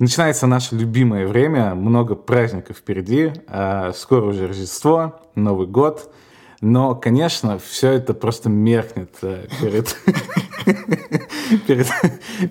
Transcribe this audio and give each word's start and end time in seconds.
Начинается 0.00 0.48
наше 0.48 0.74
любимое 0.74 1.24
время, 1.26 1.74
много 1.76 2.16
праздников 2.16 2.78
впереди, 2.78 3.32
а 3.46 3.92
скоро 3.92 4.26
уже 4.26 4.48
Рождество, 4.48 5.20
Новый 5.36 5.68
год. 5.68 6.12
Но, 6.60 6.96
конечно, 6.96 7.58
все 7.58 7.92
это 7.92 8.12
просто 8.12 8.48
меркнет 8.48 9.14
э, 9.22 9.46
перед, 9.60 9.96
перед, 11.66 11.86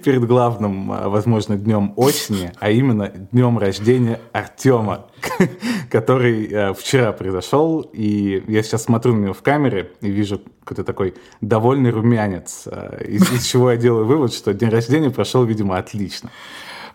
перед 0.04 0.26
главным, 0.26 0.92
а, 0.92 1.10
возможно, 1.10 1.58
днем 1.58 1.94
осени, 1.98 2.54
а 2.60 2.70
именно 2.70 3.10
днем 3.10 3.58
рождения 3.58 4.22
Артема, 4.32 5.08
который 5.92 6.48
э, 6.48 6.74
вчера 6.74 7.12
произошел. 7.12 7.82
И 7.92 8.44
я 8.48 8.64
сейчас 8.64 8.84
смотрю 8.84 9.16
на 9.16 9.24
него 9.24 9.34
в 9.34 9.42
камере 9.42 9.92
и 10.00 10.10
вижу 10.10 10.42
какой-то 10.64 10.86
такой 10.86 11.16
довольный 11.42 11.90
румянец, 11.90 12.68
э, 12.68 13.06
из, 13.06 13.30
из 13.34 13.44
чего 13.46 13.72
я 13.72 13.78
делаю 13.78 14.06
вывод, 14.06 14.34
что 14.34 14.54
день 14.54 14.70
рождения 14.70 15.10
прошел, 15.10 15.44
видимо, 15.44 15.78
отлично. 15.78 16.30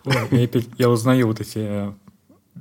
Я, 0.05 0.47
я 0.77 0.89
узнаю 0.89 1.27
вот 1.27 1.41
эти 1.41 1.59
э, 1.59 1.93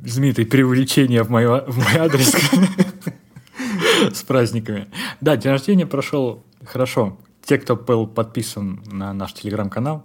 знаменитые 0.05 0.47
преувеличения 0.47 1.23
в, 1.23 1.31
мой, 1.31 1.47
в 1.47 1.77
мой 1.77 1.97
адрес 1.97 2.35
с 4.13 4.23
праздниками. 4.23 4.89
Да, 5.21 5.37
день 5.37 5.53
рождения 5.53 5.87
прошел 5.87 6.45
хорошо. 6.65 7.19
Те, 7.43 7.59
кто 7.59 7.77
был 7.77 8.07
подписан 8.07 8.83
на 8.87 9.13
наш 9.13 9.33
телеграм-канал, 9.35 10.05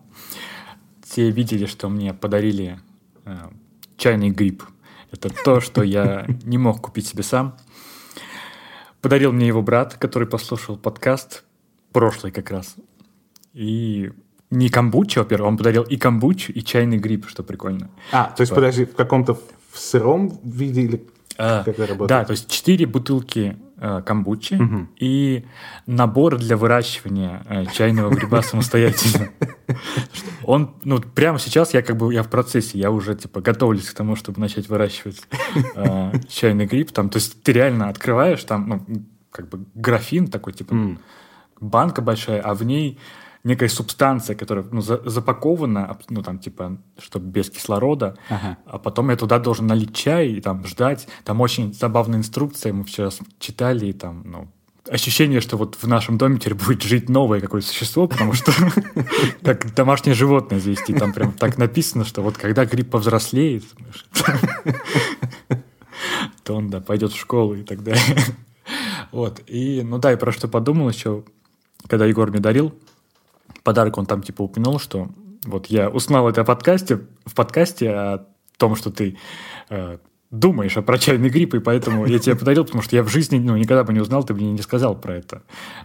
те 1.09 1.29
видели, 1.29 1.65
что 1.65 1.89
мне 1.89 2.13
подарили 2.13 2.79
э, 3.25 3.49
чайный 3.97 4.29
гриб. 4.29 4.63
Это 5.11 5.29
то, 5.29 5.59
что 5.59 5.83
я 5.83 6.25
не 6.43 6.57
мог 6.57 6.81
купить 6.81 7.07
себе 7.07 7.23
сам. 7.23 7.57
Подарил 9.01 9.33
мне 9.33 9.47
его 9.47 9.61
брат, 9.61 9.95
который 9.95 10.27
послушал 10.27 10.77
подкаст, 10.77 11.43
прошлый 11.91 12.31
как 12.31 12.49
раз. 12.51 12.75
И 13.53 14.11
не 14.53 14.69
камбучу, 14.69 15.19
во-первых, 15.19 15.47
он 15.47 15.57
подарил 15.57 15.83
и 15.83 15.97
камбучу, 15.97 16.51
и 16.51 16.61
чайный 16.61 16.97
гриб, 16.97 17.25
что 17.27 17.43
прикольно. 17.43 17.89
А, 18.11 18.25
то 18.25 18.41
есть, 18.41 18.51
вот. 18.51 18.57
подожди, 18.57 18.85
в 18.85 18.95
каком-то 18.95 19.33
в 19.33 19.79
сыром 19.79 20.39
виде 20.43 20.81
или 20.81 21.07
а, 21.37 21.63
как 21.63 21.73
это 21.73 21.87
работает? 21.87 22.09
Да, 22.09 22.25
то 22.25 22.31
есть 22.31 22.49
четыре 22.49 22.85
бутылки 22.85 23.57
э, 23.77 24.01
камбучи 24.05 24.53
угу. 24.53 24.87
и 24.99 25.45
набор 25.87 26.37
для 26.37 26.55
выращивания 26.55 27.43
э, 27.49 27.65
чайного 27.73 28.13
гриба 28.13 28.41
самостоятельно. 28.43 29.29
Он, 30.43 30.75
ну, 30.83 30.99
прямо 30.99 31.39
сейчас 31.39 31.73
я 31.73 31.81
как 31.81 31.97
бы, 31.97 32.13
я 32.13 32.21
в 32.21 32.29
процессе, 32.29 32.77
я 32.77 32.91
уже, 32.91 33.15
типа, 33.15 33.41
готовлюсь 33.41 33.89
к 33.89 33.95
тому, 33.95 34.15
чтобы 34.15 34.39
начать 34.39 34.69
выращивать 34.69 35.23
э, 35.75 36.11
чайный 36.27 36.67
гриб. 36.67 36.91
Там, 36.91 37.09
то 37.09 37.17
есть 37.17 37.41
ты 37.41 37.53
реально 37.53 37.89
открываешь, 37.89 38.43
там, 38.43 38.67
ну, 38.67 39.05
как 39.31 39.49
бы 39.49 39.65
графин 39.73 40.27
такой, 40.27 40.53
типа, 40.53 40.75
банка 41.59 42.03
большая, 42.03 42.41
а 42.41 42.53
в 42.53 42.63
ней 42.63 42.99
некая 43.43 43.69
субстанция, 43.69 44.35
которая 44.35 44.65
ну, 44.71 44.81
за, 44.81 45.01
запакована, 45.09 45.97
ну, 46.09 46.21
там, 46.23 46.39
типа, 46.39 46.77
чтобы 46.97 47.27
без 47.27 47.49
кислорода, 47.49 48.17
ага. 48.29 48.57
а 48.65 48.79
потом 48.79 49.09
я 49.09 49.15
туда 49.15 49.39
должен 49.39 49.67
налить 49.67 49.95
чай 49.95 50.29
и 50.29 50.41
там 50.41 50.65
ждать. 50.65 51.07
Там 51.23 51.41
очень 51.41 51.73
забавная 51.73 52.19
инструкция, 52.19 52.73
мы 52.73 52.83
вчера 52.83 53.09
читали, 53.39 53.87
и 53.87 53.93
там, 53.93 54.23
ну, 54.25 54.47
ощущение, 54.89 55.41
что 55.41 55.57
вот 55.57 55.75
в 55.75 55.87
нашем 55.87 56.17
доме 56.17 56.37
теперь 56.37 56.55
будет 56.55 56.83
жить 56.83 57.09
новое 57.09 57.41
какое-то 57.41 57.67
существо, 57.67 58.07
потому 58.07 58.33
что 58.33 58.51
как 59.43 59.73
домашнее 59.73 60.13
животное 60.13 60.59
завести. 60.59 60.93
Там 60.93 61.13
прям 61.13 61.31
так 61.33 61.57
написано, 61.57 62.05
что 62.05 62.21
вот 62.21 62.37
когда 62.37 62.65
гриб 62.65 62.89
повзрослеет, 62.91 63.63
то 66.43 66.55
он, 66.55 66.69
да, 66.69 66.79
пойдет 66.81 67.11
в 67.11 67.19
школу 67.19 67.55
и 67.55 67.63
так 67.63 67.83
далее. 67.83 68.01
Вот. 69.11 69.41
И, 69.47 69.81
ну 69.83 69.99
да, 69.99 70.13
и 70.13 70.15
про 70.15 70.31
что 70.31 70.47
подумал 70.47 70.89
еще, 70.89 71.23
когда 71.87 72.05
Егор 72.05 72.29
мне 72.31 72.39
дарил, 72.39 72.73
подарок 73.63 73.97
он 73.97 74.05
там 74.05 74.23
типа 74.23 74.43
упомянул, 74.43 74.79
что 74.79 75.09
вот 75.45 75.67
я 75.67 75.89
узнал 75.89 76.27
это 76.29 76.43
в 76.43 76.47
подкасте, 76.47 77.01
в 77.25 77.35
подкасте 77.35 77.89
о 77.89 78.27
том, 78.57 78.75
что 78.75 78.91
ты 78.91 79.17
э, 79.69 79.97
думаешь 80.33 80.73
про 80.73 80.97
чайный 80.97 81.29
грипп, 81.29 81.53
и 81.53 81.59
поэтому 81.59 82.07
я 82.07 82.17
тебе 82.17 82.35
подарил, 82.35 82.65
потому 82.65 82.81
что 82.81 82.95
я 82.95 83.03
в 83.03 83.07
жизни 83.07 83.37
ну, 83.37 83.55
никогда 83.55 83.83
бы 83.83 83.93
не 83.93 83.99
узнал, 83.99 84.23
ты 84.23 84.33
бы 84.33 84.41
мне 84.41 84.51
не 84.51 84.61
сказал 84.63 84.99
про 84.99 85.15
это. 85.15 85.43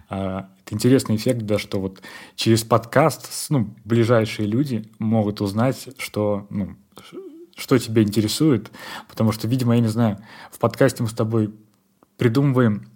А, 0.09 0.49
это 0.65 0.73
интересный 0.73 1.17
эффект, 1.17 1.43
да, 1.43 1.59
что 1.59 1.79
вот 1.79 2.01
через 2.35 2.63
подкаст 2.63 3.29
ну, 3.49 3.75
ближайшие 3.85 4.47
люди 4.47 4.89
могут 4.97 5.39
узнать, 5.39 5.89
что, 5.99 6.47
ну, 6.49 6.75
что 7.55 7.77
тебя 7.77 8.01
интересует, 8.01 8.71
потому 9.07 9.31
что, 9.31 9.47
видимо, 9.47 9.75
я 9.75 9.81
не 9.81 9.87
знаю, 9.87 10.17
в 10.51 10.57
подкасте 10.57 11.03
мы 11.03 11.09
с 11.09 11.13
тобой 11.13 11.53
придумываем 12.17 12.89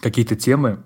какие-то 0.00 0.34
темы, 0.34 0.82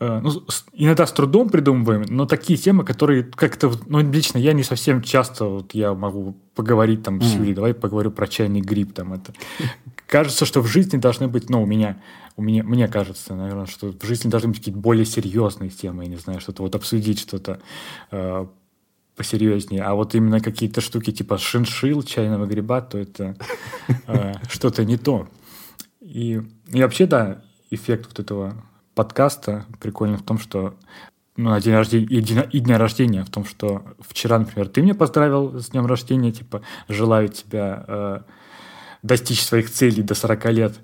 ну, 0.00 0.30
иногда 0.74 1.06
с 1.06 1.12
трудом 1.12 1.48
придумываем, 1.48 2.04
но 2.08 2.24
такие 2.24 2.56
темы, 2.56 2.84
которые 2.84 3.24
как-то, 3.24 3.72
ну, 3.86 4.00
лично 4.00 4.38
я 4.38 4.52
не 4.52 4.62
совсем 4.62 5.02
часто, 5.02 5.46
вот 5.46 5.74
я 5.74 5.92
могу 5.92 6.36
поговорить 6.54 7.02
там 7.02 7.20
с 7.20 7.34
Юлей, 7.34 7.54
давай 7.54 7.74
поговорю 7.74 8.12
про 8.12 8.28
чайный 8.28 8.60
гриб, 8.60 8.92
там 8.92 9.12
это. 9.14 9.32
Кажется, 10.06 10.46
что 10.46 10.60
в 10.60 10.66
жизни 10.66 10.98
должны 10.98 11.26
быть, 11.26 11.50
ну, 11.50 11.62
у 11.62 11.66
меня, 11.66 12.00
у 12.36 12.42
меня, 12.42 12.62
мне 12.62 12.86
кажется, 12.86 13.34
наверное, 13.34 13.66
что 13.66 13.88
в 13.88 14.04
жизни 14.04 14.30
должны 14.30 14.50
быть 14.50 14.58
какие-то 14.58 14.78
более 14.78 15.04
серьезные 15.04 15.70
темы, 15.70 16.04
я 16.04 16.10
не 16.10 16.16
знаю, 16.16 16.40
что-то 16.40 16.62
вот 16.62 16.76
обсудить, 16.76 17.18
что-то 17.18 17.60
э, 18.12 18.46
посерьезнее. 19.16 19.82
А 19.82 19.94
вот 19.94 20.14
именно 20.14 20.40
какие-то 20.40 20.80
штуки 20.80 21.10
типа 21.10 21.38
шиншил, 21.38 22.04
чайного 22.04 22.46
гриба, 22.46 22.80
то 22.82 22.98
это 22.98 23.36
э, 24.06 24.34
что-то 24.48 24.84
не 24.84 24.96
то. 24.96 25.28
И, 26.00 26.40
и 26.68 26.82
вообще, 26.82 27.06
да, 27.06 27.42
эффект 27.70 28.06
вот 28.06 28.20
этого 28.20 28.54
подкаста 28.98 29.64
прикольно 29.78 30.16
в 30.18 30.24
том, 30.24 30.40
что 30.40 30.74
ну, 31.36 31.50
на 31.50 31.60
день 31.60 31.74
рождения 31.74 32.06
и, 32.06 32.20
день, 32.20 32.42
и 32.50 32.58
дня 32.58 32.78
рождения, 32.78 33.22
в 33.24 33.30
том, 33.30 33.44
что 33.44 33.84
вчера, 34.00 34.40
например, 34.40 34.66
ты 34.66 34.82
меня 34.82 34.96
поздравил 34.96 35.60
с 35.60 35.68
днем 35.68 35.86
рождения, 35.86 36.32
типа, 36.32 36.62
желаю 36.88 37.28
тебя 37.28 37.84
э, 37.86 38.20
достичь 39.04 39.44
своих 39.44 39.70
целей 39.70 40.02
до 40.02 40.16
40 40.16 40.44
лет, 40.46 40.74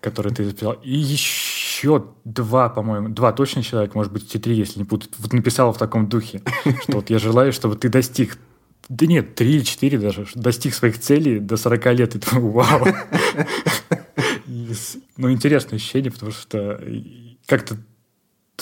которые 0.00 0.34
ты 0.34 0.44
записал. 0.46 0.72
И 0.82 0.98
еще 0.98 2.06
два, 2.24 2.70
по-моему, 2.70 3.10
два 3.10 3.30
точно 3.30 3.62
человека, 3.62 3.96
может 3.96 4.12
быть, 4.12 4.34
и 4.34 4.40
три, 4.40 4.56
если 4.56 4.80
не 4.80 4.84
путать, 4.84 5.12
вот 5.18 5.32
написала 5.32 5.72
в 5.72 5.78
таком 5.78 6.08
духе, 6.08 6.42
что 6.82 6.94
вот 6.94 7.08
я 7.08 7.20
желаю, 7.20 7.52
чтобы 7.52 7.76
ты 7.76 7.88
достиг 7.88 8.36
да 8.88 9.06
нет, 9.06 9.36
три 9.36 9.54
или 9.54 9.62
четыре 9.62 9.96
даже, 9.96 10.26
достиг 10.34 10.74
своих 10.74 10.98
целей 10.98 11.38
до 11.38 11.56
40 11.56 11.86
лет, 11.94 12.16
и 12.16 12.18
ты 12.18 12.36
вау. 12.36 12.84
Ну, 15.16 15.30
интересное 15.30 15.76
ощущение, 15.76 16.10
потому 16.10 16.32
что 16.32 16.80
как-то 17.50 17.76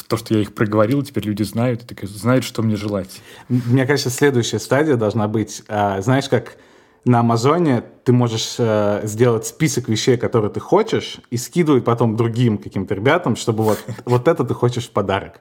то, 0.08 0.16
что 0.16 0.34
я 0.34 0.40
их 0.40 0.54
проговорил, 0.54 1.02
теперь 1.02 1.24
люди 1.24 1.42
знают, 1.42 1.90
и 1.90 2.06
знают, 2.06 2.44
что 2.44 2.62
мне 2.62 2.76
желать. 2.76 3.20
Мне 3.48 3.84
кажется, 3.84 4.08
следующая 4.08 4.58
стадия 4.58 4.96
должна 4.96 5.28
быть, 5.28 5.62
а, 5.68 6.00
знаешь, 6.00 6.28
как 6.28 6.56
на 7.04 7.20
Амазоне 7.20 7.84
ты 8.04 8.12
можешь 8.12 8.56
э, 8.58 9.00
сделать 9.04 9.46
список 9.46 9.88
вещей, 9.88 10.16
которые 10.16 10.50
ты 10.50 10.60
хочешь, 10.60 11.20
и 11.30 11.36
скидывать 11.36 11.84
потом 11.84 12.16
другим 12.16 12.58
каким-то 12.58 12.94
ребятам, 12.94 13.36
чтобы 13.36 13.62
вот, 13.64 13.84
вот 14.04 14.26
это 14.26 14.44
ты 14.44 14.54
хочешь 14.54 14.88
в 14.88 14.90
подарок. 14.90 15.40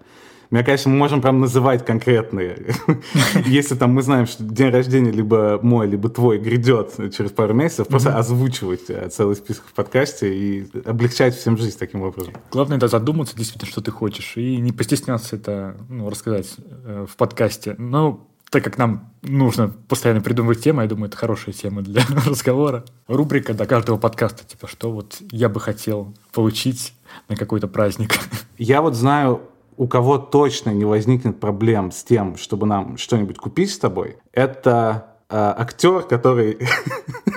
Мне, 0.50 0.64
конечно, 0.64 0.92
мы 0.92 0.98
можем 0.98 1.22
прям 1.22 1.40
называть 1.40 1.86
конкретные. 1.86 2.76
Если 3.46 3.76
там 3.76 3.92
мы 3.92 4.02
знаем, 4.02 4.28
что 4.28 4.44
день 4.44 4.70
рождения 4.70 5.12
либо 5.12 5.60
мой, 5.62 5.88
либо 5.88 6.10
твой 6.10 6.40
грядет 6.40 6.96
через 7.16 7.32
пару 7.32 7.54
месяцев, 7.54 7.88
просто 7.88 8.18
озвучивать 8.18 8.90
э, 8.90 9.10
целый 9.10 9.36
список 9.36 9.66
в 9.66 9.74
подкасте 9.74 10.34
и 10.34 10.68
облегчать 10.86 11.36
всем 11.36 11.58
жизнь 11.58 11.78
таким 11.78 12.02
образом. 12.02 12.34
Главное, 12.52 12.78
это 12.78 12.88
задуматься 12.88 13.36
действительно, 13.36 13.70
что 13.70 13.82
ты 13.82 13.92
хочешь, 13.92 14.38
и 14.38 14.58
не 14.58 14.72
постесняться 14.72 15.36
это 15.36 15.76
ну, 15.90 16.10
рассказать 16.10 16.56
э, 16.86 17.06
в 17.10 17.16
подкасте. 17.18 17.76
Но 17.78 18.28
так 18.50 18.64
как 18.64 18.78
нам 18.78 19.12
нужно 19.24 19.70
постоянно 19.90 20.22
придумывать 20.22 20.64
темы, 20.64 20.84
я 20.84 20.90
думаю, 20.90 21.10
это 21.10 21.18
хорошая 21.18 21.54
тема 21.54 21.82
для 21.82 22.02
разговора. 22.26 22.86
Рубрика 23.08 23.54
до 23.54 23.66
каждого 23.66 23.98
подкаста, 23.98 24.46
типа, 24.46 24.68
что 24.68 24.92
вот 24.92 25.18
я 25.32 25.50
бы 25.50 25.60
хотел 25.60 26.14
получить 26.32 26.94
на 27.28 27.36
какой-то 27.36 27.68
праздник. 27.68 28.16
Я 28.58 28.82
вот 28.82 28.96
знаю 28.96 29.42
у 29.78 29.88
кого 29.88 30.18
точно 30.18 30.72
не 30.72 30.86
возникнет 30.86 31.40
проблем 31.40 31.92
с 31.92 32.04
тем, 32.04 32.36
чтобы 32.36 32.66
нам 32.66 32.98
что-нибудь 32.98 33.38
купить 33.38 33.72
с 33.72 33.78
тобой, 33.78 34.18
это 34.34 35.08
э, 35.30 35.36
актер, 35.36 36.02
который 36.02 36.58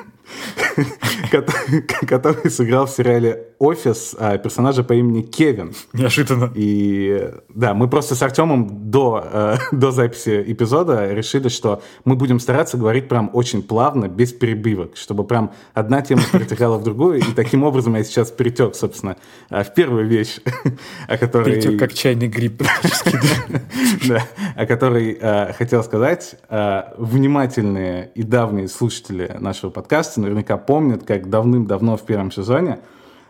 который 2.06 2.50
сыграл 2.50 2.86
в 2.86 2.90
сериале 2.90 3.48
«Офис» 3.58 4.14
а, 4.18 4.38
персонажа 4.38 4.82
по 4.82 4.94
имени 4.94 5.22
Кевин. 5.22 5.74
Неожиданно. 5.92 6.50
И 6.54 7.30
да, 7.48 7.74
мы 7.74 7.88
просто 7.88 8.14
с 8.14 8.22
Артемом 8.22 8.90
до, 8.90 9.24
э, 9.32 9.56
до 9.72 9.90
записи 9.90 10.42
эпизода 10.46 11.12
решили, 11.12 11.48
что 11.48 11.82
мы 12.04 12.16
будем 12.16 12.40
стараться 12.40 12.76
говорить 12.76 13.08
прям 13.08 13.30
очень 13.32 13.62
плавно, 13.62 14.08
без 14.08 14.32
перебивок, 14.32 14.96
чтобы 14.96 15.24
прям 15.24 15.52
одна 15.74 16.02
тема 16.02 16.22
перетекала 16.32 16.78
в 16.78 16.84
другую, 16.84 17.18
и 17.18 17.34
таким 17.34 17.64
образом 17.64 17.94
я 17.96 18.04
сейчас 18.04 18.30
перетек, 18.30 18.74
собственно, 18.74 19.16
э, 19.50 19.62
в 19.62 19.74
первую 19.74 20.06
вещь, 20.06 20.38
о 21.08 21.18
которой... 21.18 21.54
Перетек 21.54 21.78
как 21.78 21.92
чайный 21.92 22.28
гриб 22.28 22.62
Да, 24.08 24.24
о 24.56 24.66
которой 24.66 25.16
э, 25.20 25.52
хотел 25.52 25.82
сказать. 25.84 26.36
Внимательные 26.96 28.10
и 28.14 28.22
давние 28.22 28.68
слушатели 28.68 29.36
нашего 29.38 29.70
подкаста 29.70 30.20
наверняка 30.20 30.56
помнят, 30.66 31.04
как 31.04 31.28
давным-давно 31.30 31.96
в 31.96 32.02
первом 32.02 32.30
сезоне 32.30 32.80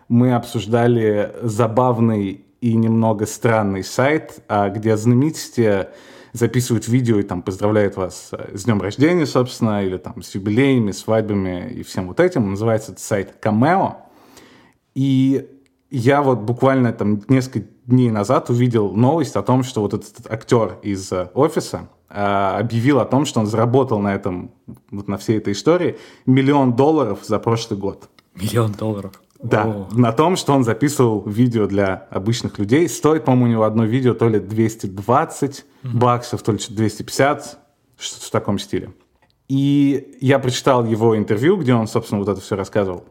мы 0.08 0.34
обсуждали 0.34 1.32
забавный 1.42 2.44
и 2.60 2.74
немного 2.74 3.26
странный 3.26 3.84
сайт, 3.84 4.42
а, 4.48 4.68
где 4.68 4.96
знаменитости 4.96 5.86
записывают 6.32 6.88
видео 6.88 7.18
и 7.18 7.22
там 7.22 7.42
поздравляют 7.42 7.96
вас 7.96 8.30
э, 8.32 8.56
с 8.56 8.64
днем 8.64 8.80
рождения, 8.80 9.26
собственно, 9.26 9.84
или 9.84 9.96
там 9.96 10.22
с 10.22 10.34
юбилеями, 10.34 10.92
свадьбами 10.92 11.70
и 11.70 11.82
всем 11.82 12.06
вот 12.06 12.20
этим. 12.20 12.50
Называется 12.50 12.92
этот 12.92 13.02
сайт 13.02 13.34
Cameo. 13.42 13.94
И 14.94 15.48
я 15.90 16.22
вот 16.22 16.40
буквально 16.40 16.92
там 16.92 17.22
несколько 17.28 17.66
дней 17.86 18.10
назад 18.10 18.50
увидел 18.50 18.92
новость 18.92 19.36
о 19.36 19.42
том, 19.42 19.64
что 19.64 19.80
вот 19.80 19.94
этот 19.94 20.30
актер 20.30 20.78
из 20.82 21.10
э, 21.10 21.30
офиса 21.34 21.88
объявил 22.10 22.98
о 22.98 23.04
том, 23.04 23.24
что 23.24 23.40
он 23.40 23.46
заработал 23.46 24.00
на 24.00 24.14
этом, 24.14 24.50
вот 24.90 25.08
на 25.08 25.16
всей 25.16 25.38
этой 25.38 25.52
истории, 25.52 25.98
миллион 26.26 26.74
долларов 26.74 27.20
за 27.22 27.38
прошлый 27.38 27.78
год. 27.78 28.08
Миллион 28.34 28.72
долларов? 28.72 29.12
Да, 29.42 29.64
О. 29.64 29.88
на 29.92 30.12
том, 30.12 30.36
что 30.36 30.52
он 30.52 30.64
записывал 30.64 31.22
видео 31.22 31.66
для 31.66 32.08
обычных 32.10 32.58
людей. 32.58 32.88
Стоит, 32.88 33.24
по-моему, 33.24 33.46
у 33.46 33.48
него 33.48 33.62
одно 33.62 33.84
видео 33.84 34.12
то 34.12 34.28
ли 34.28 34.38
220 34.38 35.64
mm-hmm. 35.84 35.90
баксов, 35.94 36.42
то 36.42 36.52
ли 36.52 36.58
250, 36.58 37.58
что-то 37.96 38.26
в 38.26 38.30
таком 38.30 38.58
стиле. 38.58 38.92
И 39.48 40.18
я 40.20 40.38
прочитал 40.38 40.84
его 40.84 41.16
интервью, 41.16 41.56
где 41.56 41.74
он, 41.74 41.86
собственно, 41.86 42.20
вот 42.20 42.28
это 42.28 42.40
все 42.40 42.54
рассказывал. 42.54 43.04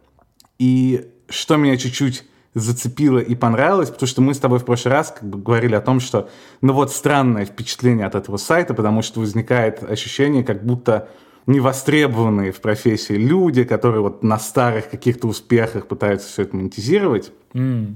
И 0.60 1.10
что 1.30 1.56
меня 1.56 1.78
чуть-чуть 1.78 2.26
зацепило 2.54 3.20
и 3.20 3.36
понравилось, 3.36 3.90
потому 3.90 4.08
что 4.08 4.22
мы 4.22 4.34
с 4.34 4.40
тобой 4.40 4.60
в 4.60 4.66
прошлый 4.66 4.94
раз 4.94 5.14
как 5.18 5.30
бы 5.30 5.38
говорили 5.38 5.76
о 5.76 5.82
том, 5.82 6.00
что 6.00 6.30
ну 6.62 6.74
вот 6.74 6.92
странное 6.92 7.46
впечатление 7.46 8.06
от 8.06 8.16
этого 8.16 8.38
сайта, 8.38 8.74
потому 8.74 9.02
что 9.02 9.20
возникает 9.20 9.84
ощущение, 9.84 10.44
как 10.44 10.66
будто 10.66 11.10
невостребованные 11.46 12.52
в 12.52 12.62
профессии 12.62 13.14
люди, 13.14 13.64
которые 13.64 14.02
вот 14.02 14.24
на 14.24 14.40
старых 14.40 14.90
каких-то 14.90 15.28
успехах 15.28 15.88
пытаются 15.88 16.28
все 16.28 16.44
это 16.44 16.56
монетизировать, 16.56 17.32
mm. 17.54 17.96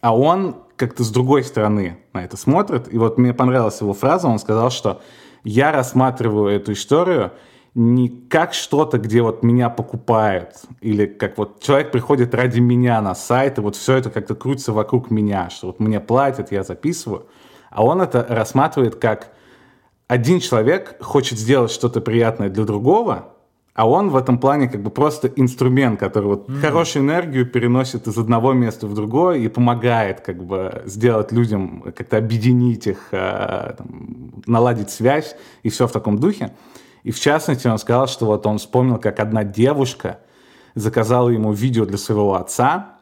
а 0.00 0.16
он 0.16 0.56
как-то 0.76 1.04
с 1.04 1.10
другой 1.10 1.44
стороны 1.44 1.98
на 2.12 2.24
это 2.24 2.36
смотрит. 2.36 2.92
И 2.92 2.98
вот 2.98 3.18
мне 3.18 3.32
понравилась 3.32 3.80
его 3.80 3.92
фраза, 3.92 4.28
он 4.28 4.38
сказал, 4.38 4.70
что 4.70 5.00
я 5.44 5.72
рассматриваю 5.72 6.54
эту 6.54 6.72
историю 6.72 7.32
не 7.74 8.08
как 8.08 8.52
что-то, 8.52 8.98
где 8.98 9.22
вот 9.22 9.42
меня 9.42 9.70
покупают, 9.70 10.62
или 10.80 11.06
как 11.06 11.38
вот 11.38 11.60
человек 11.60 11.90
приходит 11.90 12.34
ради 12.34 12.60
меня 12.60 13.00
на 13.00 13.14
сайт, 13.14 13.58
и 13.58 13.60
вот 13.62 13.76
все 13.76 13.96
это 13.96 14.10
как-то 14.10 14.34
крутится 14.34 14.72
вокруг 14.72 15.10
меня, 15.10 15.48
что 15.48 15.68
вот 15.68 15.80
мне 15.80 15.98
платят, 15.98 16.52
я 16.52 16.64
записываю, 16.64 17.26
а 17.70 17.84
он 17.84 18.02
это 18.02 18.26
рассматривает 18.28 18.96
как 18.96 19.32
один 20.06 20.40
человек 20.40 21.02
хочет 21.02 21.38
сделать 21.38 21.70
что-то 21.70 22.02
приятное 22.02 22.50
для 22.50 22.64
другого, 22.64 23.32
а 23.74 23.88
он 23.88 24.10
в 24.10 24.16
этом 24.16 24.38
плане 24.38 24.68
как 24.68 24.82
бы 24.82 24.90
просто 24.90 25.28
инструмент, 25.28 25.98
который 25.98 26.26
вот 26.26 26.50
mm. 26.50 26.60
хорошую 26.60 27.04
энергию 27.04 27.46
переносит 27.46 28.06
из 28.06 28.18
одного 28.18 28.52
места 28.52 28.86
в 28.86 28.94
другое 28.94 29.38
и 29.38 29.48
помогает 29.48 30.20
как 30.20 30.44
бы 30.44 30.82
сделать 30.84 31.32
людям, 31.32 31.82
как-то 31.96 32.18
объединить 32.18 32.86
их, 32.86 33.08
э, 33.12 33.74
там, 33.78 34.42
наладить 34.44 34.90
связь 34.90 35.34
и 35.62 35.70
все 35.70 35.86
в 35.86 35.92
таком 35.92 36.18
духе. 36.18 36.52
И 37.02 37.10
в 37.10 37.20
частности 37.20 37.66
он 37.66 37.78
сказал, 37.78 38.06
что 38.06 38.26
вот 38.26 38.46
он 38.46 38.58
вспомнил, 38.58 38.98
как 38.98 39.20
одна 39.20 39.44
девушка 39.44 40.18
заказала 40.74 41.28
ему 41.28 41.52
видео 41.52 41.84
для 41.84 41.98
своего 41.98 42.34
отца, 42.34 42.96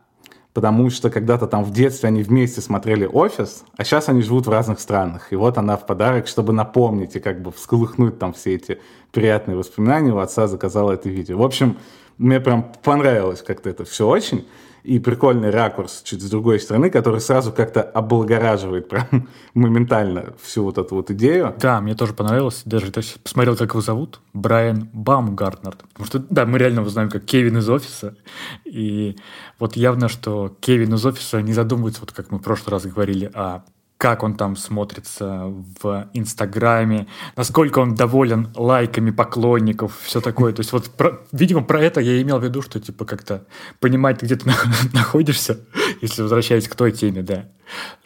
потому 0.54 0.90
что 0.90 1.10
когда-то 1.10 1.46
там 1.46 1.62
в 1.64 1.72
детстве 1.72 2.08
они 2.08 2.22
вместе 2.22 2.60
смотрели 2.60 3.06
«Офис», 3.06 3.64
а 3.76 3.84
сейчас 3.84 4.08
они 4.08 4.22
живут 4.22 4.46
в 4.46 4.50
разных 4.50 4.80
странах. 4.80 5.32
И 5.32 5.36
вот 5.36 5.58
она 5.58 5.76
в 5.76 5.86
подарок, 5.86 6.26
чтобы 6.26 6.52
напомнить 6.52 7.14
и 7.16 7.20
как 7.20 7.40
бы 7.42 7.52
всколыхнуть 7.52 8.18
там 8.18 8.32
все 8.32 8.54
эти 8.54 8.80
приятные 9.12 9.56
воспоминания, 9.56 10.12
у 10.12 10.18
отца 10.18 10.48
заказала 10.48 10.92
это 10.92 11.08
видео. 11.08 11.38
В 11.38 11.42
общем, 11.42 11.76
мне 12.18 12.40
прям 12.40 12.72
понравилось 12.82 13.42
как-то 13.42 13.70
это 13.70 13.84
все 13.84 14.06
очень 14.06 14.46
и 14.82 14.98
прикольный 14.98 15.50
ракурс 15.50 16.02
чуть 16.02 16.22
с 16.22 16.30
другой 16.30 16.60
стороны, 16.60 16.90
который 16.90 17.20
сразу 17.20 17.52
как-то 17.52 17.82
облагораживает 17.82 18.88
прям 18.88 19.28
моментально 19.54 20.34
всю 20.42 20.64
вот 20.64 20.78
эту 20.78 20.94
вот 20.94 21.10
идею. 21.10 21.54
Да, 21.58 21.80
мне 21.80 21.94
тоже 21.94 22.14
понравилось. 22.14 22.62
Даже 22.64 22.90
то 22.90 22.98
есть, 22.98 23.20
посмотрел, 23.20 23.56
как 23.56 23.70
его 23.70 23.80
зовут. 23.80 24.20
Брайан 24.32 24.88
Баумгартнер. 24.92 25.76
Потому 25.92 26.06
что, 26.06 26.18
да, 26.30 26.46
мы 26.46 26.58
реально 26.58 26.80
его 26.80 26.88
знаем 26.88 27.10
как 27.10 27.24
Кевин 27.24 27.58
из 27.58 27.68
офиса. 27.68 28.16
И 28.64 29.16
вот 29.58 29.76
явно, 29.76 30.08
что 30.08 30.56
Кевин 30.60 30.94
из 30.94 31.04
офиса 31.04 31.42
не 31.42 31.52
задумывается, 31.52 32.00
вот 32.00 32.12
как 32.12 32.30
мы 32.30 32.38
в 32.38 32.42
прошлый 32.42 32.72
раз 32.72 32.86
говорили, 32.86 33.30
о 33.34 33.62
как 34.00 34.22
он 34.22 34.34
там 34.34 34.56
смотрится 34.56 35.52
в 35.82 36.08
Инстаграме, 36.14 37.06
насколько 37.36 37.80
он 37.80 37.94
доволен 37.94 38.48
лайками 38.54 39.10
поклонников, 39.10 40.00
все 40.02 40.22
такое. 40.22 40.54
То 40.54 40.60
есть 40.60 40.72
вот, 40.72 40.88
про, 40.88 41.20
видимо, 41.32 41.62
про 41.62 41.82
это 41.82 42.00
я 42.00 42.22
имел 42.22 42.38
в 42.38 42.42
виду, 42.42 42.62
что 42.62 42.80
типа 42.80 43.04
как-то 43.04 43.44
понимать, 43.78 44.22
где 44.22 44.36
ты 44.36 44.50
находишься, 44.94 45.60
если 46.00 46.22
возвращаясь 46.22 46.66
к 46.66 46.74
той 46.76 46.92
теме, 46.92 47.20
да, 47.20 47.50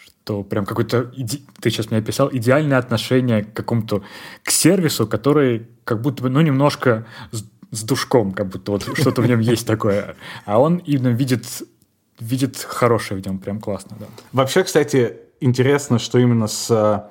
что 0.05 0.43
прям 0.43 0.67
какой-то, 0.67 1.13
ты 1.61 1.71
сейчас 1.71 1.93
мне 1.93 2.01
описал, 2.01 2.29
идеальное 2.33 2.79
отношение 2.79 3.45
к 3.45 3.53
какому-то, 3.53 4.03
к 4.43 4.51
сервису, 4.51 5.07
который 5.07 5.69
как 5.85 6.03
будто 6.03 6.25
бы, 6.25 6.29
ну, 6.29 6.41
немножко 6.41 7.07
с, 7.31 7.45
с 7.71 7.85
душком, 7.85 8.33
как 8.33 8.49
будто 8.49 8.73
вот 8.73 8.83
что-то 8.99 9.23
в 9.23 9.29
нем 9.29 9.39
есть 9.39 9.65
такое. 9.65 10.17
А 10.45 10.59
он 10.59 10.79
именно 10.79 11.15
видит 11.15 11.47
видит 12.19 12.57
хорошее 12.57 13.21
в 13.21 13.27
нем, 13.27 13.39
прям 13.39 13.61
классно, 13.61 13.97
да. 13.99 14.07
Вообще, 14.33 14.63
кстати, 14.63 15.24
интересно, 15.45 15.99
что 15.99 16.19
именно 16.19 16.47
с 16.47 16.71
э, 16.71 17.03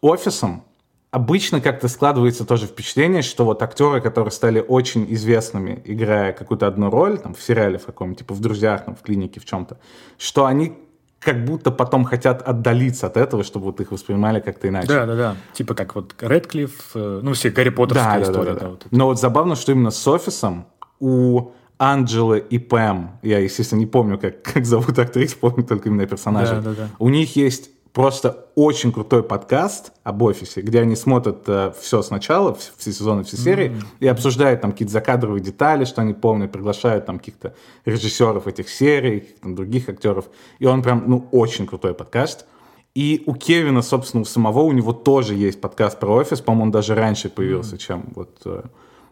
офисом 0.00 0.64
обычно 1.10 1.60
как-то 1.60 1.88
складывается 1.88 2.46
тоже 2.46 2.66
впечатление, 2.66 3.22
что 3.22 3.44
вот 3.44 3.62
актеры, 3.62 4.00
которые 4.00 4.32
стали 4.32 4.64
очень 4.66 5.06
известными, 5.12 5.82
играя 5.84 6.32
какую-то 6.32 6.66
одну 6.66 6.90
роль, 6.90 7.18
там, 7.18 7.34
в 7.34 7.42
сериале 7.42 7.78
в 7.78 7.86
каком-нибудь, 7.86 8.20
типа 8.20 8.34
в 8.34 8.40
«Друзьях», 8.40 8.84
там, 8.84 8.94
в 8.94 9.02
«Клинике», 9.02 9.40
в 9.40 9.44
чем-то, 9.44 9.78
что 10.16 10.46
они 10.46 10.78
как 11.18 11.44
будто 11.44 11.70
потом 11.70 12.04
хотят 12.04 12.42
отдалиться 12.42 13.06
от 13.06 13.16
этого, 13.16 13.44
чтобы 13.44 13.66
вот 13.66 13.80
их 13.80 13.92
воспринимали 13.92 14.40
как-то 14.40 14.68
иначе. 14.68 14.88
Да, 14.88 15.06
да, 15.06 15.14
да. 15.14 15.36
Типа 15.52 15.74
как 15.74 15.94
вот 15.94 16.14
Редклифф, 16.20 16.90
э, 16.94 17.20
ну, 17.22 17.32
все 17.34 17.50
Гарри 17.50 17.68
Поттерская 17.68 18.18
да, 18.18 18.22
история. 18.22 18.54
Да, 18.54 18.54
да, 18.54 18.60
да. 18.60 18.60
Да, 18.60 18.70
вот 18.70 18.86
Но 18.90 19.06
вот 19.06 19.20
забавно, 19.20 19.54
что 19.54 19.72
именно 19.72 19.90
с 19.90 20.08
офисом 20.08 20.66
у 20.98 21.50
Анджелы 21.82 22.38
и 22.38 22.60
Пэм, 22.60 23.18
я, 23.22 23.40
естественно, 23.40 23.80
не 23.80 23.86
помню, 23.86 24.16
как, 24.16 24.42
как 24.54 24.64
зовут 24.64 24.96
актрис, 25.00 25.34
помню 25.34 25.64
только 25.64 25.88
именно 25.88 26.06
персонажа. 26.06 26.54
Да, 26.54 26.60
да, 26.60 26.74
да. 26.74 26.88
У 27.00 27.08
них 27.08 27.34
есть 27.34 27.70
просто 27.92 28.46
очень 28.54 28.92
крутой 28.92 29.24
подкаст 29.24 29.92
об 30.04 30.22
офисе, 30.22 30.60
где 30.60 30.80
они 30.80 30.94
смотрят 30.94 31.42
э, 31.48 31.72
все 31.80 32.02
сначала, 32.02 32.54
все 32.54 32.92
сезоны, 32.92 33.24
все 33.24 33.36
серии, 33.36 33.70
mm-hmm. 33.70 33.86
и 33.98 34.06
обсуждают 34.06 34.60
там 34.60 34.70
какие-то 34.70 34.92
закадровые 34.92 35.42
детали, 35.42 35.84
что 35.84 36.02
они 36.02 36.14
помнят, 36.14 36.52
приглашают 36.52 37.06
там 37.06 37.18
каких-то 37.18 37.56
режиссеров 37.84 38.46
этих 38.46 38.68
серий, 38.68 39.18
каких-то 39.18 39.48
других 39.48 39.88
актеров. 39.88 40.26
И 40.60 40.66
он 40.66 40.82
прям, 40.84 41.02
ну, 41.08 41.26
очень 41.32 41.66
крутой 41.66 41.94
подкаст. 41.94 42.46
И 42.94 43.24
у 43.26 43.34
Кевина, 43.34 43.82
собственно, 43.82 44.20
у 44.20 44.24
самого, 44.24 44.60
у 44.60 44.70
него 44.70 44.92
тоже 44.92 45.34
есть 45.34 45.60
подкаст 45.60 45.98
про 45.98 46.14
офис, 46.14 46.40
по-моему, 46.40 46.66
он 46.66 46.70
даже 46.70 46.94
раньше 46.94 47.28
появился, 47.28 47.74
mm-hmm. 47.74 47.78
чем 47.78 48.12
вот 48.14 48.40
э, 48.44 48.62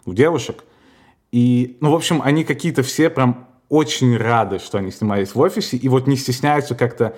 у 0.06 0.12
девушек. 0.14 0.62
И, 1.32 1.78
ну, 1.80 1.90
в 1.90 1.94
общем, 1.94 2.20
они 2.22 2.44
какие-то 2.44 2.82
все 2.82 3.10
прям 3.10 3.48
очень 3.68 4.16
рады, 4.16 4.58
что 4.58 4.78
они 4.78 4.90
снимались 4.90 5.34
в 5.34 5.38
офисе, 5.38 5.76
и 5.76 5.88
вот 5.88 6.06
не 6.06 6.16
стесняются 6.16 6.74
как-то 6.74 7.16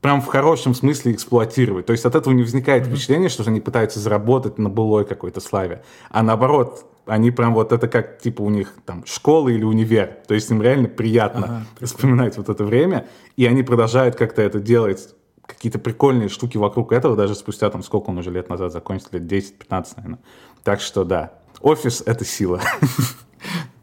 прям 0.00 0.20
в 0.20 0.26
хорошем 0.26 0.74
смысле 0.74 1.12
эксплуатировать. 1.12 1.86
То 1.86 1.92
есть 1.92 2.04
от 2.04 2.14
этого 2.14 2.32
не 2.32 2.42
возникает 2.42 2.84
mm-hmm. 2.84 2.90
впечатление, 2.90 3.28
что 3.28 3.42
они 3.48 3.60
пытаются 3.60 3.98
заработать 3.98 4.58
на 4.58 4.68
былой 4.68 5.04
какой-то 5.04 5.40
славе. 5.40 5.82
А 6.10 6.22
наоборот, 6.22 6.86
они 7.06 7.30
прям 7.32 7.54
вот 7.54 7.72
это 7.72 7.88
как 7.88 8.20
типа 8.20 8.42
у 8.42 8.50
них 8.50 8.74
там 8.86 9.04
школа 9.06 9.48
или 9.48 9.64
универ. 9.64 10.18
То 10.28 10.34
есть 10.34 10.50
им 10.50 10.62
реально 10.62 10.88
приятно 10.88 11.64
ага, 11.80 11.86
вспоминать 11.86 12.36
вот 12.36 12.48
это 12.48 12.64
время, 12.64 13.08
и 13.36 13.46
они 13.46 13.64
продолжают 13.64 14.14
как-то 14.14 14.40
это 14.42 14.60
делать 14.60 15.14
какие-то 15.46 15.78
прикольные 15.78 16.28
штуки 16.28 16.58
вокруг 16.58 16.92
этого, 16.92 17.16
даже 17.16 17.34
спустя 17.34 17.70
там 17.70 17.82
сколько 17.82 18.10
он 18.10 18.18
уже 18.18 18.30
лет 18.30 18.50
назад 18.50 18.70
закончил, 18.70 19.08
лет 19.12 19.22
10-15, 19.22 19.86
наверное. 19.96 20.20
Так 20.62 20.80
что 20.80 21.04
да, 21.04 21.32
офис— 21.60 22.02
это 22.06 22.24
сила. 22.24 22.60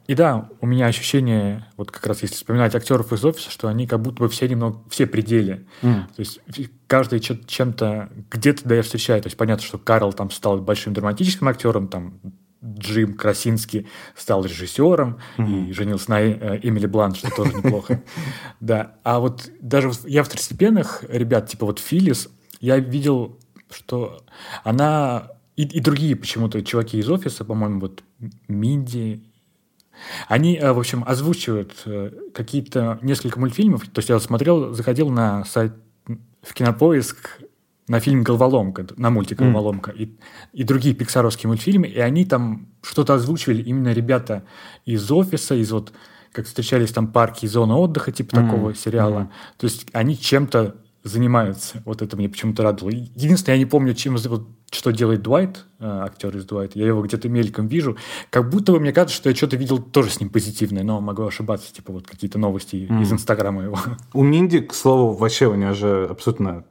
И 0.08 0.14
да, 0.14 0.50
у 0.62 0.68
меня 0.68 0.86
ощущение, 0.86 1.66
вот 1.78 1.92
как 1.92 2.06
раз 2.06 2.22
если 2.22 2.36
вспоминать 2.36 2.76
актеров 2.76 3.12
из 3.12 3.26
офиса, 3.26 3.50
что 3.50 3.68
они 3.68 3.88
как 3.88 4.02
будто 4.02 4.20
бы 4.20 4.30
все 4.30 4.48
немного, 4.48 4.82
все 4.90 5.08
пределе. 5.08 5.66
Mm. 5.82 6.06
То 6.16 6.20
есть 6.20 6.40
каждый 6.88 7.20
чем-то, 7.20 8.10
где-то 8.30 8.68
да 8.68 8.76
я 8.76 8.84
встречаю. 8.84 9.22
То 9.22 9.28
есть 9.28 9.38
понятно, 9.38 9.66
что 9.66 9.78
Карл 9.78 10.14
там 10.14 10.30
стал 10.30 10.60
большим 10.60 10.94
драматическим 10.94 11.48
актером, 11.48 11.88
там 11.88 12.20
Джим 12.64 13.16
Красинский 13.16 13.88
стал 14.16 14.44
режиссером 14.44 15.20
mm-hmm. 15.38 15.70
и 15.70 15.74
женился 15.74 16.10
на 16.10 16.22
э, 16.22 16.60
Эмили 16.64 16.88
Блант, 16.88 17.18
что 17.18 17.30
тоже 17.30 17.54
неплохо. 17.54 18.02
Да, 18.60 18.96
а 19.04 19.20
вот 19.20 19.50
даже 19.62 19.92
я 20.06 20.24
второстепенных 20.24 21.04
ребят, 21.08 21.50
типа 21.50 21.66
вот 21.66 21.80
Филлис, 21.80 22.30
я 22.60 22.80
видел, 22.80 23.38
что 23.70 24.24
она 24.64 25.30
и, 25.56 25.64
и 25.64 25.80
другие 25.80 26.16
почему-то 26.16 26.64
чуваки 26.64 26.98
из 26.98 27.10
офиса, 27.10 27.46
по-моему, 27.46 27.82
вот 27.82 28.04
Минди 28.48 29.24
они, 30.28 30.58
э, 30.58 30.72
в 30.72 30.80
общем, 30.80 31.04
озвучивают 31.06 31.74
э, 31.86 32.12
какие-то 32.34 33.00
несколько 33.02 33.40
мультфильмов. 33.40 33.88
То 33.88 34.00
есть 34.00 34.10
я 34.10 34.20
смотрел, 34.20 34.74
заходил 34.74 35.10
на 35.10 35.46
сайт 35.46 35.74
в 36.42 36.54
кинопоиск 36.54 37.40
на 37.88 38.00
фильм 38.00 38.24
«Головоломка», 38.24 38.88
на 38.98 39.10
мультик 39.10 39.40
«Головоломка» 39.40 39.92
mm. 39.92 39.98
и, 39.98 40.18
и 40.54 40.64
другие 40.64 40.96
пиксаровские 40.96 41.50
мультфильмы, 41.50 41.88
и 41.88 42.00
они 42.00 42.26
там 42.26 42.68
что-то 42.82 43.14
озвучивали 43.14 43.62
именно 43.62 43.94
ребята 43.94 44.44
из 44.86 45.12
офиса, 45.12 45.56
из 45.56 45.72
вот, 45.72 45.94
как 46.32 46.46
встречались 46.46 46.92
там 46.92 47.08
парки 47.08 47.46
и 47.46 47.48
зона 47.48 47.78
отдыха, 47.78 48.12
типа 48.12 48.36
mm. 48.36 48.46
такого 48.46 48.76
сериала. 48.76 49.20
Mm. 49.20 49.30
То 49.58 49.66
есть 49.66 49.86
они 49.94 50.18
чем-то 50.18 50.76
занимаются. 51.04 51.84
Вот 51.86 52.02
это 52.02 52.18
мне 52.18 52.28
почему-то 52.28 52.64
радовало. 52.64 52.92
Единственное, 52.92 53.58
я 53.58 53.64
не 53.64 53.70
помню, 53.70 53.94
чем, 53.94 54.18
что 54.76 54.92
делает 54.92 55.22
Дуайт, 55.22 55.66
э, 55.80 55.86
актер 55.86 56.36
из 56.36 56.46
Дуайта, 56.46 56.78
я 56.78 56.88
его 56.88 57.02
где-то 57.02 57.30
мельком 57.30 57.68
вижу, 57.68 57.98
как 58.30 58.50
будто 58.50 58.72
бы 58.72 58.80
мне 58.80 58.92
кажется, 58.92 59.16
что 59.16 59.30
я 59.30 59.36
что-то 59.36 59.56
видел 59.58 59.80
тоже 59.80 60.10
с 60.10 60.20
ним 60.20 60.30
позитивное, 60.30 60.84
но 60.84 61.02
могу 61.02 61.24
ошибаться, 61.24 61.74
типа 61.74 61.94
вот 61.94 62.08
какие-то 62.08 62.38
новости 62.38 62.88
mm. 62.90 63.02
из 63.02 63.12
Инстаграма 63.12 63.64
его. 63.64 63.80
У 64.14 64.24
Минди, 64.24 64.60
к 64.60 64.74
слову, 64.74 65.14
вообще 65.14 65.48
у 65.48 65.56
нее 65.56 65.74
же 65.74 66.08
абсолютно 66.10 66.66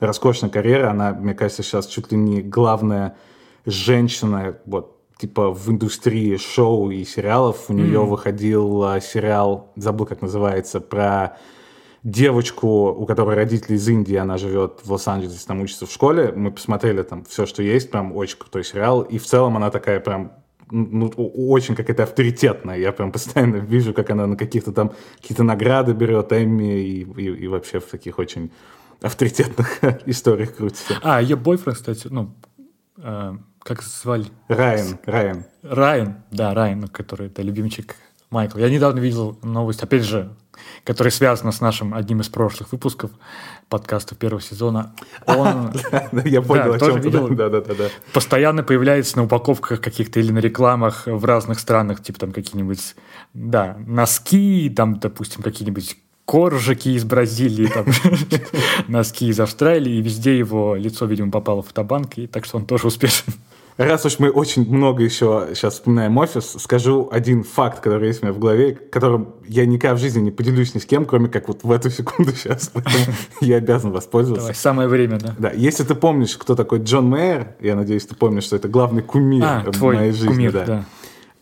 роскошная 0.00 0.50
карьера, 0.50 0.90
она, 0.90 1.12
мне 1.12 1.34
кажется, 1.34 1.62
сейчас 1.62 1.86
чуть 1.86 2.10
ли 2.10 2.18
не 2.18 2.42
главная 2.42 3.16
женщина, 3.66 4.56
вот, 4.66 4.96
типа 5.18 5.50
в 5.50 5.68
индустрии 5.70 6.36
шоу 6.36 6.90
и 6.90 7.04
сериалов. 7.04 7.66
У 7.68 7.74
mm. 7.74 7.76
нее 7.76 8.00
выходил 8.00 8.82
а, 8.84 9.00
сериал, 9.00 9.70
забыл, 9.76 10.06
как 10.06 10.22
называется, 10.22 10.80
про 10.80 11.36
девочку, 12.02 12.88
у 12.88 13.06
которой 13.06 13.36
родители 13.36 13.74
из 13.74 13.88
Индии, 13.88 14.16
она 14.16 14.38
живет 14.38 14.80
в 14.82 14.92
Лос-Анджелесе, 14.92 15.46
там 15.46 15.60
учится 15.60 15.86
в 15.86 15.92
школе. 15.92 16.32
Мы 16.32 16.50
посмотрели 16.50 17.02
там 17.02 17.24
все, 17.24 17.46
что 17.46 17.62
есть, 17.62 17.90
прям 17.90 18.16
очень 18.16 18.38
крутой 18.38 18.64
сериал. 18.64 19.02
И 19.02 19.18
в 19.18 19.26
целом 19.26 19.56
она 19.56 19.70
такая 19.70 20.00
прям 20.00 20.32
ну, 20.70 21.08
очень 21.08 21.74
какая-то 21.74 22.04
авторитетная. 22.04 22.78
Я 22.78 22.92
прям 22.92 23.12
постоянно 23.12 23.56
вижу, 23.66 23.92
как 23.92 24.10
она 24.10 24.26
на 24.26 24.36
каких-то 24.36 24.72
там 24.72 24.92
какие-то 25.20 25.42
награды 25.42 25.92
берет, 25.92 26.32
Эмми 26.32 26.80
и, 26.80 27.02
и, 27.02 27.44
и 27.44 27.48
вообще 27.48 27.80
в 27.80 27.86
таких 27.86 28.18
очень 28.18 28.50
авторитетных 29.02 29.80
историях 30.06 30.56
крутится. 30.56 30.94
А, 31.02 31.20
ее 31.20 31.36
бойфренд, 31.36 31.76
кстати, 31.76 32.08
ну, 32.10 32.34
э, 32.98 33.32
как 33.60 33.82
звали? 33.82 34.26
Райан, 34.48 34.98
Райан. 35.04 35.44
Райан, 35.62 36.22
да, 36.30 36.54
Райан, 36.54 36.88
который 36.88 37.28
это 37.28 37.42
любимчик 37.42 37.96
Майкл. 38.30 38.58
Я 38.58 38.70
недавно 38.70 39.00
видел 39.00 39.38
новость, 39.42 39.82
опять 39.82 40.04
же, 40.04 40.34
которая 40.84 41.10
связана 41.10 41.52
с 41.52 41.60
нашим 41.60 41.94
одним 41.94 42.20
из 42.20 42.28
прошлых 42.28 42.72
выпусков 42.72 43.10
подкаста 43.68 44.14
первого 44.14 44.42
сезона. 44.42 44.94
Он, 45.26 45.72
я 46.24 46.42
понял, 46.42 46.72
о 46.74 46.78
чем 46.78 47.36
да, 47.36 47.48
да, 47.48 47.60
да, 47.60 47.74
да. 47.74 47.88
Постоянно 48.12 48.62
появляется 48.62 49.16
на 49.16 49.24
упаковках 49.24 49.80
каких-то 49.80 50.20
или 50.20 50.32
на 50.32 50.38
рекламах 50.38 51.06
в 51.06 51.24
разных 51.24 51.60
странах, 51.60 52.02
типа 52.02 52.20
там 52.20 52.32
какие-нибудь, 52.32 52.96
да, 53.34 53.76
носки, 53.86 54.72
там, 54.74 54.98
допустим, 54.98 55.42
какие-нибудь 55.42 55.96
коржики 56.24 56.90
из 56.90 57.04
Бразилии, 57.04 57.66
там, 57.66 57.86
носки 58.88 59.26
из 59.28 59.40
Австралии, 59.40 59.94
и 59.94 60.00
везде 60.00 60.38
его 60.38 60.76
лицо, 60.76 61.06
видимо, 61.06 61.30
попало 61.32 61.62
в 61.62 61.68
фотобанк, 61.68 62.18
и 62.18 62.26
так 62.26 62.44
что 62.44 62.58
он 62.58 62.66
тоже 62.66 62.86
успешен. 62.86 63.34
Раз 63.76 64.04
уж 64.04 64.18
мы 64.18 64.30
очень 64.30 64.70
много 64.70 65.02
еще 65.02 65.48
сейчас 65.54 65.74
вспоминаем 65.74 66.16
офис, 66.18 66.56
скажу 66.58 67.08
один 67.10 67.44
факт, 67.44 67.80
который 67.80 68.08
есть 68.08 68.22
у 68.22 68.26
меня 68.26 68.34
в 68.34 68.38
голове, 68.38 68.74
которым 68.74 69.34
я 69.46 69.64
никогда 69.64 69.96
в 69.96 69.98
жизни 69.98 70.20
не 70.20 70.30
поделюсь 70.30 70.74
ни 70.74 70.80
с 70.80 70.84
кем, 70.84 71.06
кроме 71.06 71.28
как 71.28 71.48
вот 71.48 71.64
в 71.64 71.70
эту 71.70 71.90
секунду 71.90 72.32
сейчас, 72.36 72.72
я 73.40 73.56
обязан 73.56 73.92
воспользоваться. 73.92 74.48
Давай, 74.48 74.54
самое 74.54 74.88
время, 74.88 75.18
да. 75.18 75.34
Да, 75.38 75.50
если 75.52 75.84
ты 75.84 75.94
помнишь, 75.94 76.36
кто 76.36 76.54
такой 76.54 76.80
Джон 76.80 77.08
Мэйер, 77.08 77.56
я 77.60 77.74
надеюсь, 77.74 78.04
ты 78.06 78.14
помнишь, 78.14 78.44
что 78.44 78.56
это 78.56 78.68
главный 78.68 79.02
кумир 79.02 79.44
а, 79.44 79.64
в 79.66 79.82
моей 79.82 80.12
жизни. 80.12 80.28
Кумир, 80.28 80.52
да. 80.52 80.64
да. 80.64 80.84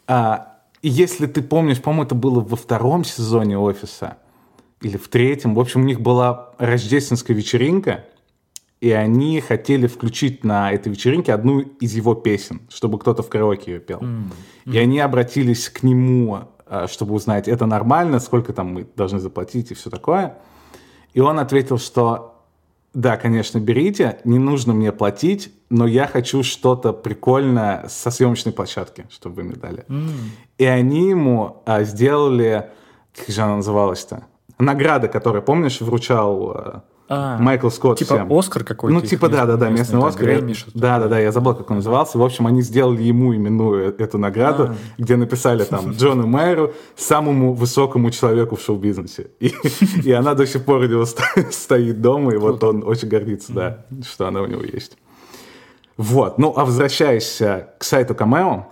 А, 0.07 0.59
если 0.83 1.27
ты 1.27 1.43
помнишь, 1.43 1.81
по-моему, 1.81 2.05
это 2.05 2.15
было 2.15 2.41
во 2.41 2.57
втором 2.57 3.05
сезоне 3.05 3.59
офиса 3.59 4.19
или 4.81 4.97
в 4.97 5.09
третьем. 5.09 5.55
В 5.55 5.61
общем, 5.61 5.83
у 5.83 5.85
них 5.85 6.01
была 6.01 6.51
рождественская 6.59 7.37
вечеринка, 7.37 8.05
и 8.81 8.91
они 8.93 9.41
хотели 9.41 9.87
включить 9.87 10.45
на 10.45 10.73
этой 10.73 10.91
вечеринке 10.91 11.33
одну 11.33 11.61
из 11.61 11.95
его 11.95 12.15
песен, 12.15 12.61
чтобы 12.69 12.99
кто-то 12.99 13.23
в 13.23 13.29
караоке 13.29 13.73
ее 13.73 13.81
пел. 13.81 13.99
Mm-hmm. 13.99 14.73
И 14.73 14.79
они 14.79 15.01
обратились 15.01 15.69
к 15.69 15.83
нему, 15.83 16.49
а, 16.67 16.87
чтобы 16.87 17.15
узнать, 17.15 17.49
это 17.49 17.67
нормально, 17.67 18.21
сколько 18.21 18.53
там 18.53 18.75
мы 18.75 18.87
должны 18.97 19.19
заплатить 19.19 19.73
и 19.73 19.75
все 19.75 19.91
такое. 19.91 20.39
И 21.13 21.21
он 21.21 21.41
ответил, 21.41 21.79
что 21.79 22.35
да, 22.95 23.17
конечно, 23.17 23.59
берите, 23.59 24.19
не 24.25 24.39
нужно 24.39 24.73
мне 24.73 24.93
платить, 24.93 25.53
но 25.71 25.87
я 25.87 26.07
хочу 26.07 26.43
что-то 26.43 26.93
прикольное 26.93 27.87
со 27.89 28.11
съемочной 28.11 28.53
площадки, 28.53 29.07
чтобы 29.11 29.37
вы 29.37 29.43
мне 29.45 29.57
дали. 29.57 29.85
Mm. 29.89 30.11
И 30.59 30.65
они 30.65 31.11
ему 31.11 31.63
а, 31.67 31.83
сделали, 31.83 32.71
как 33.15 33.29
же 33.29 33.43
она 33.43 33.57
называлась-то? 33.57 34.25
Награда, 34.59 35.09
которую, 35.09 35.43
помнишь, 35.43 35.81
вручал 35.81 36.85
а, 37.11 37.39
Майкл 37.39 37.71
Скотт 37.71 37.99
Типа 37.99 38.17
всем. 38.17 38.33
Оскар 38.33 38.65
какой-то? 38.65 38.95
Ну, 38.95 39.01
типа, 39.01 39.31
да-да-да, 39.31 39.71
местный, 39.71 39.99
местный 39.99 40.45
Оскар. 40.45 40.73
Да-да-да, 40.75 41.19
я 41.19 41.33
забыл, 41.33 41.55
как 41.55 41.71
он 41.71 41.77
назывался. 41.77 42.19
В 42.19 42.23
общем, 42.23 42.47
они 42.47 42.61
сделали 42.61 43.03
ему 43.03 43.35
именную 43.35 43.95
эту 43.99 44.19
награду, 44.19 44.65
а. 44.65 44.75
где 44.99 45.17
написали 45.17 45.65
там 45.65 45.91
Джону 45.97 46.27
Майеру, 46.27 46.75
самому 46.97 47.55
высокому 47.55 48.11
человеку 48.11 48.57
в 48.57 48.61
шоу-бизнесе. 48.61 49.31
И, 49.41 49.55
и 50.05 50.13
она 50.13 50.35
до 50.35 50.47
сих 50.47 50.65
пор 50.65 50.81
у 50.81 50.87
него 50.87 51.07
стоит 51.51 52.03
дома, 52.03 52.35
и 52.35 52.37
вот 52.37 52.63
он 52.63 52.83
очень 52.87 53.09
гордится, 53.09 53.53
да, 53.53 53.85
что 54.07 54.27
она 54.27 54.43
у 54.43 54.47
него 54.47 54.63
есть. 54.63 54.99
Вот, 55.97 56.39
ну, 56.39 56.53
а 56.57 56.65
возвращаясь 56.65 57.41
э, 57.41 57.69
к 57.79 57.85
сайту 57.85 58.15
Cameo, 58.15 58.65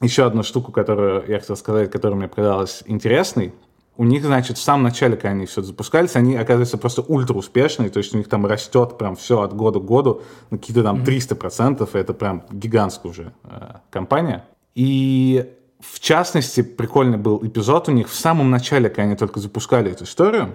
еще 0.00 0.24
одну 0.24 0.42
штуку, 0.42 0.72
которую 0.72 1.24
я 1.28 1.40
хотел 1.40 1.56
сказать, 1.56 1.90
которая 1.90 2.18
мне 2.18 2.28
показалась 2.28 2.82
интересной– 2.86 3.52
у 4.00 4.04
них, 4.04 4.24
значит, 4.24 4.56
в 4.56 4.62
самом 4.62 4.84
начале, 4.84 5.14
когда 5.14 5.32
они 5.32 5.44
все 5.44 5.60
запускались, 5.60 6.16
они, 6.16 6.34
оказываются, 6.34 6.78
просто 6.78 7.02
ультра 7.02 7.34
успешные, 7.34 7.90
то 7.90 7.98
есть 7.98 8.14
у 8.14 8.16
них 8.16 8.30
там 8.30 8.46
растет 8.46 8.96
прям 8.96 9.14
все 9.14 9.42
от 9.42 9.54
года 9.54 9.78
к 9.78 9.84
году 9.84 10.22
на 10.48 10.56
какие-то 10.56 10.82
там 10.82 11.02
300%, 11.02 11.86
и 11.86 11.98
это 11.98 12.14
прям 12.14 12.42
гигантская 12.50 13.10
уже 13.12 13.34
э, 13.44 13.74
компания. 13.90 14.46
И 14.74 15.52
в 15.80 16.00
частности, 16.00 16.62
прикольный 16.62 17.18
был 17.18 17.46
эпизод 17.46 17.90
у 17.90 17.92
них 17.92 18.08
в 18.08 18.14
самом 18.14 18.50
начале, 18.50 18.88
когда 18.88 19.02
они 19.02 19.16
только 19.16 19.38
запускали 19.38 19.90
эту 19.90 20.04
историю, 20.04 20.54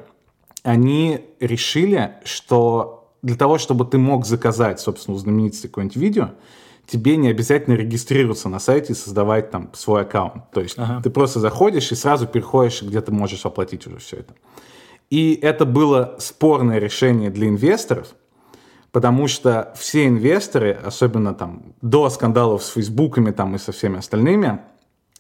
они 0.64 1.22
решили, 1.40 2.14
что 2.24 3.14
для 3.22 3.36
того, 3.36 3.60
чтобы 3.60 3.86
ты 3.86 4.00
мог 4.00 4.26
заказать, 4.26 4.80
собственно, 4.80 5.16
у 5.16 5.20
знаменитости 5.20 5.68
какое-нибудь 5.68 5.98
видео, 5.98 6.30
тебе 6.88 7.18
не 7.18 7.30
обязательно 7.30 7.76
регистрироваться 7.76 8.50
на 8.50 8.60
сайте 8.60 8.94
и 8.94 8.96
создавать 8.96 9.52
там 9.52 9.70
свой 9.74 10.02
аккаунт. 10.02 10.52
То 10.52 10.62
есть 10.62 10.78
ага. 10.78 11.02
ты 11.02 11.10
просто 11.10 11.40
заходишь 11.40 11.92
и 11.92 11.96
сразу 11.96 12.28
переходишь, 12.28 12.82
где 12.82 13.02
ты 13.02 13.12
можешь 13.12 13.46
оплатить 13.46 13.88
уже 13.88 13.98
все 13.98 14.18
это. 14.18 14.34
И 15.10 15.38
это 15.42 15.66
было 15.66 16.16
спорное 16.20 16.80
решение 16.80 17.30
для 17.30 17.48
инвесторов, 17.48 18.08
потому 18.92 19.28
что 19.28 19.74
все 19.78 20.08
инвесторы, 20.08 20.72
особенно 20.72 21.34
там 21.34 21.74
до 21.82 22.10
скандалов 22.10 22.64
с 22.64 22.70
фейсбуками 22.70 23.32
там 23.32 23.56
и 23.56 23.58
со 23.60 23.72
всеми 23.72 24.00
остальными, 24.00 24.60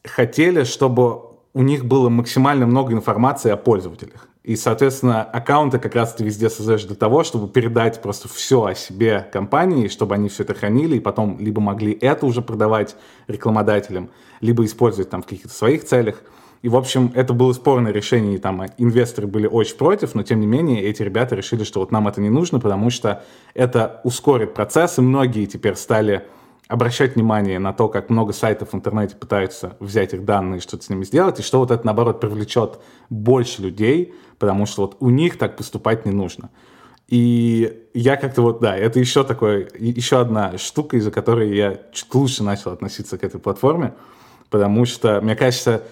хотели, 0.03 0.63
чтобы 0.63 1.21
у 1.53 1.61
них 1.61 1.85
было 1.85 2.09
максимально 2.09 2.65
много 2.65 2.93
информации 2.93 3.51
о 3.51 3.57
пользователях. 3.57 4.27
И, 4.45 4.55
соответственно, 4.57 5.23
аккаунты 5.23 5.79
как 5.79 5.95
раз 5.95 6.13
ты 6.13 6.23
везде 6.23 6.51
создаешь 6.51 6.83
для 6.83 6.95
того, 6.95 7.23
чтобы 7.23 7.47
передать 7.47 7.99
просто 7.99 8.27
все 8.27 8.63
о 8.63 8.75
себе 8.75 9.27
компании, 9.33 9.87
чтобы 9.87 10.13
они 10.13 10.29
все 10.29 10.43
это 10.43 10.53
хранили, 10.53 10.97
и 10.97 10.99
потом 10.99 11.39
либо 11.39 11.61
могли 11.61 11.93
это 11.93 12.27
уже 12.27 12.43
продавать 12.43 12.95
рекламодателям, 13.27 14.11
либо 14.41 14.63
использовать 14.63 15.09
там 15.09 15.23
в 15.23 15.25
каких-то 15.25 15.49
своих 15.49 15.83
целях. 15.83 16.21
И, 16.61 16.69
в 16.69 16.75
общем, 16.75 17.11
это 17.15 17.33
было 17.33 17.53
спорное 17.53 17.91
решение, 17.91 18.35
и 18.35 18.37
там 18.37 18.63
инвесторы 18.77 19.25
были 19.25 19.47
очень 19.47 19.77
против, 19.77 20.13
но, 20.13 20.21
тем 20.21 20.39
не 20.39 20.47
менее, 20.47 20.83
эти 20.83 21.01
ребята 21.01 21.35
решили, 21.35 21.63
что 21.63 21.79
вот 21.79 21.91
нам 21.91 22.07
это 22.07 22.21
не 22.21 22.29
нужно, 22.29 22.59
потому 22.59 22.91
что 22.91 23.23
это 23.55 23.99
ускорит 24.03 24.53
процесс, 24.53 24.99
и 24.99 25.01
многие 25.01 25.47
теперь 25.47 25.73
стали 25.73 26.23
обращать 26.67 27.15
внимание 27.15 27.59
на 27.59 27.73
то, 27.73 27.87
как 27.87 28.09
много 28.09 28.33
сайтов 28.33 28.73
в 28.73 28.75
интернете 28.75 29.15
пытаются 29.15 29.77
взять 29.79 30.13
их 30.13 30.25
данные, 30.25 30.61
что-то 30.61 30.83
с 30.83 30.89
ними 30.89 31.03
сделать, 31.03 31.39
и 31.39 31.43
что 31.43 31.59
вот 31.59 31.71
это, 31.71 31.85
наоборот, 31.85 32.19
привлечет 32.19 32.79
больше 33.09 33.61
людей, 33.61 34.13
потому 34.39 34.65
что 34.65 34.83
вот 34.83 34.97
у 34.99 35.09
них 35.09 35.37
так 35.37 35.57
поступать 35.57 36.05
не 36.05 36.11
нужно. 36.11 36.49
И 37.07 37.83
я 37.93 38.17
как-то 38.17 38.41
вот, 38.41 38.61
да, 38.61 38.75
это 38.75 38.99
еще 38.99 39.23
такое, 39.23 39.69
еще 39.77 40.19
одна 40.19 40.57
штука, 40.57 40.97
из-за 40.97 41.11
которой 41.11 41.55
я 41.55 41.81
чуть 41.93 42.13
лучше 42.15 42.43
начал 42.43 42.71
относиться 42.71 43.17
к 43.17 43.23
этой 43.23 43.39
платформе, 43.39 43.93
потому 44.49 44.85
что, 44.85 45.21
мне 45.21 45.35
кажется, 45.35 45.83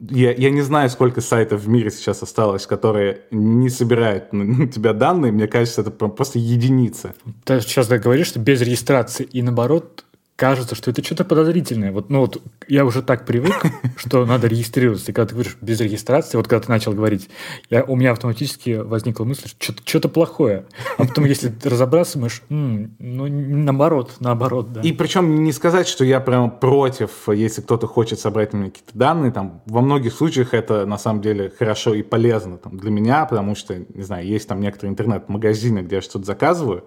я, 0.00 0.32
я 0.32 0.50
не 0.50 0.62
знаю, 0.62 0.88
сколько 0.90 1.20
сайтов 1.20 1.62
в 1.62 1.68
мире 1.68 1.90
сейчас 1.90 2.22
осталось, 2.22 2.66
которые 2.66 3.22
не 3.30 3.68
собирают 3.68 4.32
на 4.32 4.66
тебя 4.66 4.92
данные. 4.92 5.32
Мне 5.32 5.46
кажется, 5.46 5.82
это 5.82 5.90
просто 5.90 6.38
единица. 6.38 7.14
Ты 7.44 7.60
сейчас 7.60 7.88
говоришь, 7.88 8.28
что 8.28 8.40
без 8.40 8.60
регистрации. 8.60 9.24
И 9.24 9.40
наоборот, 9.40 10.04
кажется, 10.36 10.74
что 10.74 10.90
это 10.90 11.02
что-то 11.04 11.24
подозрительное. 11.24 11.92
Вот, 11.92 12.10
ну 12.10 12.20
вот 12.20 12.42
я 12.66 12.84
уже 12.84 13.02
так 13.02 13.24
привык, 13.24 13.54
что 13.96 14.26
надо 14.26 14.48
регистрироваться. 14.48 15.10
И 15.10 15.14
когда 15.14 15.28
ты 15.28 15.34
говоришь 15.34 15.56
без 15.60 15.80
регистрации, 15.80 16.36
вот 16.36 16.48
когда 16.48 16.66
ты 16.66 16.72
начал 16.72 16.92
говорить, 16.92 17.28
я, 17.70 17.84
у 17.84 17.94
меня 17.96 18.12
автоматически 18.12 18.70
возникла 18.78 19.24
мысль, 19.24 19.48
что 19.58 19.74
что-то 19.84 20.08
плохое. 20.08 20.66
А 20.98 21.04
потом, 21.04 21.24
если 21.24 21.48
ты 21.48 21.68
разобраться, 21.68 22.14
думаешь, 22.14 22.42
м-м, 22.50 22.96
ну, 22.98 23.28
наоборот, 23.28 24.16
наоборот, 24.20 24.72
да. 24.72 24.80
И 24.80 24.92
причем 24.92 25.44
не 25.44 25.52
сказать, 25.52 25.86
что 25.86 26.04
я 26.04 26.20
прям 26.20 26.50
против, 26.50 27.28
если 27.28 27.62
кто-то 27.62 27.86
хочет 27.86 28.18
собрать 28.18 28.54
у 28.54 28.56
меня 28.56 28.70
какие-то 28.70 28.96
данные. 28.98 29.30
Там, 29.30 29.62
во 29.66 29.80
многих 29.80 30.12
случаях 30.12 30.52
это 30.52 30.84
на 30.84 30.98
самом 30.98 31.22
деле 31.22 31.52
хорошо 31.56 31.94
и 31.94 32.02
полезно 32.02 32.58
там, 32.58 32.76
для 32.76 32.90
меня, 32.90 33.24
потому 33.24 33.54
что, 33.54 33.76
не 33.76 34.02
знаю, 34.02 34.26
есть 34.26 34.48
там 34.48 34.60
некоторые 34.60 34.92
интернет-магазины, 34.92 35.80
где 35.80 35.96
я 35.96 36.02
что-то 36.02 36.24
заказываю, 36.24 36.84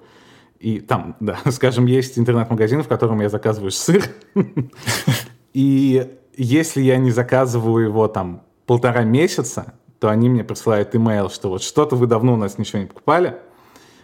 и 0.60 0.80
там, 0.80 1.16
да, 1.20 1.40
скажем, 1.52 1.86
есть 1.86 2.18
интернет-магазин, 2.18 2.84
в 2.84 2.88
котором 2.88 3.22
я 3.22 3.30
заказываю 3.30 3.72
сыр. 3.72 4.04
И 5.54 6.18
если 6.36 6.82
я 6.82 6.98
не 6.98 7.12
заказываю 7.12 7.86
его 7.86 8.08
там 8.08 8.44
полтора 8.66 9.04
месяца, 9.04 9.74
то 10.00 10.10
они 10.10 10.30
мне 10.30 10.44
присылают 10.44 10.96
имейл, 10.96 11.30
что 11.30 11.50
вот 11.50 11.64
что-то 11.64 11.96
вы 11.96 12.06
давно 12.06 12.34
у 12.34 12.38
нас 12.38 12.58
ничего 12.58 12.80
не 12.80 12.86
покупали, 12.86 13.38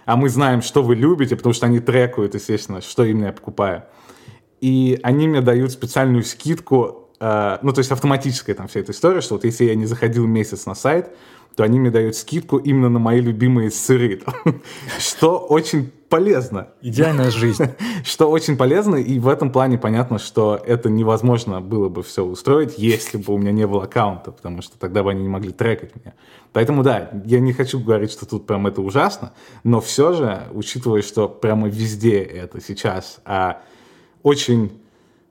а 0.05 0.15
мы 0.15 0.29
знаем, 0.29 0.61
что 0.61 0.81
вы 0.81 0.95
любите, 0.95 1.35
потому 1.35 1.53
что 1.53 1.67
они 1.67 1.79
трекают, 1.79 2.33
естественно, 2.33 2.81
что 2.81 3.05
именно 3.05 3.27
я 3.27 3.33
покупаю. 3.33 3.83
И 4.59 4.99
они 5.03 5.27
мне 5.27 5.41
дают 5.41 5.71
специальную 5.71 6.23
скидку, 6.23 7.09
э, 7.19 7.59
ну, 7.61 7.71
то 7.71 7.79
есть 7.79 7.91
автоматическая 7.91 8.55
там 8.55 8.67
вся 8.67 8.79
эта 8.79 8.91
история, 8.91 9.21
что 9.21 9.35
вот 9.35 9.45
если 9.45 9.65
я 9.65 9.75
не 9.75 9.85
заходил 9.85 10.25
месяц 10.25 10.65
на 10.65 10.73
сайт, 10.73 11.15
то 11.55 11.63
они 11.63 11.79
мне 11.79 11.91
дают 11.91 12.15
скидку 12.15 12.57
именно 12.57 12.89
на 12.89 12.99
мои 12.99 13.21
любимые 13.21 13.69
сыры, 13.69 14.21
что 14.97 15.37
очень 15.37 15.91
полезно. 16.13 16.67
Идеальная 16.83 17.31
жизнь. 17.31 17.65
Что 18.03 18.29
очень 18.29 18.55
полезно, 18.55 18.97
и 18.97 19.17
в 19.17 19.27
этом 19.27 19.51
плане 19.51 19.79
понятно, 19.79 20.19
что 20.19 20.61
это 20.63 20.87
невозможно 20.87 21.59
было 21.59 21.89
бы 21.89 22.03
все 22.03 22.23
устроить, 22.23 22.77
если 22.77 23.17
бы 23.17 23.33
у 23.33 23.39
меня 23.39 23.51
не 23.51 23.65
было 23.65 23.85
аккаунта, 23.85 24.31
потому 24.31 24.61
что 24.61 24.77
тогда 24.77 25.01
бы 25.01 25.09
они 25.09 25.23
не 25.23 25.27
могли 25.27 25.51
трекать 25.51 25.95
меня. 25.95 26.13
Поэтому 26.51 26.83
да, 26.83 27.09
я 27.25 27.39
не 27.39 27.51
хочу 27.51 27.79
говорить, 27.79 28.11
что 28.11 28.27
тут 28.27 28.45
прям 28.45 28.67
это 28.67 28.83
ужасно, 28.83 29.33
но 29.63 29.81
все 29.81 30.13
же, 30.13 30.43
учитывая, 30.51 31.01
что 31.01 31.27
прямо 31.27 31.67
везде 31.67 32.21
это 32.21 32.61
сейчас, 32.61 33.19
а 33.25 33.63
очень 34.21 34.71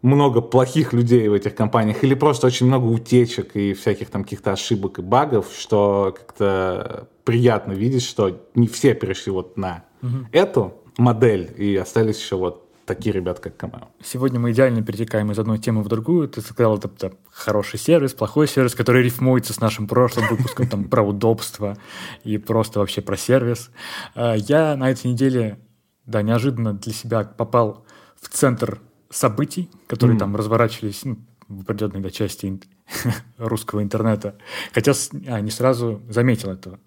много 0.03 0.41
плохих 0.41 0.93
людей 0.93 1.29
в 1.29 1.33
этих 1.33 1.55
компаниях 1.55 2.03
или 2.03 2.15
просто 2.15 2.49
очень 2.49 2.67
много 2.67 2.87
утечек 2.87 3.55
и 3.55 3.73
всяких 3.73 4.11
там 4.11 4.25
каких-то 4.25 4.51
ошибок 4.51 4.99
и 4.99 5.03
багов, 5.03 5.47
что 5.57 6.13
как-то 6.19 7.07
приятно 7.23 7.71
видеть, 7.71 8.03
что 8.03 8.43
не 8.57 8.67
все 8.67 8.95
перешли 8.95 9.31
вот 9.31 9.57
на 9.57 9.85
угу. 10.03 10.27
эту 10.33 10.75
модель 10.99 11.53
и 11.57 11.77
остались 11.77 12.21
еще 12.21 12.37
вот 12.37 12.69
такие 12.87 13.13
ребята, 13.13 13.41
как 13.41 13.57
Камео. 13.57 13.89
Сегодня 14.03 14.39
мы 14.41 14.53
идеально 14.53 14.83
перетекаем 14.83 15.31
из 15.31 15.39
одной 15.39 15.59
темы 15.59 15.83
в 15.83 15.89
другую. 15.89 16.29
Ты 16.29 16.41
сказал, 16.41 16.79
это, 16.79 16.89
это 16.89 17.17
хороший 17.31 17.79
сервис, 17.79 18.13
плохой 18.13 18.49
сервис, 18.49 18.75
который 18.75 19.03
рифмуется 19.03 19.53
с 19.53 19.61
нашим 19.61 19.87
прошлым 19.87 20.29
выпуском 20.29 20.69
там, 20.69 20.85
про 20.85 21.03
удобство 21.03 21.77
и 22.25 22.39
просто 22.39 22.81
вообще 22.81 23.01
про 23.01 23.17
сервис. 23.17 23.71
А, 24.15 24.35
я 24.35 24.77
на 24.77 24.91
этой 24.91 25.11
неделе, 25.11 25.59
да, 26.07 26.23
неожиданно 26.23 26.75
для 26.75 26.93
себя 26.93 27.25
попал 27.25 27.85
в 28.21 28.29
центр 28.29 28.81
событий, 29.11 29.71
которые 29.87 30.17
mm. 30.17 30.21
там 30.21 30.37
разворачивались 30.37 31.05
ну, 31.05 31.19
в 31.49 31.63
определенной 31.63 32.01
да, 32.01 32.11
части 32.11 32.61
русского 33.39 33.83
интернета. 33.83 34.37
Хотя 34.73 34.93
а, 35.29 35.41
не 35.41 35.51
сразу 35.51 36.03
заметил 36.09 36.51
этого. 36.51 36.79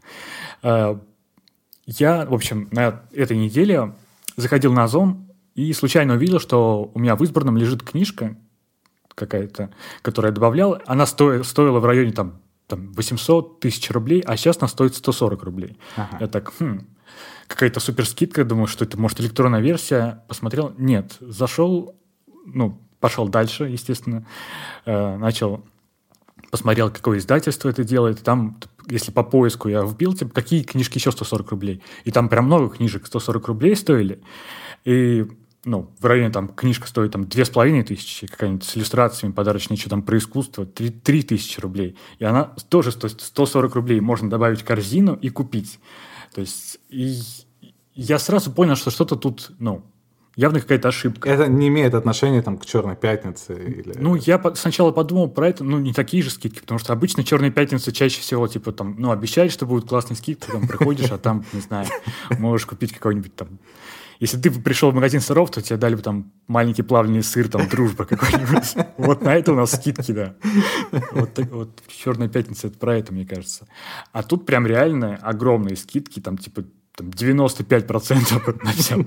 Я, 1.86 2.25
в 2.25 2.34
общем, 2.34 2.68
на 2.72 3.04
этой 3.13 3.38
неделе 3.38 3.94
заходил 4.38 4.74
на 4.74 4.84
Озон 4.84 5.27
и 5.54 5.72
случайно 5.74 6.15
увидел, 6.15 6.39
что 6.39 6.92
у 6.94 7.00
меня 7.00 7.15
в 7.15 7.24
избранном 7.24 7.58
лежит 7.58 7.84
книжка 7.84 8.36
какая-то, 9.13 9.72
которую 10.01 10.32
я 10.32 10.36
добавлял. 10.36 10.82
Она 10.86 11.06
стоила, 11.06 11.44
стоила 11.44 11.80
в 11.80 11.86
районе 11.86 12.12
там, 12.12 12.42
там 12.68 12.92
800 12.94 13.60
тысяч 13.60 13.89
рублей, 13.92 14.22
а 14.22 14.36
сейчас 14.36 14.58
она 14.60 14.68
стоит 14.68 14.96
140 14.96 15.44
рублей. 15.44 15.77
Ага. 15.96 16.18
Я 16.22 16.27
так, 16.27 16.54
хм, 16.60 16.86
какая-то 17.48 17.80
супер 17.80 18.06
скидка, 18.06 18.44
думаю, 18.44 18.68
что 18.68 18.84
это, 18.84 19.00
может, 19.00 19.22
электронная 19.22 19.62
версия. 19.62 20.24
Посмотрел, 20.27 20.74
нет, 20.77 21.15
зашел, 21.22 21.96
ну, 22.46 22.82
пошел 23.00 23.30
дальше, 23.30 23.65
естественно, 23.65 24.25
э, 24.86 25.18
начал 25.18 25.63
посмотрел, 26.51 26.89
какое 26.89 27.18
издательство 27.18 27.70
это 27.70 27.84
делает. 27.84 28.24
Там, 28.24 28.58
если 28.89 29.12
по 29.12 29.24
поиску 29.24 29.70
я 29.70 29.82
вбил, 29.82 30.13
типа, 30.13 30.34
какие 30.34 30.63
книжки 30.63 30.98
еще 30.98 31.12
140 31.12 31.51
рублей. 31.51 31.82
И 32.04 32.12
там 32.12 32.30
прям 32.30 32.46
много 32.46 32.70
книжек 32.70 33.08
140 33.08 33.48
рублей 33.48 33.75
стоили. 33.75 34.22
И 34.84 35.25
ну, 35.65 35.92
в 36.00 36.06
районе 36.06 36.30
там 36.30 36.48
книжка 36.48 36.88
стоит 36.88 37.12
там 37.12 37.27
две 37.27 37.44
с 37.44 37.50
половиной 37.50 37.84
тысячи, 37.84 38.27
какая-нибудь 38.27 38.63
с 38.63 38.77
иллюстрациями 38.77 39.34
подарочные, 39.34 39.77
что 39.77 39.89
там 39.89 40.04
про 40.04 40.18
искусство, 40.18 40.65
три, 40.65 40.89
три 40.92 41.24
тысячи 41.24 41.60
рублей. 41.60 41.98
И 42.20 42.24
она 42.24 42.44
тоже 42.70 42.92
стоит 42.92 43.20
140 43.20 43.75
рублей. 43.75 44.00
Можно 44.00 44.30
добавить 44.30 44.62
в 44.62 44.65
корзину 44.65 45.15
и 45.15 45.30
купить. 45.30 45.80
То 46.34 46.42
есть, 46.42 46.80
и 46.89 47.18
я 47.96 48.20
сразу 48.20 48.51
понял, 48.51 48.75
что 48.75 48.92
что-то 48.92 49.15
тут, 49.15 49.51
ну, 49.58 49.84
явно 50.36 50.60
какая-то 50.60 50.89
ошибка. 50.89 51.30
Это 51.30 51.48
не 51.48 51.68
имеет 51.68 51.94
отношения 51.94 52.42
там, 52.42 52.58
к 52.58 52.65
Черной 52.65 52.96
пятнице? 52.96 53.54
Или... 53.54 53.94
Ну, 53.98 54.15
я 54.15 54.42
сначала 54.56 54.92
подумал 54.92 55.30
про 55.30 55.50
это, 55.50 55.63
ну, 55.63 55.80
не 55.80 55.94
такие 55.94 56.24
же 56.24 56.30
скидки, 56.30 56.60
потому 56.60 56.80
что 56.80 56.94
обычно 56.94 57.24
Черная 57.24 57.51
пятница 57.51 57.92
чаще 57.92 58.22
всего, 58.22 58.48
типа, 58.48 58.72
там, 58.72 58.96
ну, 58.98 59.12
обещают, 59.12 59.51
что 59.51 59.65
будут 59.65 59.89
классные 59.89 60.18
скидки, 60.18 60.50
там, 60.50 60.67
приходишь, 60.67 61.12
а 61.12 61.17
там, 61.17 61.45
не 61.54 61.62
знаю, 61.62 61.88
можешь 62.39 62.65
купить 62.65 62.93
какой-нибудь 62.93 63.36
там 63.36 63.60
если 64.19 64.38
ты 64.38 64.50
пришел 64.50 64.91
в 64.91 64.95
магазин 64.95 65.19
сыров, 65.19 65.52
то 65.52 65.62
тебе 65.62 65.78
дали 65.78 65.95
бы 65.95 66.02
там 66.02 66.32
маленький 66.48 66.84
плавленый 66.84 67.24
сыр, 67.24 67.50
там, 67.50 67.67
дружба 67.67 68.06
какой-нибудь. 68.06 68.88
Вот 68.98 69.21
на 69.21 69.36
это 69.36 69.52
у 69.52 69.56
нас 69.56 69.74
скидки, 69.74 70.12
да. 70.12 70.36
Вот, 71.12 71.34
так, 71.34 71.52
вот 71.52 71.82
Черная 71.88 72.30
пятница, 72.30 72.67
это 72.67 72.78
про 72.78 72.98
это, 72.98 73.13
мне 73.13 73.26
кажется. 73.26 73.67
А 74.12 74.24
тут 74.24 74.45
прям 74.45 74.65
реально 74.65 75.17
огромные 75.17 75.76
скидки, 75.76 76.19
там, 76.19 76.38
типа, 76.38 76.63
там 76.95 77.10
95% 77.10 78.63
на 78.63 78.71
все. 78.71 79.06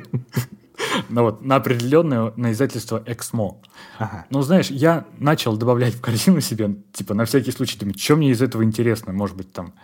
Ну 1.09 1.23
вот, 1.23 1.45
на 1.45 1.57
определенное, 1.57 2.33
на 2.37 2.53
издательство 2.53 3.03
Эксмо. 3.07 3.61
Ага. 3.99 4.27
Ну, 4.31 4.43
знаешь, 4.43 4.71
я 4.71 5.07
начал 5.19 5.57
добавлять 5.57 5.95
в 5.95 6.01
корзину 6.01 6.41
себе, 6.41 6.77
типа, 6.93 7.15
на 7.15 7.25
всякий 7.25 7.53
случай, 7.53 7.79
думаю, 7.79 7.99
что 7.99 8.17
мне 8.17 8.31
из 8.31 8.43
этого 8.43 8.65
интересно, 8.65 9.13
может 9.13 9.37
быть, 9.37 9.53
там, 9.53 9.75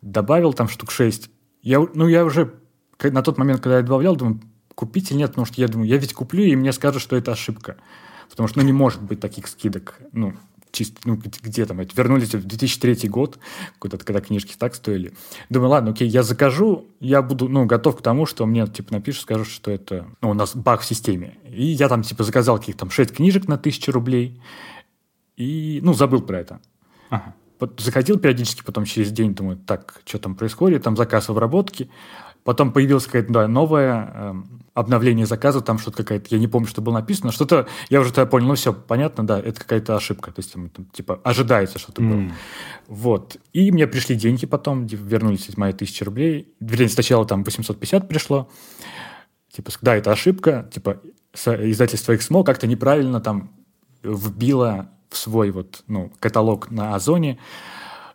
добавил 0.00 0.52
там 0.52 0.68
штук 0.68 0.90
6. 0.90 1.30
Я, 1.62 1.86
ну, 1.94 2.08
я 2.08 2.24
уже 2.24 2.54
на 3.02 3.22
тот 3.22 3.38
момент, 3.38 3.60
когда 3.60 3.78
я 3.78 3.82
добавлял, 3.82 4.16
думаю, 4.16 4.40
купить 4.74 5.10
или 5.10 5.18
нет, 5.18 5.30
потому 5.30 5.46
что 5.46 5.60
я 5.60 5.68
думаю, 5.68 5.88
я 5.88 5.96
ведь 5.96 6.14
куплю, 6.14 6.44
и 6.44 6.56
мне 6.56 6.72
скажут, 6.72 7.02
что 7.02 7.16
это 7.16 7.32
ошибка. 7.32 7.76
Потому 8.30 8.48
что, 8.48 8.60
ну, 8.60 8.64
не 8.64 8.72
может 8.72 9.02
быть 9.02 9.20
таких 9.20 9.46
скидок. 9.46 9.98
Ну, 10.12 10.34
чисто, 10.72 11.00
ну, 11.04 11.16
где 11.16 11.66
там, 11.66 11.78
вернулись 11.78 12.34
в 12.34 12.44
2003 12.44 13.08
год, 13.08 13.38
куда-то, 13.78 14.04
когда 14.04 14.20
книжки 14.20 14.54
так 14.58 14.74
стоили. 14.74 15.12
Думаю, 15.50 15.70
ладно, 15.70 15.90
окей, 15.92 16.08
я 16.08 16.22
закажу, 16.22 16.86
я 16.98 17.22
буду, 17.22 17.48
ну, 17.48 17.66
готов 17.66 17.98
к 17.98 18.02
тому, 18.02 18.26
что 18.26 18.46
мне, 18.46 18.66
типа, 18.66 18.94
напишут, 18.94 19.22
скажут, 19.22 19.48
что 19.48 19.70
это, 19.70 20.06
ну, 20.22 20.30
у 20.30 20.34
нас 20.34 20.56
баг 20.56 20.80
в 20.80 20.84
системе. 20.84 21.36
И 21.48 21.66
я 21.66 21.88
там, 21.88 22.02
типа, 22.02 22.24
заказал 22.24 22.58
каких-то 22.58 22.80
там 22.80 22.90
6 22.90 23.14
книжек 23.14 23.46
на 23.46 23.54
1000 23.54 23.92
рублей, 23.92 24.40
и, 25.36 25.80
ну, 25.82 25.92
забыл 25.94 26.22
про 26.22 26.40
это. 26.40 26.60
Ага. 27.10 27.34
Заходил 27.78 28.18
периодически, 28.18 28.62
потом 28.64 28.86
через 28.86 29.12
день 29.12 29.34
думаю, 29.34 29.56
так, 29.56 30.00
что 30.04 30.18
там 30.18 30.34
происходит, 30.34 30.82
там 30.82 30.96
заказ 30.96 31.28
в 31.28 31.30
обработке, 31.30 31.88
Потом 32.44 32.72
появилось 32.72 33.06
какое-то 33.06 33.32
да, 33.32 33.48
новое 33.48 34.10
э, 34.12 34.34
обновление 34.74 35.26
заказа, 35.26 35.60
там 35.60 35.78
что-то 35.78 35.98
какая-то, 35.98 36.26
я 36.30 36.38
не 36.38 36.48
помню, 36.48 36.66
что 36.66 36.80
было 36.80 36.94
написано, 36.94 37.30
что-то, 37.30 37.68
я 37.88 38.00
уже 38.00 38.12
тогда 38.12 38.28
понял, 38.28 38.48
ну 38.48 38.54
все, 38.54 38.72
понятно, 38.72 39.24
да, 39.26 39.38
это 39.38 39.60
какая-то 39.60 39.96
ошибка, 39.96 40.32
то 40.32 40.40
есть 40.40 40.52
там, 40.52 40.68
там 40.70 40.86
типа 40.86 41.20
ожидается 41.22 41.78
что-то 41.78 42.02
mm. 42.02 42.08
было. 42.08 42.32
Вот. 42.88 43.36
И 43.52 43.70
мне 43.70 43.86
пришли 43.86 44.16
деньги 44.16 44.46
потом, 44.46 44.86
вернулись 44.86 45.48
эти 45.48 45.58
мои 45.58 45.72
тысячи 45.72 46.02
рублей, 46.02 46.52
вернее, 46.58 46.88
сначала 46.88 47.24
там 47.26 47.44
850 47.44 48.08
пришло, 48.08 48.48
типа, 49.50 49.70
да, 49.82 49.94
это 49.94 50.10
ошибка, 50.10 50.68
типа, 50.72 51.00
издательство 51.34 52.12
XMO 52.12 52.44
как-то 52.44 52.66
неправильно 52.66 53.20
там 53.20 53.52
вбило 54.02 54.90
в 55.10 55.16
свой 55.16 55.50
вот, 55.50 55.84
ну, 55.86 56.10
каталог 56.18 56.70
на 56.70 56.94
Озоне, 56.94 57.38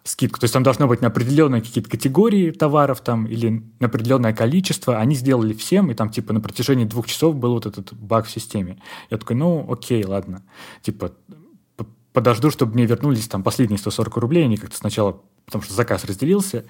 скидку. 0.08 0.40
То 0.40 0.46
есть 0.46 0.54
там 0.54 0.64
должно 0.64 0.88
быть 0.88 1.02
на 1.02 1.08
определенные 1.08 1.62
какие-то 1.62 1.90
категории 1.90 2.52
товаров 2.52 3.02
там 3.02 3.26
или 3.26 3.64
на 3.80 3.88
определенное 3.88 4.34
количество. 4.34 5.00
Они 5.00 5.16
сделали 5.16 5.54
всем, 5.54 5.92
и 5.92 5.94
там 5.94 6.10
типа 6.10 6.34
на 6.34 6.42
протяжении 6.42 6.86
двух 6.86 7.08
часов 7.08 7.36
был 7.36 7.54
вот 7.54 7.66
этот 7.66 7.94
баг 7.94 8.26
в 8.26 8.32
системе. 8.32 8.82
Я 9.10 9.18
такой, 9.18 9.36
ну 9.36 9.66
окей, 9.72 10.04
ладно. 10.06 10.44
Типа 10.82 11.12
подожду, 12.14 12.50
чтобы 12.50 12.74
мне 12.74 12.86
вернулись 12.86 13.28
там 13.28 13.44
последние 13.44 13.78
140 13.78 14.18
рублей. 14.18 14.46
Они 14.46 14.58
как-то 14.58 14.76
сначала, 14.76 15.22
потому 15.46 15.64
что 15.64 15.74
заказ 15.74 16.04
разделился, 16.06 16.66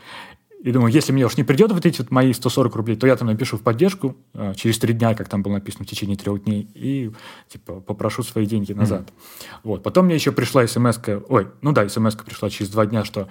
и 0.68 0.72
думаю, 0.74 0.92
если 0.92 1.14
мне 1.14 1.26
уж 1.26 1.38
не 1.38 1.46
придет 1.46 1.72
вот 1.72 1.86
эти 1.86 2.02
вот 2.02 2.12
мои 2.12 2.34
140 2.34 2.76
рублей, 2.76 2.98
то 2.98 3.08
я 3.08 3.16
там 3.16 3.30
напишу 3.30 3.56
в 3.56 3.62
поддержку 3.62 4.18
э, 4.34 4.54
через 4.54 4.78
три 4.78 4.94
дня, 4.94 5.16
как 5.16 5.30
там 5.30 5.42
было 5.42 5.54
написано, 5.54 5.86
в 5.86 5.88
течение 5.88 6.18
трех 6.18 6.44
дней, 6.44 6.70
и 6.74 7.10
типа 7.48 7.80
попрошу 7.80 8.22
свои 8.22 8.46
деньги 8.46 8.74
назад. 8.74 9.04
Mm-hmm. 9.04 9.60
Вот. 9.64 9.84
Потом 9.84 10.08
мне 10.08 10.16
еще 10.16 10.34
пришла 10.34 10.68
смс 10.68 11.00
ой, 11.30 11.48
ну 11.62 11.72
да, 11.72 11.88
смс 11.88 12.16
пришла 12.16 12.50
через 12.50 12.70
два 12.70 12.86
дня, 12.86 13.06
что 13.06 13.30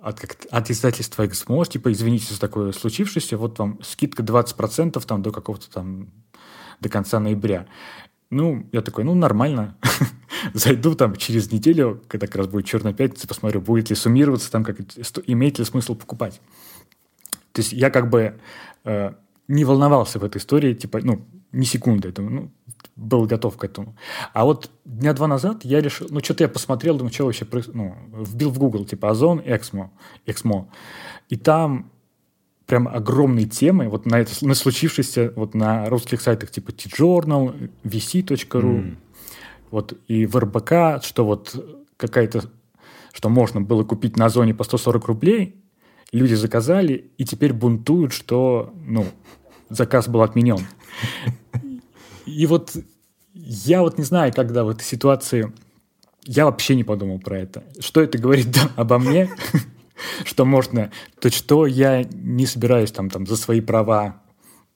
от, 0.00 0.20
как, 0.20 0.36
от 0.52 0.70
издательства 0.70 1.26
Эксмо, 1.26 1.64
типа, 1.64 1.90
извините 1.90 2.32
за 2.32 2.38
такое 2.38 2.70
случившееся, 2.70 3.36
вот 3.38 3.58
вам 3.58 3.80
скидка 3.82 4.22
20% 4.22 5.04
там 5.04 5.20
до 5.20 5.32
какого-то 5.32 5.68
там, 5.68 6.10
до 6.78 6.88
конца 6.88 7.18
ноября. 7.18 7.66
Ну, 8.32 8.66
я 8.72 8.80
такой, 8.80 9.04
ну, 9.04 9.14
нормально. 9.14 9.76
Зайду 10.54 10.94
там 10.94 11.16
через 11.16 11.52
неделю, 11.52 12.02
когда 12.08 12.26
как 12.26 12.36
раз 12.36 12.46
будет 12.46 12.64
Черная 12.64 12.94
пятница, 12.94 13.28
посмотрю, 13.28 13.60
будет 13.60 13.90
ли 13.90 13.94
суммироваться 13.94 14.50
там, 14.50 14.64
как, 14.64 14.78
имеет 15.26 15.58
ли 15.58 15.66
смысл 15.66 15.94
покупать. 15.94 16.40
То 17.52 17.60
есть 17.60 17.74
я 17.74 17.90
как 17.90 18.08
бы 18.08 18.40
э, 18.84 19.12
не 19.48 19.64
волновался 19.66 20.18
в 20.18 20.24
этой 20.24 20.38
истории, 20.38 20.72
типа, 20.72 21.00
ну, 21.02 21.26
ни 21.52 21.64
секунды 21.64 22.08
этому, 22.08 22.30
ну, 22.30 22.50
был 22.96 23.26
готов 23.26 23.58
к 23.58 23.64
этому. 23.64 23.96
А 24.32 24.46
вот 24.46 24.70
дня 24.86 25.12
два 25.12 25.26
назад 25.26 25.66
я 25.66 25.82
решил, 25.82 26.06
ну, 26.08 26.20
что-то 26.20 26.44
я 26.44 26.48
посмотрел, 26.48 26.96
думаю, 26.96 27.12
что 27.12 27.26
вообще, 27.26 27.46
ну, 27.74 27.94
вбил 28.12 28.48
в 28.48 28.58
Google, 28.58 28.86
типа, 28.86 29.10
Озон, 29.10 29.42
Эксмо, 29.44 29.90
Эксмо. 30.24 30.70
И 31.28 31.36
там 31.36 31.90
прям 32.66 32.88
огромные 32.88 33.46
темы 33.46 33.88
вот 33.88 34.06
на, 34.06 34.20
это, 34.20 34.32
на 34.46 34.54
случившееся 34.54 35.32
вот 35.36 35.54
на 35.54 35.86
русских 35.86 36.20
сайтах 36.20 36.50
типа 36.50 36.72
T-Journal, 36.72 37.70
vc.ru, 37.84 38.62
mm. 38.62 38.96
вот 39.70 39.98
и 40.08 40.26
в 40.26 40.36
РБК, 40.36 41.04
что 41.04 41.24
вот 41.24 41.54
какая-то, 41.96 42.44
что 43.12 43.28
можно 43.28 43.60
было 43.60 43.84
купить 43.84 44.16
на 44.16 44.28
зоне 44.28 44.54
по 44.54 44.64
140 44.64 45.06
рублей, 45.06 45.56
люди 46.12 46.34
заказали 46.34 47.10
и 47.18 47.24
теперь 47.24 47.52
бунтуют, 47.52 48.12
что, 48.12 48.72
ну, 48.86 49.06
заказ 49.68 50.08
был 50.08 50.22
отменен. 50.22 50.60
И 52.26 52.46
вот 52.46 52.76
я 53.34 53.82
вот 53.82 53.98
не 53.98 54.04
знаю, 54.04 54.32
когда 54.32 54.64
в 54.64 54.68
этой 54.68 54.84
ситуации 54.84 55.52
я 56.24 56.44
вообще 56.44 56.76
не 56.76 56.84
подумал 56.84 57.18
про 57.18 57.40
это. 57.40 57.64
Что 57.80 58.00
это 58.00 58.18
говорит 58.18 58.52
да, 58.52 58.70
обо 58.76 58.98
мне? 58.98 59.30
Что 60.24 60.44
можно... 60.44 60.90
То 61.20 61.30
что 61.30 61.66
я 61.66 62.04
не 62.04 62.46
собираюсь 62.46 62.92
там, 62.92 63.10
там 63.10 63.26
за 63.26 63.36
свои 63.36 63.60
права 63.60 64.22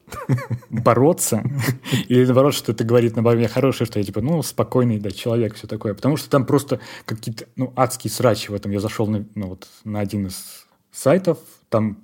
бороться, 0.71 1.43
или 2.09 2.25
наоборот, 2.25 2.55
что 2.55 2.73
это 2.73 2.85
говорит 2.85 3.17
на 3.17 3.23
мне 3.23 3.49
хорошее, 3.49 3.87
что 3.87 3.99
я 3.99 4.05
типа, 4.05 4.21
ну, 4.21 4.43
спокойный, 4.43 4.99
да, 4.99 5.11
человек, 5.11 5.55
все 5.55 5.67
такое. 5.67 5.95
Потому 5.95 6.17
что 6.17 6.31
там 6.31 6.47
просто 6.47 6.81
какие-то, 7.05 7.47
ну, 7.57 7.73
адские 7.77 8.11
срачи 8.11 8.51
в 8.51 8.55
этом. 8.55 8.71
Я 8.73 8.81
зашел 8.81 9.07
на, 9.07 9.27
ну, 9.35 9.49
вот, 9.49 9.67
на 9.85 10.01
один 10.01 10.27
из 10.27 10.67
сайтов, 10.93 11.39
там 11.69 11.99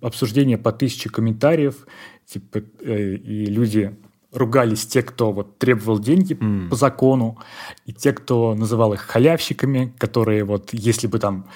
обсуждение 0.00 0.58
по 0.58 0.72
тысяче 0.72 1.08
комментариев, 1.08 1.86
типа, 2.26 2.62
э, 2.80 3.14
и 3.14 3.46
люди 3.46 3.96
ругались 4.32 4.86
те, 4.86 5.02
кто 5.02 5.32
вот 5.32 5.58
требовал 5.58 5.98
деньги 5.98 6.34
mm. 6.34 6.68
по 6.68 6.76
закону, 6.76 7.38
и 7.86 7.92
те, 7.92 8.12
кто 8.12 8.54
называл 8.54 8.92
их 8.92 9.00
халявщиками, 9.00 9.94
которые 9.98 10.44
вот, 10.44 10.70
если 10.72 11.06
бы 11.06 11.18
там 11.18 11.46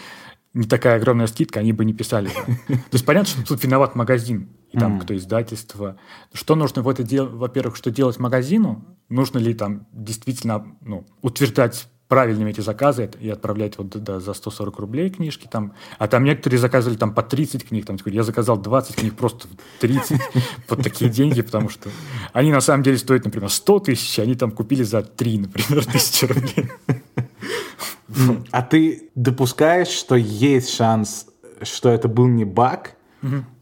не 0.53 0.67
такая 0.67 0.97
огромная 0.97 1.27
скидка, 1.27 1.61
они 1.61 1.73
бы 1.73 1.85
не 1.85 1.95
писали. 1.95 2.29
То 2.69 2.93
есть 2.93 3.05
понятно, 3.05 3.29
что 3.29 3.47
тут 3.47 3.63
виноват 3.63 3.95
магазин, 3.95 4.49
и 4.73 4.79
там 4.79 5.01
кто 5.01 5.17
издательство. 5.17 5.97
Что 6.33 6.55
нужно 6.55 6.83
в 6.83 6.89
это 6.89 7.03
делать? 7.03 7.33
Во-первых, 7.33 7.77
что 7.77 7.91
делать 7.91 8.19
магазину? 8.19 8.85
Нужно 9.09 9.39
ли 9.39 9.55
там 9.55 9.87
действительно 9.93 10.67
ну, 10.81 11.07
утверждать 11.23 11.89
правильными 12.11 12.51
эти 12.51 12.61
заказы 12.61 13.09
и 13.21 13.31
отправлять 13.31 13.79
вот 13.79 13.91
да, 13.91 14.19
за 14.19 14.35
140 14.35 14.79
рублей 14.81 15.11
книжки 15.11 15.49
там. 15.51 15.75
А 15.97 16.09
там 16.09 16.25
некоторые 16.25 16.59
заказывали 16.59 16.99
там 16.99 17.15
по 17.15 17.23
30 17.23 17.69
книг. 17.69 17.87
Там, 17.87 17.97
я 18.07 18.25
заказал 18.25 18.59
20 18.59 18.97
книг, 18.97 19.17
просто 19.17 19.47
30 19.79 20.21
под 20.67 20.83
такие 20.83 21.09
деньги, 21.09 21.41
потому 21.41 21.69
что 21.69 21.89
они 22.33 22.51
на 22.51 22.61
самом 22.61 22.83
деле 22.83 22.99
стоят, 22.99 23.25
например, 23.25 23.49
100 23.49 23.79
тысяч, 23.81 24.19
они 24.19 24.35
там 24.35 24.51
купили 24.51 24.83
за 24.83 25.03
3, 25.03 25.39
например, 25.39 25.85
тысячи 25.87 26.25
рублей. 26.25 26.69
А 28.51 28.63
ты 28.63 29.11
допускаешь, 29.15 29.89
что 29.89 30.17
есть 30.17 30.71
шанс, 30.75 31.27
что 31.63 31.91
это 31.91 32.09
был 32.09 32.27
не 32.27 32.45
баг, 32.45 32.97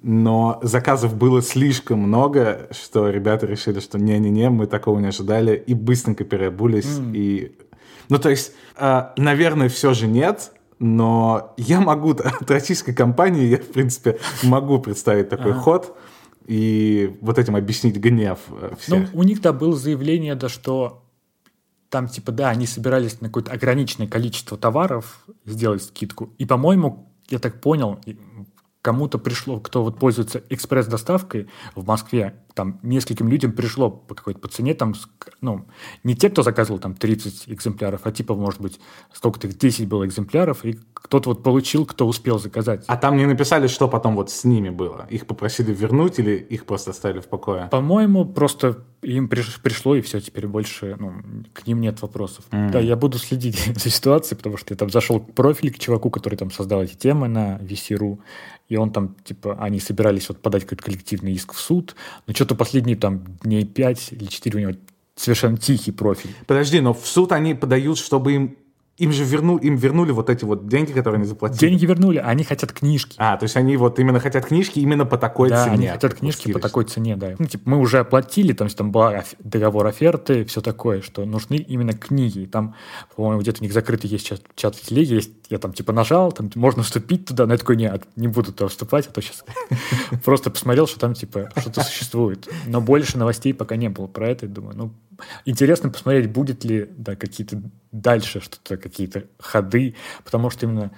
но 0.03 0.61
заказов 0.63 1.17
было 1.17 1.43
слишком 1.43 1.99
много, 2.01 2.69
что 2.71 3.11
ребята 3.11 3.47
решили, 3.47 3.81
что 3.81 3.99
не-не-не, 3.99 4.51
мы 4.51 4.67
такого 4.67 5.01
не 5.01 5.09
ожидали, 5.09 5.57
и 5.67 5.75
быстренько 5.75 6.25
переобулись, 6.25 6.99
и 7.13 7.57
ну, 8.09 8.19
то 8.19 8.31
есть, 8.31 8.53
э, 8.77 9.03
наверное, 9.17 9.69
все 9.69 9.93
же 9.93 10.07
нет, 10.07 10.53
но 10.79 11.55
я 11.57 11.81
могу, 11.81 12.11
от 12.41 12.51
российской 12.51 12.95
компании, 12.95 13.47
я, 13.47 13.59
в 13.59 13.67
принципе, 13.67 14.19
могу 14.43 14.79
представить 14.79 15.29
такой 15.29 15.53
ага. 15.53 15.61
ход 15.61 15.97
и 16.47 17.17
вот 17.21 17.39
этим 17.39 17.57
объяснить 17.57 17.97
гнев 17.97 18.39
э, 18.51 18.73
всех. 18.79 19.13
Ну, 19.13 19.21
у 19.21 19.23
них-то 19.23 19.53
было 19.53 19.77
заявление, 19.77 20.35
да, 20.35 20.49
что 20.49 21.03
там, 21.91 22.09
типа, 22.09 22.33
да, 22.33 22.51
они 22.51 22.67
собирались 22.67 23.21
на 23.21 23.29
какое-то 23.29 23.53
ограниченное 23.53 24.09
количество 24.09 24.59
товаров 24.59 25.25
сделать 25.45 25.83
скидку. 25.83 26.35
И, 26.39 26.45
по-моему, 26.45 27.13
я 27.31 27.39
так 27.39 27.61
понял, 27.61 27.99
кому-то 28.83 29.19
пришло, 29.19 29.61
кто 29.61 29.83
вот 29.83 29.99
пользуется 29.99 30.43
экспресс-доставкой 30.49 31.49
в 31.75 31.87
Москве, 31.87 32.35
там 32.59 32.81
нескольким 32.83 33.29
людям 33.29 33.53
пришло 33.53 33.89
по 33.89 34.17
какой-то 34.17 34.41
по 34.41 34.49
цене, 34.49 34.75
там, 34.75 34.93
ну, 35.41 35.65
не 36.03 36.17
те, 36.17 36.29
кто 36.29 36.43
заказывал 36.43 36.81
там 36.81 36.97
30 36.97 37.45
экземпляров, 37.47 38.01
а 38.03 38.11
типа, 38.11 38.35
может 38.35 38.61
быть, 38.61 38.81
сколько-то 39.13 39.47
10 39.47 39.87
было 39.87 40.05
экземпляров, 40.05 40.65
и 40.65 40.77
кто-то 40.93 41.29
вот 41.29 41.45
получил, 41.45 41.87
кто 41.87 42.09
успел 42.09 42.41
заказать. 42.41 42.83
А 42.89 42.97
там 42.97 43.17
не 43.17 43.27
написали, 43.27 43.69
что 43.69 43.87
потом 43.87 44.17
вот 44.17 44.33
с 44.33 44.43
ними 44.43 44.71
было? 44.71 45.07
Их 45.09 45.29
попросили 45.29 45.73
вернуть 45.73 46.19
или 46.19 46.33
их 46.33 46.65
просто 46.65 46.91
оставили 46.91 47.21
в 47.21 47.29
покое? 47.29 47.69
По-моему, 47.71 48.25
просто 48.25 48.85
им 49.03 49.29
приш, 49.29 49.61
пришло, 49.63 49.95
и 49.95 50.01
все, 50.01 50.21
теперь 50.21 50.49
больше, 50.49 50.97
ну, 50.99 51.13
к 51.53 51.65
ним 51.69 51.81
нет 51.81 52.03
вопросов. 52.03 52.45
Mm. 52.51 52.71
Да, 52.73 52.81
я 52.81 52.97
буду 52.97 53.19
следить 53.19 53.57
за 53.77 53.89
ситуацией, 53.89 54.37
потому 54.37 54.57
что 54.57 54.75
я 54.75 54.77
там 54.77 54.91
зашел 54.91 55.21
в 55.21 55.33
профиль 55.33 55.73
к 55.73 55.79
чуваку, 55.79 56.11
который 56.11 56.35
там 56.35 56.51
создал 56.51 56.83
эти 56.83 56.97
темы 56.97 57.29
на 57.29 57.59
VC.ru, 57.59 58.19
и 58.69 58.77
он 58.77 58.91
там, 58.91 59.15
типа, 59.25 59.57
они 59.61 59.81
собирались 59.81 60.29
вот 60.29 60.43
подать 60.43 60.65
какой-то 60.65 60.85
коллективный 60.85 61.33
иск 61.33 61.55
в 61.55 61.61
суд, 61.61 61.97
но 62.27 62.35
что-то 62.49 62.59
последние 62.59 62.97
там 62.97 63.25
дней 63.43 63.65
5 63.65 64.13
или 64.13 64.25
4 64.25 64.57
у 64.57 64.61
него 64.61 64.79
совершенно 65.15 65.59
тихий 65.59 65.93
профиль. 65.93 66.31
Подожди, 66.47 66.81
но 66.81 66.95
в 66.95 67.07
суд 67.07 67.33
они 67.33 67.55
подают, 67.55 67.99
чтобы 67.99 68.33
им 68.33 68.57
им 68.99 69.13
же 69.13 69.25
верну, 69.25 69.57
им 69.57 69.77
вернули 69.77 70.11
вот 70.11 70.29
эти 70.29 70.45
вот 70.45 70.67
деньги, 70.69 70.93
которые 70.93 71.19
они 71.19 71.27
заплатили. 71.27 71.71
Деньги 71.71 71.87
вернули, 71.87 72.19
а 72.19 72.27
они 72.27 72.43
хотят 72.43 72.73
книжки. 72.73 73.15
А, 73.19 73.37
то 73.37 73.45
есть 73.45 73.57
они 73.57 73.77
вот 73.77 73.99
именно 74.01 74.19
хотят 74.19 74.47
книжки 74.47 74.81
именно 74.81 75.07
по 75.07 75.17
такой 75.17 75.51
да, 75.51 75.65
цене. 75.65 75.75
они 75.75 75.87
хотят 75.89 76.15
книжки 76.15 76.53
по 76.53 76.59
такой 76.59 76.85
цене, 76.85 77.17
да. 77.17 77.35
Ну, 77.39 77.47
типа, 77.47 77.71
мы 77.71 77.79
уже 77.79 78.01
оплатили, 78.01 78.53
там, 78.53 78.69
там 78.69 78.91
был 78.91 79.13
договор 79.39 79.87
оферты, 79.87 80.45
все 80.45 80.61
такое, 80.61 81.01
что 81.01 81.25
нужны 81.25 81.55
именно 81.55 81.93
книги. 81.93 82.47
Там, 82.47 82.75
по-моему, 83.15 83.41
где-то 83.41 83.61
у 83.61 83.63
них 83.63 83.73
закрытый 83.73 84.11
есть 84.11 84.27
чат, 84.27 84.43
чат 84.57 84.75
в 84.75 84.83
телеге, 84.83 85.17
есть, 85.17 85.31
я 85.49 85.59
там 85.59 85.73
типа 85.73 85.93
нажал, 85.93 86.33
там 86.33 86.51
можно 86.57 86.83
вступить 86.83 87.27
туда, 87.27 87.47
но 87.47 87.53
я 87.53 87.59
такой, 87.59 87.77
нет, 87.77 88.03
не 88.17 88.27
буду 88.27 88.53
туда 88.53 88.69
вступать, 88.69 89.07
а 89.07 89.13
то 89.13 89.21
сейчас 89.21 89.45
просто 90.25 90.51
посмотрел, 90.51 90.89
что 90.89 90.99
там 90.99 91.15
типа 91.15 91.51
что-то 91.57 91.83
существует. 91.83 92.49
Но 92.67 92.81
больше 92.81 93.17
новостей 93.17 93.55
пока 93.55 93.77
не 93.77 93.89
было 93.89 94.09
про 94.09 94.29
это, 94.29 94.49
думаю, 94.49 94.77
ну, 94.77 94.93
интересно 95.45 95.91
посмотреть, 95.91 96.31
будет 96.31 96.65
ли 96.65 96.89
да, 96.97 97.17
какие-то 97.17 97.63
дальше 97.93 98.41
что-то, 98.41 98.77
какие-то 98.89 99.25
ходы, 99.39 99.95
потому 100.25 100.51
что 100.51 100.67
именно 100.67 100.91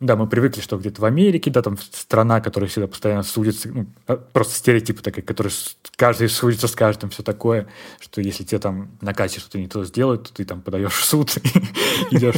да, 0.00 0.16
мы 0.16 0.26
привыкли, 0.26 0.60
что 0.60 0.76
где-то 0.76 1.00
в 1.00 1.04
Америке, 1.04 1.50
да, 1.50 1.62
там 1.62 1.78
страна, 1.78 2.40
которая 2.40 2.68
всегда 2.68 2.88
постоянно 2.88 3.22
судится, 3.22 3.68
ну, 3.68 3.86
а, 4.06 4.16
просто 4.16 4.54
стереотипы 4.54 5.02
такие, 5.02 5.22
которые 5.22 5.52
каждый 5.96 6.28
судится 6.28 6.66
с 6.66 6.72
каждым, 6.72 7.10
все 7.10 7.22
такое, 7.22 7.68
что 8.00 8.20
если 8.20 8.42
тебе 8.42 8.58
там 8.58 8.90
на 9.00 9.14
кассе 9.14 9.40
что-то 9.40 9.58
не 9.58 9.68
то 9.68 9.84
сделают, 9.84 10.24
то 10.24 10.34
ты 10.34 10.44
там 10.44 10.62
подаешь 10.62 10.92
в 10.92 11.04
суд, 11.04 11.36
идешь. 12.10 12.34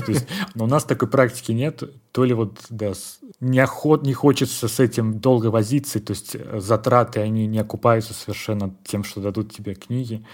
Но 0.54 0.64
у 0.64 0.68
нас 0.68 0.84
такой 0.84 1.08
практики 1.08 1.52
нет, 1.52 1.82
то 2.12 2.24
ли 2.24 2.34
вот, 2.34 2.58
да, 2.68 2.92
не 3.40 4.12
хочется 4.12 4.68
с 4.68 4.78
этим 4.78 5.18
долго 5.18 5.46
возиться, 5.46 5.98
то 5.98 6.12
есть 6.12 6.36
э, 6.36 6.60
затраты, 6.60 7.20
они 7.20 7.46
не 7.46 7.58
окупаются 7.58 8.14
совершенно 8.14 8.74
тем, 8.84 9.02
что 9.02 9.20
дадут 9.20 9.52
тебе 9.52 9.74
книги. 9.74 10.24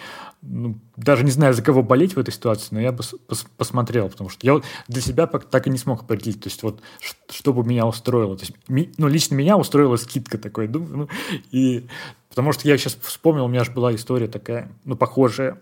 Ну, 0.42 0.78
даже 0.96 1.24
не 1.24 1.30
знаю, 1.30 1.54
за 1.54 1.62
кого 1.62 1.82
болеть 1.82 2.16
в 2.16 2.18
этой 2.18 2.32
ситуации, 2.32 2.68
но 2.72 2.80
я 2.80 2.92
бы 2.92 3.04
пос 3.28 3.46
посмотрел, 3.56 4.08
потому 4.08 4.28
что 4.28 4.46
я 4.46 4.60
для 4.88 5.00
себя 5.00 5.26
так 5.26 5.66
и 5.66 5.70
не 5.70 5.78
смог 5.78 6.02
определить, 6.02 6.40
то 6.40 6.48
есть 6.48 6.62
вот 6.62 6.80
что 7.00 7.21
бы 7.52 7.64
меня 7.64 7.86
устроило. 7.86 8.36
То 8.36 8.44
есть, 8.44 8.54
ну, 8.98 9.08
лично 9.08 9.34
меня 9.34 9.56
устроила 9.56 9.96
скидка 9.96 10.38
такой, 10.38 10.68
думаю, 10.68 10.96
ну, 10.96 11.08
и 11.50 11.86
потому 12.28 12.52
что 12.52 12.68
я 12.68 12.76
сейчас 12.78 12.96
вспомнил, 13.00 13.44
у 13.44 13.48
меня 13.48 13.64
же 13.64 13.72
была 13.72 13.94
история 13.94 14.28
такая, 14.28 14.70
ну, 14.84 14.96
похожая, 14.96 15.58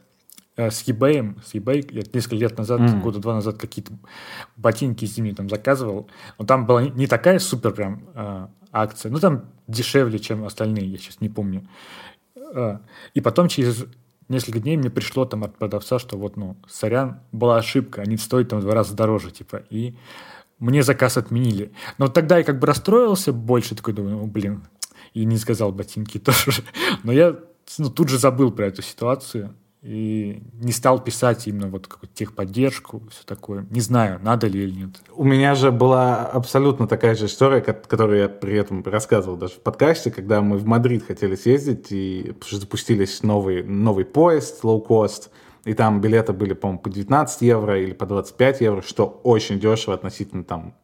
Э, 0.61 0.71
с 0.71 0.87
eBay, 0.87 1.37
с 1.45 1.55
eBay, 1.55 1.89
я 1.91 2.03
несколько 2.13 2.37
лет 2.37 2.59
назад, 2.59 2.81
mm. 2.81 3.01
года 3.01 3.19
два 3.19 3.35
назад 3.35 3.57
какие-то 3.57 3.93
ботинки 4.57 5.07
зимние 5.07 5.35
там 5.35 5.49
заказывал, 5.49 6.09
но 6.39 6.45
там 6.45 6.67
была 6.67 6.83
не 6.83 7.07
такая 7.07 7.39
супер 7.39 7.73
прям 7.73 8.05
э, 8.15 8.47
акция, 8.71 9.11
ну 9.11 9.19
там 9.19 9.45
дешевле, 9.69 10.19
чем 10.19 10.45
остальные, 10.45 10.87
я 10.87 10.99
сейчас 10.99 11.21
не 11.21 11.31
помню. 11.31 11.67
Э, 12.53 12.79
и 13.15 13.21
потом 13.23 13.49
через 13.49 13.87
несколько 14.29 14.59
дней 14.59 14.77
мне 14.77 14.91
пришло 14.91 15.25
там 15.25 15.45
от 15.45 15.57
продавца, 15.57 15.99
что 15.99 16.19
вот, 16.19 16.37
ну, 16.37 16.57
сорян, 16.69 17.21
была 17.33 17.57
ошибка, 17.57 18.03
они 18.03 18.19
стоят 18.19 18.49
там 18.49 18.61
в 18.61 18.63
два 18.63 18.75
раза 18.75 18.95
дороже, 18.95 19.31
типа, 19.31 19.63
и 19.71 19.95
мне 20.61 20.83
заказ 20.83 21.17
отменили. 21.17 21.73
Но 21.99 22.09
тогда 22.09 22.39
я 22.39 22.45
как 22.45 22.59
бы 22.59 22.67
расстроился 22.67 23.33
больше, 23.33 23.75
такой 23.75 23.95
думаю, 23.95 24.19
ну, 24.19 24.27
блин, 24.27 24.63
и 25.15 25.25
не 25.25 25.39
сказал 25.39 25.73
ботинки 25.73 26.19
тоже. 26.19 26.63
Но 27.03 27.13
я 27.13 27.37
ну, 27.79 27.91
тут 27.91 28.09
же 28.09 28.19
забыл 28.19 28.53
про 28.53 28.67
эту 28.67 28.83
ситуацию 28.83 29.55
и 29.83 30.43
не 30.61 30.73
стал 30.73 31.03
писать 31.03 31.47
именно 31.47 31.69
вот 31.69 31.87
какую-то 31.87 32.15
техподдержку, 32.15 33.03
все 33.11 33.25
такое. 33.25 33.67
Не 33.71 33.81
знаю, 33.81 34.21
надо 34.23 34.47
ли 34.47 34.63
или 34.63 34.73
нет. 34.73 34.91
У 35.15 35.25
меня 35.25 35.55
же 35.55 35.73
была 35.73 36.27
абсолютно 36.27 36.87
такая 36.87 37.15
же 37.15 37.27
история, 37.27 37.63
которую 37.63 38.21
я 38.21 38.29
при 38.29 38.57
этом 38.57 38.83
рассказывал 38.85 39.39
даже 39.39 39.55
в 39.55 39.61
подкасте, 39.61 40.11
когда 40.11 40.43
мы 40.43 40.59
в 40.59 40.67
Мадрид 40.67 41.07
хотели 41.07 41.35
съездить, 41.35 41.87
и 41.91 42.35
запустились 42.51 43.23
новый, 43.23 43.63
новый 43.63 44.05
поезд 44.05 44.63
low-cost, 44.63 45.31
и 45.65 45.75
там 45.75 46.01
билеты 46.01 46.33
были, 46.33 46.55
по-моему, 46.55 46.81
по 46.81 46.91
19 46.91 47.43
евро 47.43 47.81
или 47.81 47.93
по 47.93 48.07
25 48.07 48.61
евро, 48.61 48.83
что 48.83 49.07
очень 49.07 49.61
дешево 49.61 49.95
относительно 49.95 50.45
там 50.45 50.75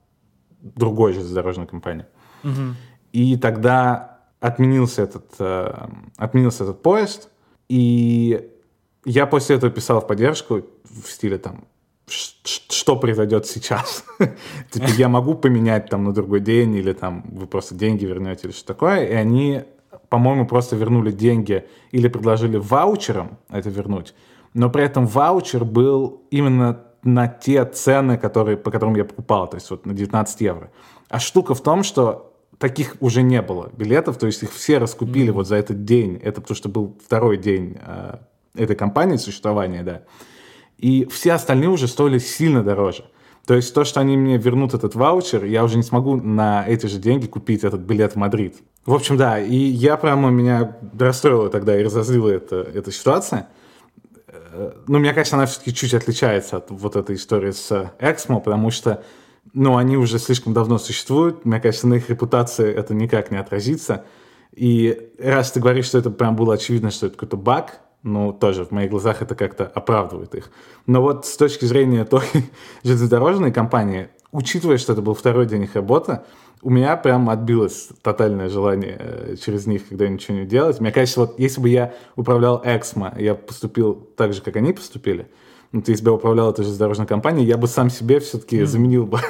другой 0.61 1.13
же 1.13 1.23
дорожной 1.25 1.67
компании. 1.67 2.07
Угу. 2.45 2.75
И 3.13 3.37
тогда 3.37 4.21
отменился 4.41 5.03
этот, 5.03 5.35
э, 5.39 5.89
отменился 6.17 6.65
этот 6.65 6.83
поезд, 6.83 7.31
и 7.69 8.51
я 9.05 9.27
после 9.27 9.57
этого 9.57 9.73
писал 9.73 10.01
в 10.01 10.07
поддержку 10.07 10.63
в 10.85 11.09
стиле 11.09 11.39
там, 11.39 11.65
что 12.07 12.97
произойдет 12.97 13.47
сейчас? 13.47 14.05
типа, 14.71 14.87
я 14.97 15.09
могу 15.09 15.35
поменять 15.35 15.89
там 15.89 16.05
на 16.05 16.13
другой 16.13 16.41
день, 16.41 16.75
или 16.75 16.93
там 16.93 17.25
вы 17.29 17.47
просто 17.47 17.75
деньги 17.75 18.05
вернете, 18.05 18.49
или 18.49 18.53
что 18.55 18.67
такое. 18.67 19.07
И 19.07 19.13
они, 19.13 19.65
по-моему, 20.09 20.47
просто 20.47 20.77
вернули 20.77 21.11
деньги 21.11 21.67
или 21.91 22.09
предложили 22.09 22.59
ваучером 22.59 23.39
это 23.49 23.71
вернуть. 23.71 24.15
Но 24.57 24.71
при 24.71 24.85
этом 24.85 25.07
ваучер 25.07 25.67
был 25.67 26.23
именно 26.31 26.81
на 27.03 27.29
те 27.29 27.67
цены, 27.67 28.17
которые, 28.17 28.57
по 28.57 28.71
которым 28.71 28.97
я 28.97 29.05
покупал, 29.05 29.47
то 29.51 29.57
есть 29.57 29.69
вот 29.69 29.85
на 29.85 29.93
19 29.93 30.41
евро. 30.41 30.71
А 31.11 31.19
штука 31.19 31.55
в 31.55 31.63
том, 31.63 31.83
что 31.83 32.33
таких 32.57 32.97
уже 33.01 33.21
не 33.21 33.43
было 33.43 33.71
билетов, 33.77 34.17
то 34.17 34.27
есть 34.27 34.43
их 34.43 34.51
все 34.51 34.79
раскупили 34.79 35.29
mm-hmm. 35.29 35.33
вот 35.33 35.47
за 35.47 35.57
этот 35.57 35.85
день. 35.85 36.19
Это 36.23 36.41
потому 36.41 36.57
что 36.57 36.71
был 36.71 36.97
второй 37.05 37.37
день 37.37 37.77
э, 37.87 38.15
этой 38.55 38.75
компании 38.75 39.19
существования, 39.19 39.83
да. 39.83 40.05
И 40.79 41.05
все 41.05 41.35
остальные 41.35 41.69
уже 41.69 41.87
стоили 41.87 42.19
сильно 42.19 42.63
дороже. 42.63 43.05
То 43.45 43.53
есть 43.53 43.75
то, 43.75 43.85
что 43.85 44.01
они 44.01 44.17
мне 44.17 44.39
вернут 44.39 44.73
этот 44.73 44.95
ваучер, 44.95 45.45
я 45.45 45.65
уже 45.65 45.77
не 45.77 45.83
смогу 45.83 46.17
на 46.17 46.67
эти 46.67 46.87
же 46.87 46.97
деньги 46.97 47.27
купить 47.27 47.63
этот 47.63 47.83
билет 47.83 48.15
в 48.15 48.17
Мадрид. 48.17 48.57
В 48.87 48.95
общем, 48.95 49.19
да, 49.19 49.39
и 49.39 49.55
я 49.55 49.99
прямо 49.99 50.31
меня 50.31 50.79
расстроила 50.99 51.51
тогда 51.51 51.79
и 51.79 51.85
разозлила 51.85 52.31
эта, 52.31 52.57
эта 52.57 52.91
ситуация. 52.91 53.49
Э, 54.57 54.73
ну, 54.87 54.99
мне 54.99 55.13
кажется, 55.13 55.37
она 55.37 55.47
все-таки 55.47 55.75
чуть 55.75 55.95
отличается 55.95 56.57
от 56.57 56.71
вот 56.71 56.97
этой 56.97 57.17
истории 57.17 57.51
с 57.51 57.93
Эксмо, 57.99 58.41
потому 58.41 58.71
что 58.71 59.03
ну, 59.53 59.77
они 59.77 59.97
уже 59.97 60.19
слишком 60.19 60.53
давно 60.53 60.79
существуют. 60.79 61.45
Мне 61.45 61.61
кажется, 61.61 61.87
на 61.87 61.95
их 61.95 62.11
репутации 62.11 62.73
это 62.73 62.95
никак 62.95 63.31
не 63.31 63.39
отразится. 63.39 64.05
И 64.53 65.13
раз 65.19 65.53
ты 65.53 65.61
говоришь, 65.61 65.87
что 65.87 65.99
это 65.99 66.11
прям 66.11 66.35
было 66.37 66.55
очевидно, 66.55 66.91
что 66.91 67.07
это 67.07 67.17
какой-то 67.17 67.37
баг, 67.37 67.81
ну, 68.03 68.33
тоже 68.33 68.65
в 68.65 68.71
моих 68.71 68.91
глазах 68.91 69.21
это 69.21 69.35
как-то 69.35 69.67
оправдывает 69.67 70.35
их. 70.35 70.51
Но 70.87 71.03
вот 71.03 71.27
с 71.27 71.37
точки 71.37 71.65
зрения 71.67 72.05
той 72.05 72.25
железнодорожной 72.83 73.53
компании, 73.53 74.09
учитывая, 74.33 74.79
что 74.79 74.95
это 74.95 75.03
был 75.03 75.15
второй 75.15 75.47
день 75.47 75.65
их 75.65 75.75
работы, 75.75 76.23
у 76.63 76.71
меня 76.71 76.97
прям 76.97 77.31
отбилось 77.31 77.89
тотальное 78.03 78.49
желание 78.49 78.97
э, 78.99 79.37
через 79.43 79.67
них 79.67 79.89
когда 79.89 80.09
ничего 80.09 80.39
не 80.39 80.47
делать. 80.47 80.81
Мне 80.81 80.93
кажется, 80.93 81.21
вот 81.21 81.39
если 81.39 81.61
бы 81.61 81.69
я 81.69 81.95
управлял 82.17 82.61
Эксмо, 82.65 83.15
я 83.19 83.35
поступил 83.35 83.95
так 84.17 84.33
же, 84.33 84.43
как 84.43 84.57
они 84.57 84.73
поступили, 84.73 85.29
ну, 85.73 85.83
ты 85.83 85.93
если 85.93 86.05
бы 86.05 86.11
я 86.11 86.15
управлял 86.15 86.51
этой 86.51 86.63
железнодорожной 86.63 87.07
компанией, 87.07 87.47
я 87.47 87.57
бы 87.57 87.67
сам 87.67 87.91
себе 87.91 88.21
все-таки 88.21 88.61
mm. 88.61 88.67
заменил 88.67 89.07
бы 89.07 89.21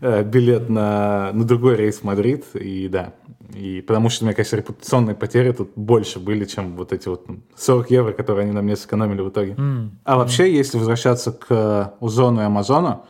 э, 0.00 0.22
билет 0.24 0.68
на, 0.68 1.30
на 1.32 1.44
другой 1.44 1.76
рейс 1.76 1.98
в 1.98 2.04
Мадрид, 2.04 2.44
и 2.54 2.88
да. 2.88 3.14
И 3.54 3.80
потому 3.86 4.08
что, 4.08 4.24
мне 4.24 4.34
кажется, 4.34 4.56
репутационные 4.56 5.14
потери 5.14 5.52
тут 5.52 5.70
больше 5.76 6.18
были, 6.18 6.44
чем 6.44 6.76
вот 6.76 6.92
эти 6.92 7.08
вот 7.08 7.26
40 7.56 7.90
евро, 7.90 8.12
которые 8.12 8.44
они 8.44 8.52
на 8.52 8.62
мне 8.62 8.74
сэкономили 8.74 9.20
в 9.20 9.28
итоге. 9.28 9.52
Mm. 9.52 9.90
А 10.04 10.16
вообще, 10.16 10.52
если 10.52 10.78
возвращаться 10.78 11.30
к 11.32 11.94
Озону 12.00 12.40
и 12.40 12.44
Амазону, 12.44 13.04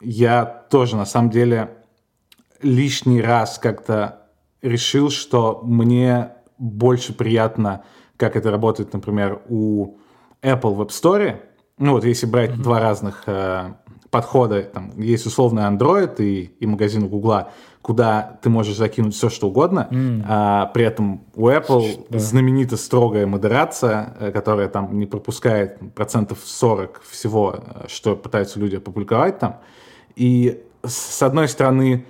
я 0.00 0.44
тоже, 0.70 0.96
на 0.96 1.06
самом 1.06 1.30
деле, 1.30 1.70
лишний 2.62 3.20
раз 3.20 3.58
как-то 3.58 4.22
решил, 4.62 5.10
что 5.10 5.60
мне 5.62 6.32
больше 6.58 7.12
приятно, 7.12 7.84
как 8.16 8.36
это 8.36 8.50
работает, 8.50 8.92
например, 8.92 9.40
у 9.48 9.96
Apple 10.42 10.74
в 10.74 10.80
App 10.82 10.88
Store, 10.88 11.40
ну 11.78 11.92
вот 11.92 12.04
если 12.04 12.26
брать 12.26 12.50
mm-hmm. 12.50 12.62
два 12.62 12.80
разных 12.80 13.22
э, 13.26 13.74
подхода, 14.10 14.62
там 14.62 14.90
есть 15.00 15.26
условный 15.26 15.62
Android 15.62 16.16
и, 16.18 16.54
и 16.58 16.66
магазин 16.66 17.08
Гугла, 17.08 17.52
куда 17.82 18.38
ты 18.42 18.50
можешь 18.50 18.76
закинуть 18.76 19.14
все, 19.14 19.28
что 19.30 19.48
угодно, 19.48 19.88
mm. 19.90 20.24
а 20.26 20.66
при 20.66 20.84
этом 20.84 21.24
у 21.34 21.48
Apple 21.48 22.06
да. 22.10 22.18
знаменита 22.18 22.76
строгая 22.76 23.26
модерация, 23.26 24.14
э, 24.18 24.32
которая 24.32 24.68
там 24.68 24.98
не 24.98 25.06
пропускает 25.06 25.78
процентов 25.94 26.40
40 26.44 27.02
всего, 27.08 27.56
э, 27.56 27.84
что 27.88 28.16
пытаются 28.16 28.58
люди 28.58 28.76
опубликовать 28.76 29.38
там. 29.38 29.60
И 30.16 30.62
с 30.84 31.22
одной 31.22 31.48
стороны, 31.48 32.06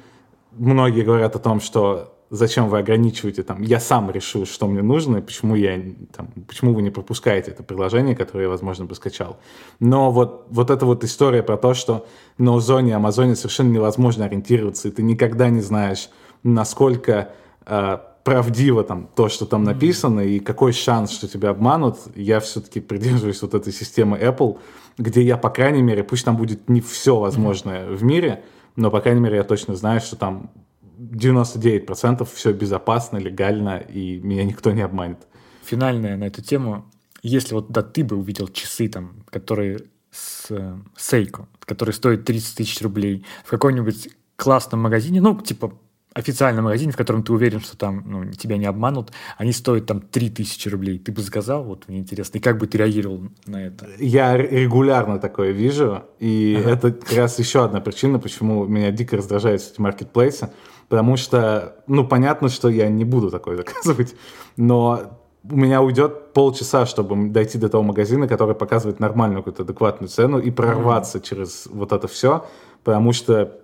многие 0.59 1.03
говорят 1.03 1.37
о 1.37 1.39
том, 1.39 1.61
что 1.61 2.15
зачем 2.31 2.69
вы 2.69 2.79
ограничиваете 2.79 3.43
там, 3.43 3.63
я 3.63 3.81
сам 3.81 4.11
решу, 4.11 4.45
что 4.45 4.67
мне 4.67 4.83
нужно, 4.83 5.23
почему, 5.23 5.55
я, 5.55 5.81
там, 6.15 6.29
почему 6.47 6.75
вы 6.75 6.83
не 6.83 6.91
пропускаете 6.91 7.53
это 7.53 7.63
приложение, 7.63 8.15
которое 8.15 8.45
я, 8.45 8.49
возможно, 8.49 8.85
бы 8.85 8.95
скачал. 8.95 9.39
Но 9.81 10.11
вот, 10.11 10.47
вот 10.51 10.71
эта 10.71 10.85
вот 10.85 11.05
история 11.05 11.43
про 11.43 11.57
то, 11.57 11.75
что 11.75 12.07
на 12.37 12.57
Озоне 12.57 12.97
Амазоне 12.97 13.35
совершенно 13.35 13.71
невозможно 13.71 14.27
ориентироваться, 14.27 14.89
и 14.89 14.91
ты 14.91 15.03
никогда 15.03 15.49
не 15.49 15.61
знаешь, 15.61 16.11
насколько 16.43 17.33
э, 17.65 17.99
правдиво 18.25 18.85
там 18.85 19.09
то, 19.15 19.29
что 19.29 19.47
там 19.47 19.65
написано, 19.65 20.21
и 20.21 20.39
какой 20.39 20.73
шанс, 20.73 21.13
что 21.13 21.29
тебя 21.29 21.51
обманут, 21.51 21.97
я 22.15 22.41
все-таки 22.41 22.81
придерживаюсь 22.81 23.41
вот 23.41 23.55
этой 23.55 23.73
системы 23.73 24.19
Apple, 24.19 24.59
где 24.99 25.23
я, 25.23 25.39
по 25.39 25.49
крайней 25.49 25.83
мере, 25.83 26.05
пусть 26.05 26.25
там 26.25 26.37
будет 26.37 26.69
не 26.69 26.81
все 26.81 27.19
возможное 27.19 27.87
mm-hmm. 27.87 27.97
в 27.97 28.05
мире, 28.05 28.45
но, 28.79 28.93
по 28.93 29.01
крайней 29.01 29.21
мере, 29.21 29.37
я 29.37 29.45
точно 29.45 29.75
знаю, 29.75 30.01
что 30.01 30.15
там 30.15 30.53
99% 30.99 32.25
все 32.33 32.53
безопасно, 32.53 33.19
легально, 33.19 33.79
и 33.79 34.21
меня 34.21 34.45
никто 34.45 34.71
не 34.71 34.83
обманет. 34.83 35.19
Финальная 35.65 36.17
на 36.17 36.25
эту 36.25 36.43
тему. 36.43 36.87
Если 37.23 37.55
вот 37.55 37.71
да, 37.71 37.83
ты 37.83 38.05
бы 38.05 38.17
увидел 38.17 38.47
часы, 38.47 38.89
там, 38.89 39.25
которые 39.31 39.81
с 40.13 40.49
Сейко, 40.97 41.49
которые 41.61 41.93
стоят 41.93 42.25
30 42.25 42.57
тысяч 42.57 42.81
рублей, 42.81 43.27
в 43.45 43.51
каком-нибудь 43.51 44.11
классном 44.37 44.81
магазине, 44.81 45.21
ну, 45.21 45.39
типа 45.41 45.73
официальном 46.19 46.65
магазине, 46.65 46.93
в 46.93 46.97
котором 46.97 47.23
ты 47.23 47.33
уверен, 47.33 47.61
что 47.61 47.77
там 47.77 48.03
ну, 48.07 48.33
тебя 48.33 48.57
не 48.57 48.67
обманут, 48.67 49.13
они 49.37 49.53
стоят 49.53 49.87
там 49.87 50.01
3000 50.01 50.69
рублей. 50.69 50.99
Ты 50.99 51.13
бы 51.13 51.23
заказал? 51.23 51.65
Вот 51.65 51.89
мне 51.89 51.99
интересно. 51.99 52.39
И 52.39 52.41
как 52.41 52.59
бы 52.59 52.67
ты 52.67 52.79
реагировал 52.79 53.29
на 53.47 53.67
это? 53.67 53.87
Я 53.99 54.37
регулярно 54.37 55.19
такое 55.19 55.53
вижу. 55.53 56.03
И 56.19 56.57
ага. 56.59 56.71
это 56.71 56.93
как 56.93 57.13
раз 57.17 57.39
еще 57.39 57.65
одна 57.65 57.81
причина, 57.81 58.19
почему 58.19 58.67
меня 58.67 58.91
дико 58.91 59.17
раздражают 59.17 59.63
эти 59.63 59.81
маркетплейсы. 59.81 60.51
Потому 60.89 61.17
что, 61.17 61.77
ну, 61.87 62.07
понятно, 62.07 62.49
что 62.49 62.69
я 62.69 62.89
не 62.89 63.05
буду 63.05 63.31
такое 63.31 63.57
заказывать, 63.57 64.15
но 64.57 65.19
у 65.45 65.57
меня 65.57 65.83
уйдет 65.83 66.33
полчаса, 66.33 66.87
чтобы 66.87 67.29
дойти 67.29 67.59
до 67.59 67.69
того 67.69 67.85
магазина, 67.85 68.27
который 68.27 68.55
показывает 68.55 68.99
нормальную 68.99 69.43
какую-то 69.43 69.63
адекватную 69.63 70.09
цену 70.09 70.39
и 70.39 70.51
прорваться 70.51 71.19
mm-hmm. 71.19 71.23
через 71.23 71.67
вот 71.71 71.93
это 71.93 72.09
все, 72.09 72.47
потому 72.85 73.13
что 73.13 73.61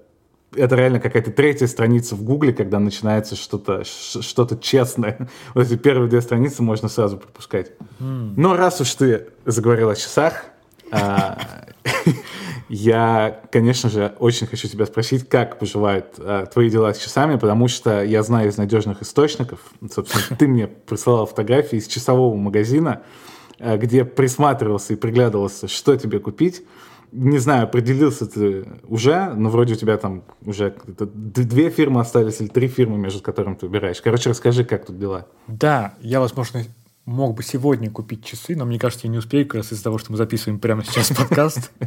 это 0.57 0.77
реально 0.77 1.01
какая-то 1.01 1.31
третья 1.31 1.67
страница 1.67 2.14
в 2.14 2.23
Гугле, 2.23 2.53
когда 2.53 2.79
начинается 2.79 3.37
что-то 3.37 3.85
что-то 3.85 4.57
честное. 4.57 5.29
Вот 5.55 5.67
эти 5.67 5.77
первые 5.77 6.09
две 6.09 6.21
страницы 6.21 6.62
можно 6.62 6.88
сразу 6.88 7.17
пропускать. 7.17 7.73
Mm. 8.01 8.35
Но 8.37 8.57
раз 8.57 8.81
уж 8.81 8.95
ты 8.95 9.29
заговорил 9.45 9.90
о 9.90 9.97
часах, 9.97 10.47
а, 10.90 11.38
я, 12.69 13.40
конечно 13.51 13.90
же, 13.90 14.14
очень 14.19 14.47
хочу 14.47 14.69
тебя 14.69 14.87
спросить, 14.87 15.29
как 15.29 15.59
поживают 15.59 16.14
э, 16.19 16.47
твои 16.53 16.71
дела 16.71 16.95
с 16.95 16.99
часами, 16.99 17.37
потому 17.37 17.69
что 17.69 18.03
я 18.03 18.23
знаю 18.23 18.49
из 18.49 18.57
надежных 18.57 19.03
источников, 19.03 19.61
собственно, 19.93 20.37
ты 20.38 20.47
мне 20.47 20.67
присылал 20.67 21.27
фотографии 21.27 21.77
из 21.77 21.87
часового 21.87 22.35
магазина, 22.37 23.03
э, 23.59 23.77
где 23.77 24.05
присматривался 24.05 24.95
и 24.95 24.97
приглядывался, 24.97 25.69
что 25.69 25.97
тебе 25.97 26.19
купить. 26.19 26.62
Не 27.16 27.38
знаю, 27.38 27.64
определился 27.64 28.27
ты 28.27 28.66
уже, 28.88 29.33
но 29.35 29.48
вроде 29.48 29.74
у 29.74 29.77
тебя 29.77 29.96
там 29.98 30.24
уже 30.44 30.74
две 30.85 31.70
фирмы 31.70 32.00
остались 32.00 32.40
или 32.40 32.48
три 32.48 32.66
фирмы, 32.66 32.98
между 32.98 33.22
которыми 33.22 33.55
ты 33.55 33.66
выбираешь. 33.66 34.00
Короче, 34.00 34.31
расскажи, 34.31 34.64
как 34.64 34.87
тут 34.87 34.98
дела. 34.98 35.27
Да, 35.46 35.94
я, 36.00 36.18
возможно, 36.18 36.64
мог 37.05 37.37
бы 37.37 37.44
сегодня 37.44 37.88
купить 37.88 38.24
часы, 38.24 38.57
но 38.57 38.64
мне 38.64 38.81
кажется, 38.81 39.07
я 39.07 39.12
не 39.12 39.18
успею, 39.18 39.46
как 39.46 39.57
раз 39.57 39.72
из-за 39.72 39.85
того, 39.85 39.98
что 39.98 40.11
мы 40.11 40.18
записываем 40.18 40.59
прямо 40.59 40.85
сейчас 40.85 41.11
подкаст. 41.16 41.70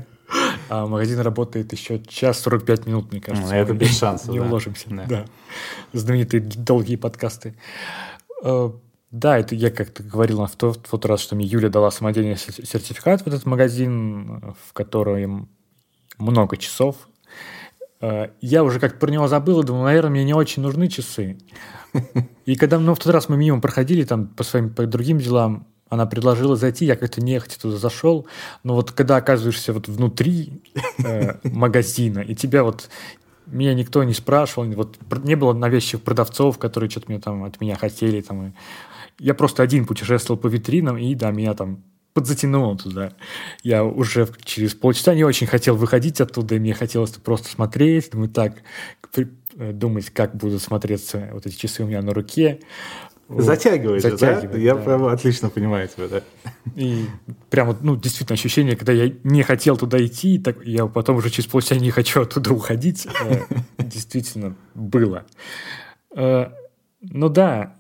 А 0.70 0.86
магазин 0.86 1.20
работает 1.22 1.72
еще 1.72 2.02
час 2.04 2.42
45 2.42 2.86
минут, 2.88 3.12
мне 3.14 3.22
кажется. 3.22 3.56
Это 3.56 3.74
без 3.74 3.98
шансов. 3.98 4.28
Не 4.28 4.42
уложимся. 4.42 4.90
Да. 5.08 5.26
Знаменитые 5.94 6.42
долгие 6.42 6.98
подкасты. 6.98 7.56
Да, 9.12 9.38
это 9.38 9.56
я 9.56 9.72
как-то 9.72 10.04
говорил 10.04 10.46
в 10.46 10.56
тот, 10.56 10.86
в 10.86 10.90
тот 10.90 11.06
раз, 11.06 11.22
что 11.22 11.36
мне 11.36 11.46
Юля 11.46 11.70
дала 11.70 11.92
самодельный 11.92 12.36
сертификат 12.36 13.22
в 13.22 13.28
этот 13.28 13.46
магазин, 13.46 14.54
в 14.66 14.74
котором 14.74 15.50
много 16.18 16.58
часов. 16.58 17.08
Э, 18.02 18.28
я 18.42 18.64
уже 18.64 18.80
как-то 18.80 19.00
про 19.00 19.10
него 19.10 19.28
забыл 19.28 19.62
и 19.62 19.66
думал, 19.66 19.84
наверное, 19.84 20.12
мне 20.12 20.24
не 20.26 20.34
очень 20.34 20.62
нужны 20.62 20.90
часы. 20.90 21.38
И 22.46 22.56
когда 22.56 22.80
ну, 22.80 22.94
в 22.94 23.00
тот 23.00 23.14
раз 23.14 23.30
мы 23.30 23.38
мимо 23.38 23.62
проходили 23.62 24.04
там 24.04 24.28
по 24.28 24.44
своим 24.44 24.74
по 24.74 24.86
другим 24.86 25.20
делам, 25.20 25.68
она 25.90 26.06
предложила 26.06 26.58
зайти, 26.58 26.86
я 26.86 26.98
как-то 26.98 27.22
нехотя 27.22 27.60
туда 27.62 27.78
зашел, 27.78 28.28
но 28.64 28.76
вот 28.76 28.92
когда 28.92 29.16
оказываешься 29.16 29.72
вот 29.72 29.88
внутри 29.88 30.62
э, 31.04 31.36
магазина, 31.44 32.20
и 32.20 32.36
тебя 32.36 32.64
вот 32.64 32.90
меня 33.46 33.74
никто 33.74 34.04
не 34.04 34.14
спрашивал, 34.14 34.68
вот 34.74 34.98
не 35.24 35.36
было 35.36 35.54
навязчивых 35.54 36.04
продавцов, 36.04 36.58
которые 36.58 36.90
что-то 36.90 37.06
мне 37.10 37.20
там 37.20 37.46
от 37.46 37.62
меня 37.62 37.76
хотели, 37.76 38.22
там, 38.22 38.48
и 38.48 38.52
я 39.20 39.34
просто 39.34 39.64
один 39.64 39.86
путешествовал 39.86 40.40
по 40.40 40.48
витринам, 40.48 40.98
и 40.98 41.16
да, 41.16 41.32
меня 41.32 41.54
там 41.54 41.84
подзатянуло 42.14 42.76
туда. 42.78 43.14
Я 43.62 43.84
уже 43.84 44.28
через 44.44 44.74
полчаса 44.74 45.14
не 45.14 45.24
очень 45.24 45.46
хотел 45.46 45.76
выходить 45.76 46.20
оттуда, 46.20 46.56
и 46.56 46.60
мне 46.60 46.74
хотелось 46.74 47.12
просто 47.12 47.48
смотреть, 47.48 48.10
думаю, 48.12 48.30
так, 48.30 48.54
э, 49.16 49.72
думать, 49.72 50.10
как 50.10 50.36
будут 50.36 50.62
смотреться 50.62 51.30
вот 51.32 51.46
эти 51.46 51.56
часы 51.56 51.84
у 51.84 51.88
меня 51.88 52.02
на 52.02 52.14
руке. 52.14 52.60
Затягивает, 53.30 54.02
Затягивает 54.02 54.52
да? 54.52 54.58
Я 54.58 54.74
да. 54.74 54.82
прямо 54.82 55.12
отлично 55.12 55.50
понимаю 55.50 55.88
тебя, 55.90 56.08
да. 56.08 56.24
И 56.76 57.06
прямо, 57.50 57.78
ну, 57.82 57.96
действительно, 57.96 58.34
ощущение, 58.34 58.76
когда 58.76 58.94
я 58.94 59.14
не 59.24 59.44
хотел 59.44 59.78
туда 59.78 60.04
идти, 60.04 60.40
так 60.40 60.66
я 60.66 60.88
потом 60.88 61.18
уже 61.18 61.30
через 61.30 61.48
полчаса 61.48 61.76
не 61.76 61.92
хочу 61.92 62.22
оттуда 62.22 62.52
уходить, 62.52 63.06
э, 63.26 63.42
действительно 63.78 64.56
было. 64.74 65.26
Э, 66.16 66.48
ну 67.02 67.30
да, 67.30 67.77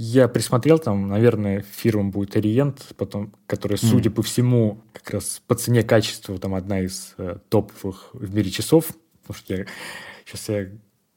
я 0.00 0.28
присмотрел 0.28 0.78
там, 0.78 1.08
наверное, 1.08 1.64
фирма 1.72 2.10
будет 2.10 2.36
Ориент, 2.36 2.86
потом, 2.96 3.34
которая, 3.48 3.76
судя 3.78 4.12
по 4.12 4.22
всему, 4.22 4.80
как 4.92 5.10
раз 5.10 5.42
по 5.48 5.56
цене 5.56 5.82
качеству, 5.82 6.38
там 6.38 6.54
одна 6.54 6.82
из 6.82 7.14
э, 7.18 7.38
топовых 7.48 8.10
в 8.12 8.32
мире 8.32 8.48
часов, 8.48 8.86
потому 9.22 9.36
что 9.36 9.54
я 9.56 9.66
сейчас 10.24 10.48
я 10.50 10.68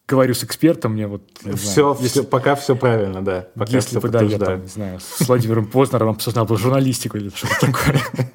говорю 0.08 0.34
с 0.34 0.44
экспертом, 0.44 0.94
мне 0.94 1.06
вот... 1.06 1.22
Все, 1.58 1.94
знаю, 1.94 2.10
все, 2.10 2.24
пока 2.24 2.56
все 2.56 2.76
правильно, 2.76 3.24
да. 3.24 3.50
Пока 3.54 3.72
если 3.72 4.00
бы, 4.00 4.10
да, 4.10 4.24
я 4.24 4.40
там, 4.40 4.62
не 4.62 4.68
знаю, 4.68 5.00
с 5.00 5.28
Владимиром 5.28 5.68
Познером 5.68 6.10
обсуждал 6.10 6.48
бы 6.48 6.58
журналистику 6.58 7.18
или 7.18 7.30
что-то 7.30 7.68
такое. 7.68 8.02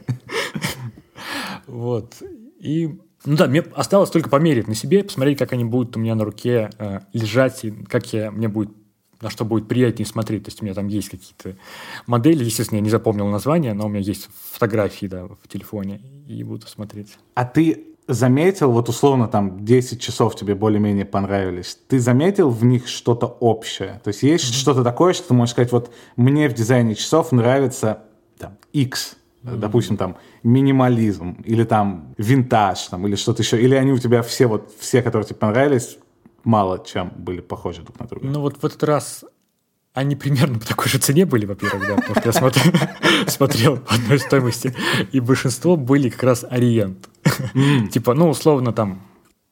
Вот. 1.67 2.15
И 2.61 2.99
ну 3.25 3.37
да, 3.37 3.49
мне 3.49 3.61
осталось 3.75 4.11
только 4.11 4.31
померить 4.31 4.69
на 4.69 4.75
себе, 4.77 5.03
посмотреть, 5.03 5.39
как 5.39 5.53
они 5.53 5.65
будут 5.65 5.97
у 5.97 6.01
меня 6.01 6.15
на 6.15 6.25
руке 6.25 6.71
э, 6.79 7.01
лежать, 7.13 7.65
и 7.65 7.73
как 7.73 8.13
я, 8.13 8.31
мне 8.31 8.49
будет 8.49 8.71
на 9.21 9.31
что 9.31 9.45
будет 9.45 9.69
приятнее 9.69 10.07
смотреть. 10.07 10.45
То 10.45 10.49
есть 10.49 10.63
у 10.63 10.65
меня 10.65 10.75
там 10.75 10.89
есть 10.89 11.09
какие-то 11.09 11.57
модели, 12.07 12.45
естественно, 12.45 12.79
я 12.79 12.83
не 12.83 12.91
запомнил 12.91 13.27
название, 13.29 13.75
но 13.75 13.87
у 13.87 13.89
меня 13.89 14.01
есть 14.01 14.29
фотографии 14.53 15.07
да, 15.07 15.27
в 15.27 15.49
телефоне, 15.49 16.01
и 16.29 16.43
буду 16.43 16.67
смотреть. 16.67 17.17
А 17.35 17.45
ты 17.45 17.87
заметил, 18.09 18.71
вот 18.71 18.89
условно 18.89 19.29
там 19.29 19.65
10 19.65 20.01
часов 20.01 20.37
тебе 20.37 20.55
более-менее 20.55 21.05
понравились, 21.05 21.79
ты 21.89 21.99
заметил 21.99 22.51
в 22.51 22.65
них 22.65 22.89
что-то 22.89 23.27
общее? 23.27 24.01
То 24.05 24.09
есть 24.09 24.23
есть 24.23 24.45
mm-hmm. 24.45 24.61
что-то 24.61 24.85
такое, 24.85 25.13
что 25.13 25.29
ты 25.29 25.35
можешь 25.35 25.53
сказать, 25.53 25.73
вот 25.73 25.93
мне 26.17 26.49
в 26.49 26.55
дизайне 26.55 26.95
часов 26.95 27.33
нравится 27.33 28.05
там, 28.39 28.57
X, 28.73 29.17
mm-hmm. 29.43 29.57
допустим, 29.57 29.97
там 29.97 30.17
минимализм, 30.43 31.39
или 31.45 31.65
там 31.65 32.15
винтаж, 32.17 32.81
там, 32.83 33.07
или 33.07 33.17
что-то 33.17 33.43
еще, 33.43 33.61
или 33.61 33.75
они 33.75 33.93
у 33.93 33.99
тебя 33.99 34.23
все 34.23 34.47
вот, 34.47 34.73
все, 34.79 35.03
которые 35.03 35.27
тебе 35.27 35.37
понравились, 35.37 35.99
мало 36.47 36.83
чем 36.85 37.13
были 37.17 37.41
похожи 37.41 37.83
друг 37.83 37.99
на 37.99 38.07
друга? 38.07 38.27
Ну 38.27 38.41
вот 38.41 38.63
в 38.63 38.65
этот 38.65 38.83
раз 38.85 39.25
они 39.93 40.15
примерно 40.15 40.59
по 40.59 40.67
такой 40.67 40.89
же 40.89 40.99
цене 40.99 41.27
были, 41.27 41.45
во-первых, 41.45 41.89
да, 41.89 41.97
потому 41.97 42.15
что 42.15 42.29
я 42.29 42.33
смотрел, 42.33 42.73
смотрел 43.27 43.77
по 43.79 43.95
одной 43.95 44.19
стоимости, 44.19 44.75
и 45.11 45.21
большинство 45.21 45.77
были 45.77 46.09
как 46.09 46.23
раз 46.23 46.45
Ориент. 46.49 47.09
Mm. 47.25 47.89
типа, 47.93 48.15
ну, 48.15 48.29
условно, 48.29 48.73
там 48.73 49.03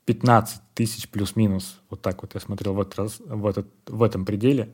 15 0.05 0.61
тысяч 0.75 1.09
плюс-минус, 1.09 1.81
вот 1.91 2.03
так 2.03 2.23
вот 2.23 2.35
я 2.35 2.41
смотрел 2.41 2.75
в, 2.75 2.81
этот 2.81 2.99
раз, 2.99 3.17
в, 3.27 3.47
этот, 3.47 3.67
в 3.87 4.03
этом 4.03 4.25
пределе. 4.25 4.73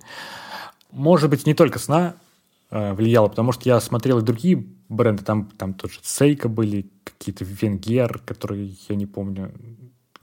Может 0.90 1.30
быть, 1.30 1.46
не 1.46 1.54
только 1.54 1.78
сна 1.78 2.16
э, 2.70 2.92
влияло, 2.92 3.28
потому 3.28 3.52
что 3.52 3.68
я 3.68 3.80
смотрел 3.80 4.18
и 4.18 4.22
другие 4.22 4.66
бренды, 4.88 5.22
там, 5.24 5.46
там 5.56 5.72
тоже 5.72 6.00
Сейка 6.02 6.48
были, 6.48 6.90
какие-то 7.04 7.44
Венгер, 7.44 8.18
которые 8.26 8.74
я 8.88 8.96
не 8.96 9.06
помню, 9.06 9.52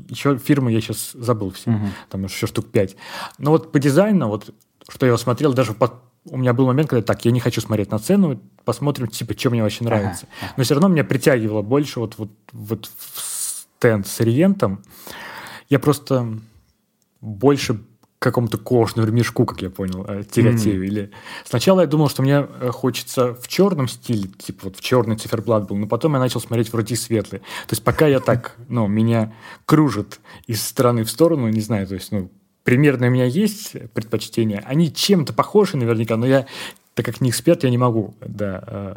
еще 0.10 0.38
фирмы 0.38 0.72
я 0.72 0.82
сейчас 0.82 1.12
забыл 1.14 1.52
все, 1.52 1.72
угу. 1.72 1.88
там 2.10 2.24
еще 2.24 2.48
штук 2.48 2.68
пять. 2.72 2.96
Но 3.38 3.52
вот 3.52 3.72
по 3.72 3.80
дизайну, 3.80 4.28
вот 4.28 4.54
что 4.88 5.06
я 5.06 5.18
смотрел, 5.18 5.54
даже 5.54 5.74
под... 5.74 5.94
у 6.26 6.38
меня 6.38 6.54
был 6.54 6.66
момент, 6.66 6.90
когда 6.90 7.04
так, 7.04 7.26
я 7.26 7.32
не 7.32 7.40
хочу 7.40 7.62
смотреть 7.62 7.92
на 7.92 8.00
цену, 8.00 8.40
посмотрим, 8.64 9.08
типа, 9.08 9.38
что 9.38 9.50
мне 9.50 9.64
вообще 9.64 9.84
нравится. 9.84 10.28
Ага. 10.42 10.54
Но 10.58 10.64
все 10.64 10.76
равно 10.76 10.88
меня 10.90 11.04
притягивало 11.04 11.62
больше 11.62 12.00
вот, 12.00 12.18
вот, 12.18 12.30
вот 12.52 12.86
в 12.86 13.20
стенд 13.78 14.08
с 14.08 14.22
Ориентом. 14.22 14.84
Я 15.70 15.80
просто 15.80 16.40
больше 17.22 17.82
какому-то 18.20 18.58
кожному 18.58 19.12
мешку, 19.12 19.46
как 19.46 19.62
я 19.62 19.70
понял, 19.70 20.04
э, 20.08 20.24
тяготею. 20.24 20.84
Mm-hmm. 20.84 20.88
Или 20.88 21.12
сначала 21.46 21.82
я 21.82 21.88
думал, 21.88 22.10
что 22.10 22.24
мне 22.24 22.48
э, 22.48 22.70
хочется 22.72 23.36
в 23.36 23.48
черном 23.48 23.88
стиле, 23.88 24.28
типа 24.30 24.66
вот 24.66 24.78
в 24.78 24.82
черный 24.82 25.18
циферблат 25.18 25.68
был, 25.68 25.76
но 25.76 25.88
потом 25.88 26.14
я 26.14 26.20
начал 26.20 26.42
смотреть 26.42 26.72
вроде 26.74 26.96
светлый. 26.96 27.40
То 27.40 27.72
есть 27.72 27.84
пока 27.84 28.08
я 28.08 28.20
так, 28.20 28.56
ну, 28.70 28.88
меня 28.88 29.34
кружит 29.66 30.20
из 30.48 30.64
стороны 30.64 31.04
в 31.04 31.10
сторону, 31.10 31.48
не 31.50 31.62
знаю, 31.62 31.86
то 31.88 31.94
есть, 31.94 32.12
ну, 32.12 32.32
примерно 32.64 33.08
у 33.08 33.12
меня 33.12 33.26
есть 33.26 33.74
предпочтения. 33.94 34.64
Они 34.66 34.92
чем-то 34.92 35.34
похожи 35.34 35.78
наверняка, 35.78 36.18
но 36.18 36.26
я, 36.26 36.48
так 36.96 37.06
как 37.06 37.22
не 37.22 37.30
эксперт, 37.30 37.64
я 37.64 37.70
не 37.70 37.78
могу 37.78 38.16
да, 38.20 38.64
э, 38.66 38.96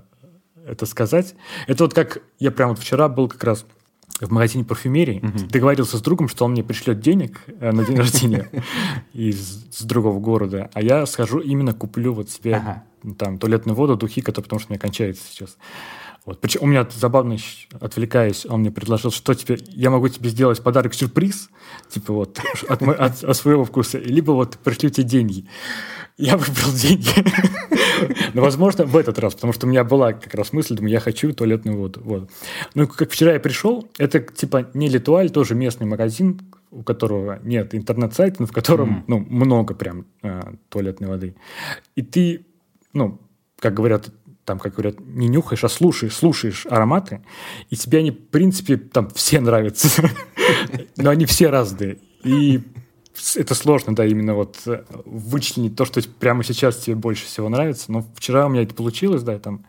это 0.66 0.86
сказать. 0.86 1.34
Это 1.66 1.84
вот 1.84 1.92
как 1.92 2.22
я 2.38 2.50
прям 2.50 2.70
вот 2.70 2.78
вчера 2.78 3.08
был 3.08 3.28
как 3.28 3.44
раз 3.44 3.66
в 4.26 4.30
магазине 4.30 4.64
парфюмерии, 4.64 5.20
угу. 5.22 5.48
договорился 5.48 5.98
с 5.98 6.02
другом, 6.02 6.28
что 6.28 6.44
он 6.44 6.52
мне 6.52 6.62
пришлет 6.62 7.00
денег 7.00 7.40
э, 7.46 7.72
на 7.72 7.84
день 7.84 7.96
рождения 7.98 8.48
из 9.12 9.64
другого 9.82 10.20
города, 10.20 10.70
а 10.74 10.82
я 10.82 11.06
схожу 11.06 11.40
именно 11.40 11.72
куплю 11.72 12.12
вот 12.12 12.30
себе 12.30 12.82
там 13.18 13.38
туалетную 13.38 13.74
воду, 13.74 13.96
духи, 13.96 14.20
которые 14.20 14.44
потому 14.44 14.60
что 14.60 14.70
у 14.70 14.72
меня 14.72 14.80
кончается 14.80 15.24
сейчас. 15.26 15.56
Вот. 16.30 16.40
Причем 16.40 16.60
у 16.62 16.66
меня 16.66 16.86
забавно, 16.88 17.36
отвлекаясь, 17.80 18.46
он 18.46 18.60
мне 18.60 18.70
предложил, 18.70 19.10
что 19.10 19.34
теперь 19.34 19.64
я 19.70 19.90
могу 19.90 20.08
тебе 20.08 20.30
сделать 20.30 20.62
подарок-сюрприз, 20.62 21.50
типа 21.88 22.12
вот 22.12 22.38
от, 22.68 22.82
от, 22.82 23.24
от 23.24 23.36
своего 23.36 23.64
вкуса, 23.64 23.98
либо 23.98 24.30
вот 24.30 24.56
пришлю 24.58 24.90
тебе 24.90 25.08
деньги. 25.08 25.44
Я 26.18 26.36
выбрал 26.36 26.70
деньги. 26.72 27.10
Но, 28.34 28.42
возможно, 28.42 28.84
в 28.84 28.96
этот 28.96 29.18
раз, 29.18 29.34
потому 29.34 29.52
что 29.52 29.66
у 29.66 29.70
меня 29.70 29.82
была 29.82 30.12
как 30.12 30.32
раз 30.34 30.52
мысль, 30.52 30.76
думаю, 30.76 30.92
я 30.92 31.00
хочу 31.00 31.32
туалетную 31.32 31.76
воду. 31.76 32.00
Вот. 32.04 32.30
Ну, 32.74 32.86
как 32.86 33.10
вчера 33.10 33.32
я 33.32 33.40
пришел, 33.40 33.88
это 33.98 34.20
типа 34.20 34.70
не 34.72 34.88
Литуаль, 34.88 35.30
тоже 35.30 35.56
местный 35.56 35.88
магазин, 35.88 36.40
у 36.70 36.84
которого 36.84 37.40
нет 37.42 37.74
интернет-сайта, 37.74 38.36
но 38.38 38.46
в 38.46 38.52
котором 38.52 38.98
mm. 38.98 39.04
ну, 39.08 39.18
много 39.18 39.74
прям 39.74 40.06
э, 40.22 40.42
туалетной 40.68 41.08
воды. 41.08 41.34
И 41.96 42.02
ты, 42.02 42.46
ну, 42.92 43.18
как 43.60 43.74
говорят, 43.74 44.10
там, 44.44 44.58
как 44.58 44.74
говорят, 44.74 45.00
не 45.00 45.28
нюхаешь, 45.28 45.64
а 45.64 45.68
слушаешь, 45.68 46.14
слушаешь 46.14 46.66
ароматы, 46.66 47.22
и 47.68 47.76
тебе 47.76 47.98
они, 47.98 48.10
в 48.10 48.28
принципе, 48.28 48.76
там 48.76 49.10
все 49.10 49.40
нравятся, 49.40 50.10
но 50.96 51.10
они 51.10 51.26
все 51.26 51.50
разные. 51.50 51.98
И 52.24 52.60
это 53.36 53.54
сложно, 53.54 53.94
да, 53.94 54.06
именно 54.06 54.34
вот 54.34 54.58
э, 54.66 54.84
вычленить 55.04 55.76
то, 55.76 55.84
что 55.84 56.00
прямо 56.18 56.44
сейчас 56.44 56.76
тебе 56.76 56.96
больше 56.96 57.26
всего 57.26 57.48
нравится. 57.48 57.92
Но 57.92 58.04
вчера 58.14 58.46
у 58.46 58.48
меня 58.48 58.62
это 58.62 58.74
получилось, 58.74 59.22
да, 59.22 59.38
там 59.38 59.66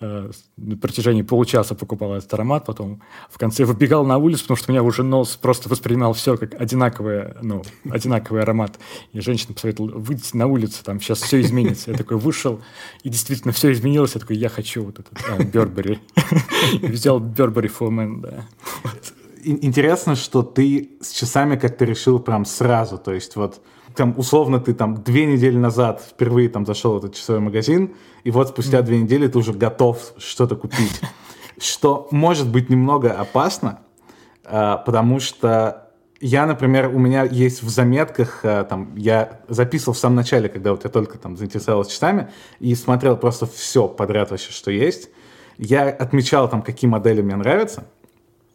на 0.00 0.76
протяжении 0.76 1.22
получаса 1.22 1.74
покупал 1.74 2.14
этот 2.14 2.32
аромат, 2.34 2.66
потом 2.66 3.00
в 3.30 3.38
конце 3.38 3.64
выбегал 3.64 4.04
на 4.04 4.18
улицу, 4.18 4.42
потому 4.42 4.56
что 4.56 4.70
у 4.70 4.72
меня 4.72 4.82
уже 4.82 5.02
нос 5.02 5.36
просто 5.36 5.68
воспринимал 5.68 6.12
все 6.14 6.36
как 6.36 6.60
одинаковый, 6.60 7.34
ну, 7.42 7.62
одинаковый 7.88 8.42
аромат. 8.42 8.78
И 9.12 9.20
женщина 9.20 9.54
посоветовала 9.54 9.92
выйти 9.98 10.36
на 10.36 10.46
улицу, 10.46 10.84
там 10.84 11.00
сейчас 11.00 11.22
все 11.22 11.40
изменится. 11.40 11.92
Я 11.92 11.96
такой 11.96 12.18
вышел, 12.18 12.60
и 13.02 13.08
действительно 13.08 13.52
все 13.52 13.72
изменилось. 13.72 14.14
Я 14.14 14.20
такой, 14.20 14.36
я 14.36 14.48
хочу 14.48 14.84
вот 14.84 14.98
этот 14.98 15.18
а, 15.28 15.42
Бербери. 15.42 16.00
Взял 16.82 17.20
Бербери 17.20 17.68
Men, 17.68 18.20
да. 18.20 18.46
Интересно, 19.44 20.16
что 20.16 20.42
ты 20.42 20.92
с 21.00 21.12
часами 21.12 21.56
как-то 21.56 21.84
решил 21.84 22.18
прям 22.18 22.44
сразу, 22.44 22.98
то 22.98 23.12
есть 23.12 23.36
вот 23.36 23.60
там, 23.94 24.14
условно, 24.16 24.60
ты 24.60 24.74
там 24.74 25.02
две 25.02 25.26
недели 25.26 25.56
назад 25.56 26.02
впервые 26.06 26.48
там 26.48 26.66
зашел 26.66 26.94
в 26.94 26.98
этот 26.98 27.14
часовой 27.14 27.40
магазин, 27.40 27.94
и 28.24 28.30
вот 28.30 28.48
спустя 28.48 28.82
две 28.82 29.00
недели 29.00 29.26
ты 29.28 29.38
уже 29.38 29.52
готов 29.52 30.14
что-то 30.18 30.56
купить. 30.56 31.00
Что 31.58 32.08
может 32.10 32.48
быть 32.48 32.68
немного 32.68 33.12
опасно, 33.12 33.80
а, 34.44 34.78
потому 34.78 35.20
что 35.20 35.90
я, 36.20 36.46
например, 36.46 36.88
у 36.88 36.98
меня 36.98 37.24
есть 37.24 37.62
в 37.62 37.68
заметках, 37.68 38.40
а, 38.42 38.64
там, 38.64 38.94
я 38.96 39.40
записывал 39.48 39.94
в 39.94 39.98
самом 39.98 40.16
начале, 40.16 40.48
когда 40.48 40.72
вот 40.72 40.84
я 40.84 40.90
только 40.90 41.18
там 41.18 41.36
заинтересовался 41.36 41.92
часами, 41.92 42.30
и 42.58 42.74
смотрел 42.74 43.16
просто 43.16 43.46
все 43.46 43.86
подряд 43.88 44.30
вообще, 44.30 44.50
что 44.50 44.70
есть. 44.70 45.10
Я 45.58 45.88
отмечал 45.88 46.48
там, 46.48 46.62
какие 46.62 46.90
модели 46.90 47.22
мне 47.22 47.36
нравятся, 47.36 47.84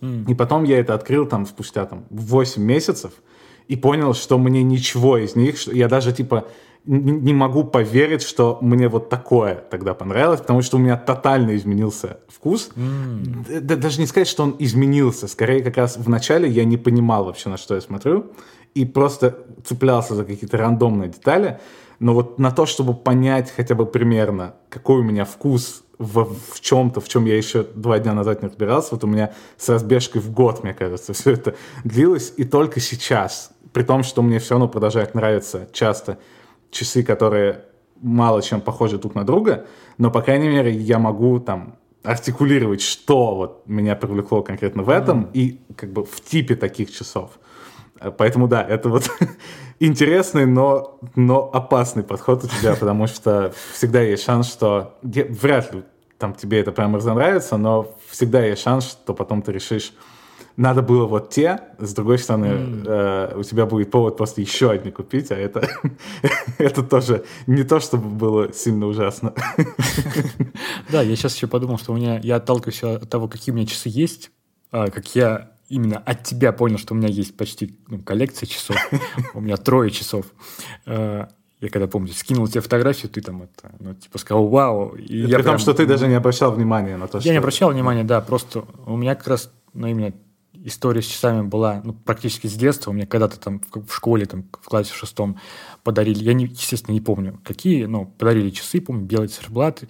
и 0.02 0.34
потом 0.34 0.64
я 0.64 0.80
это 0.80 0.94
открыл 0.94 1.26
там 1.26 1.46
спустя 1.46 1.86
там 1.86 2.06
8 2.10 2.62
месяцев, 2.62 3.12
и 3.70 3.76
понял, 3.76 4.14
что 4.14 4.38
мне 4.38 4.64
ничего 4.64 5.18
из 5.18 5.36
них, 5.36 5.58
что 5.58 5.72
я 5.72 5.88
даже 5.88 6.12
типа 6.12 6.48
не 6.86 7.34
могу 7.34 7.64
поверить, 7.64 8.24
что 8.24 8.58
мне 8.62 8.88
вот 8.88 9.10
такое 9.10 9.56
тогда 9.70 9.94
понравилось, 9.94 10.40
потому 10.40 10.64
что 10.64 10.78
у 10.78 10.80
меня 10.80 10.98
тотально 10.98 11.56
изменился 11.56 12.20
вкус. 12.28 12.72
Mm. 12.76 13.60
Даже 13.60 14.02
не 14.02 14.08
сказать, 14.08 14.28
что 14.28 14.44
он 14.44 14.56
изменился, 14.58 15.28
скорее 15.28 15.62
как 15.62 15.78
раз 15.78 15.98
в 15.98 16.10
начале 16.10 16.50
я 16.50 16.64
не 16.64 16.78
понимал 16.78 17.26
вообще, 17.26 17.50
на 17.50 17.58
что 17.58 17.76
я 17.76 17.82
смотрю, 17.82 18.32
и 18.74 18.86
просто 18.86 19.38
цеплялся 19.64 20.16
за 20.16 20.26
какие-то 20.26 20.58
рандомные 20.58 21.10
детали, 21.10 21.60
но 22.00 22.14
вот 22.14 22.40
на 22.40 22.52
то, 22.52 22.66
чтобы 22.66 22.96
понять 22.96 23.54
хотя 23.56 23.76
бы 23.76 23.86
примерно, 23.86 24.56
какой 24.70 25.02
у 25.02 25.04
меня 25.04 25.26
вкус 25.26 25.84
в, 26.00 26.34
в 26.54 26.62
чем-то, 26.62 27.02
в 27.02 27.10
чем 27.10 27.26
я 27.26 27.36
еще 27.36 27.64
два 27.64 28.00
дня 28.00 28.14
назад 28.14 28.42
не 28.42 28.48
разбирался, 28.48 28.90
вот 28.92 29.04
у 29.04 29.08
меня 29.08 29.34
с 29.58 29.68
разбежкой 29.70 30.22
в 30.22 30.32
год, 30.32 30.64
мне 30.64 30.74
кажется, 30.74 31.14
все 31.14 31.32
это 31.34 31.56
длилось, 31.84 32.34
и 32.38 32.46
только 32.46 32.80
сейчас, 32.80 33.52
при 33.80 33.86
том, 33.86 34.04
что 34.04 34.22
мне 34.22 34.40
все 34.40 34.56
равно 34.56 34.68
продолжает 34.68 35.16
нравиться 35.16 35.70
часто 35.72 36.18
часы, 36.70 37.02
которые 37.02 37.64
мало 38.02 38.42
чем 38.42 38.60
похожи 38.60 38.98
друг 38.98 39.16
на 39.16 39.24
друга, 39.24 39.68
но, 39.98 40.12
по 40.12 40.22
крайней 40.22 40.50
мере, 40.50 40.70
я 40.70 41.00
могу 41.00 41.40
там 41.40 41.78
артикулировать, 42.04 42.82
что 42.82 43.36
вот 43.36 43.64
меня 43.68 43.96
привлекло 43.96 44.42
конкретно 44.44 44.84
в 44.84 44.90
этом 44.90 45.22
mm-hmm. 45.22 45.32
и 45.32 45.62
как 45.78 45.94
бы 45.94 46.04
в 46.04 46.20
типе 46.20 46.58
таких 46.58 46.92
часов. 46.94 47.40
Поэтому 48.18 48.50
да, 48.50 48.62
это 48.62 48.90
вот 48.90 49.10
интересный, 49.80 50.46
но, 50.46 51.00
но 51.16 51.50
опасный 51.54 52.04
подход 52.04 52.44
у 52.44 52.48
тебя, 52.50 52.76
потому 52.76 53.08
что 53.08 53.54
всегда 53.72 54.02
есть 54.02 54.26
шанс, 54.26 54.52
что 54.52 54.98
вряд 55.02 55.74
ли 55.74 55.84
там 56.18 56.34
тебе 56.34 56.60
это 56.60 56.74
прям 56.74 56.98
разонравится, 56.98 57.56
но 57.56 57.96
всегда 58.10 58.46
есть 58.46 58.62
шанс, 58.62 58.92
что 58.92 59.14
потом 59.14 59.42
ты 59.42 59.54
решишь, 59.54 59.94
надо 60.60 60.82
было 60.82 61.06
вот 61.06 61.30
те, 61.30 61.62
с 61.78 61.94
другой 61.94 62.20
стороны, 62.20 62.46
mm. 62.48 62.84
э, 62.86 63.38
у 63.38 63.44
тебя 63.44 63.66
будет 63.66 63.92
повод 63.92 64.18
просто 64.18 64.42
еще 64.42 64.70
одни 64.70 64.92
купить, 64.92 65.32
а 65.32 65.36
это, 65.36 65.66
это 66.58 66.84
тоже 66.84 67.24
не 67.48 67.64
то, 67.64 67.80
чтобы 67.80 68.10
было 68.10 68.54
сильно 68.54 68.86
ужасно. 68.86 69.34
Да, 70.92 71.02
я 71.02 71.16
сейчас 71.16 71.36
еще 71.36 71.48
подумал, 71.48 71.78
что 71.78 71.94
у 71.94 71.96
меня, 71.96 72.20
я 72.24 72.38
отталкиваюсь 72.38 72.84
от 72.84 73.10
того, 73.10 73.28
какие 73.28 73.54
у 73.54 73.56
меня 73.56 73.68
часы 73.68 73.90
есть, 73.90 74.32
а, 74.72 74.90
как 74.90 75.16
я 75.16 75.52
именно 75.70 75.98
от 75.98 76.24
тебя 76.24 76.52
понял, 76.52 76.78
что 76.78 76.94
у 76.94 76.98
меня 76.98 77.08
есть 77.08 77.38
почти 77.38 77.78
ну, 77.88 78.00
коллекция 78.00 78.48
часов. 78.48 78.76
У 79.36 79.42
меня 79.42 79.56
трое 79.56 79.92
часов. 79.92 80.26
Э, 80.88 81.28
я 81.62 81.70
когда, 81.70 81.88
помню, 81.88 82.12
скинул 82.12 82.48
тебе 82.48 82.62
фотографию, 82.62 83.12
ты 83.12 83.22
там 83.22 83.44
это, 83.44 83.72
ну, 83.80 83.94
типа 83.94 84.18
сказал 84.18 84.48
«Вау!» 84.48 84.96
и 84.96 85.28
При 85.32 85.44
том, 85.44 85.60
что 85.60 85.74
ты 85.74 85.86
даже 85.86 86.08
не 86.08 86.16
обращал 86.16 86.52
внимания 86.52 86.98
на 86.98 87.08
то, 87.08 87.18
я 87.18 87.22
что... 87.22 87.30
Я 87.30 87.34
не 87.34 87.38
обращал 87.38 87.72
внимания, 87.72 88.04
да, 88.04 88.20
просто 88.20 88.66
у 88.88 88.98
меня 88.98 89.14
как 89.14 89.28
раз, 89.28 89.52
ну, 89.74 89.88
именно 89.88 90.14
история 90.64 91.02
с 91.02 91.06
часами 91.06 91.42
была 91.42 91.82
ну, 91.84 91.94
практически 91.94 92.48
с 92.48 92.54
детства. 92.54 92.92
У 92.92 92.94
меня 92.94 93.06
когда-то 93.06 93.40
там 93.40 93.62
в 93.74 93.94
школе, 93.94 94.26
там, 94.26 94.46
в 94.62 94.66
классе 94.66 94.94
шестом 94.94 95.40
подарили, 95.84 96.24
я, 96.24 96.34
не, 96.34 96.46
естественно, 96.46 96.94
не 96.94 97.02
помню, 97.02 97.40
какие, 97.44 97.86
но 97.86 98.06
подарили 98.06 98.50
часы, 98.50 98.82
помню, 98.82 99.06
белые 99.06 99.30
циферблаты. 99.30 99.90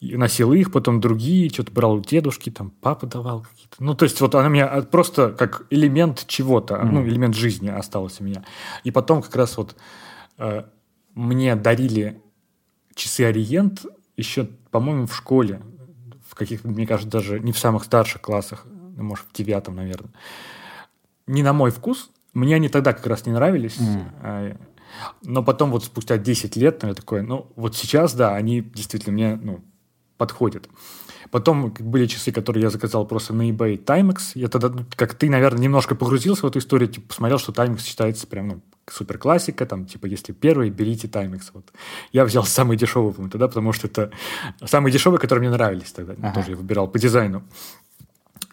И 0.00 0.16
носил 0.16 0.52
их, 0.52 0.72
потом 0.72 1.00
другие, 1.00 1.48
что-то 1.48 1.70
брал 1.70 1.94
у 1.94 2.00
дедушки, 2.00 2.50
там 2.50 2.72
папа 2.80 3.06
давал 3.06 3.42
какие-то. 3.42 3.76
Ну, 3.78 3.94
то 3.94 4.04
есть 4.04 4.20
вот 4.20 4.34
она 4.34 4.48
меня 4.48 4.66
а, 4.66 4.82
просто 4.82 5.30
как 5.30 5.66
элемент 5.70 6.24
чего-то, 6.26 6.74
mm-hmm. 6.74 6.90
ну, 6.90 7.06
элемент 7.06 7.36
жизни 7.36 7.68
осталось 7.68 8.20
у 8.20 8.24
меня. 8.24 8.44
И 8.82 8.90
потом 8.90 9.22
как 9.22 9.36
раз 9.36 9.56
вот 9.56 9.76
э, 10.38 10.64
мне 11.14 11.54
дарили 11.54 12.20
часы 12.96 13.20
Ориент 13.22 13.86
еще, 14.16 14.48
по-моему, 14.72 15.06
в 15.06 15.14
школе, 15.14 15.62
в 16.28 16.34
каких-то, 16.34 16.66
мне 16.66 16.86
кажется, 16.86 17.10
даже 17.10 17.38
не 17.38 17.52
в 17.52 17.58
самых 17.58 17.84
старших 17.84 18.22
классах, 18.22 18.66
ну, 18.96 19.04
может, 19.04 19.26
в 19.26 19.32
девятом, 19.32 19.76
наверное. 19.76 20.12
Не 21.26 21.42
на 21.42 21.52
мой 21.52 21.70
вкус. 21.70 22.10
Мне 22.34 22.56
они 22.56 22.68
тогда 22.68 22.92
как 22.92 23.06
раз 23.06 23.26
не 23.26 23.32
нравились. 23.32 23.76
Mm. 23.78 24.58
Но 25.22 25.42
потом 25.42 25.70
вот 25.70 25.84
спустя 25.84 26.18
10 26.18 26.56
лет, 26.56 26.82
ну, 26.82 26.88
я 26.88 26.94
такой, 26.94 27.22
ну, 27.22 27.50
вот 27.56 27.76
сейчас, 27.76 28.14
да, 28.14 28.34
они 28.34 28.60
действительно 28.60 29.12
мне, 29.12 29.36
ну, 29.36 29.60
подходят. 30.16 30.68
Потом 31.30 31.72
были 31.78 32.06
часы, 32.06 32.30
которые 32.30 32.62
я 32.64 32.70
заказал 32.70 33.06
просто 33.06 33.32
на 33.32 33.48
eBay 33.50 33.82
Timex. 33.82 34.32
Я 34.34 34.48
тогда, 34.48 34.68
ну, 34.68 34.84
как 34.96 35.14
ты, 35.14 35.30
наверное, 35.30 35.62
немножко 35.62 35.94
погрузился 35.94 36.42
в 36.42 36.48
эту 36.48 36.58
историю, 36.58 36.88
типа, 36.90 37.08
посмотрел, 37.08 37.38
что 37.38 37.52
Timex 37.52 37.80
считается 37.80 38.26
прям, 38.26 38.48
ну, 38.48 38.60
супер 38.90 39.16
классика, 39.16 39.64
там, 39.64 39.86
типа, 39.86 40.06
если 40.06 40.32
первый, 40.32 40.68
берите 40.70 41.08
Timex. 41.08 41.44
Вот. 41.54 41.72
Я 42.12 42.24
взял 42.24 42.44
самый 42.44 42.76
дешевый, 42.76 43.14
по 43.14 43.28
тогда, 43.30 43.48
потому 43.48 43.72
что 43.72 43.86
это 43.86 44.10
самые 44.64 44.92
дешевые, 44.92 45.18
которые 45.18 45.48
мне 45.48 45.56
нравились 45.56 45.92
тогда. 45.92 46.14
Ага. 46.18 46.34
Тоже 46.34 46.50
я 46.50 46.56
выбирал 46.56 46.86
по 46.88 46.98
дизайну. 46.98 47.42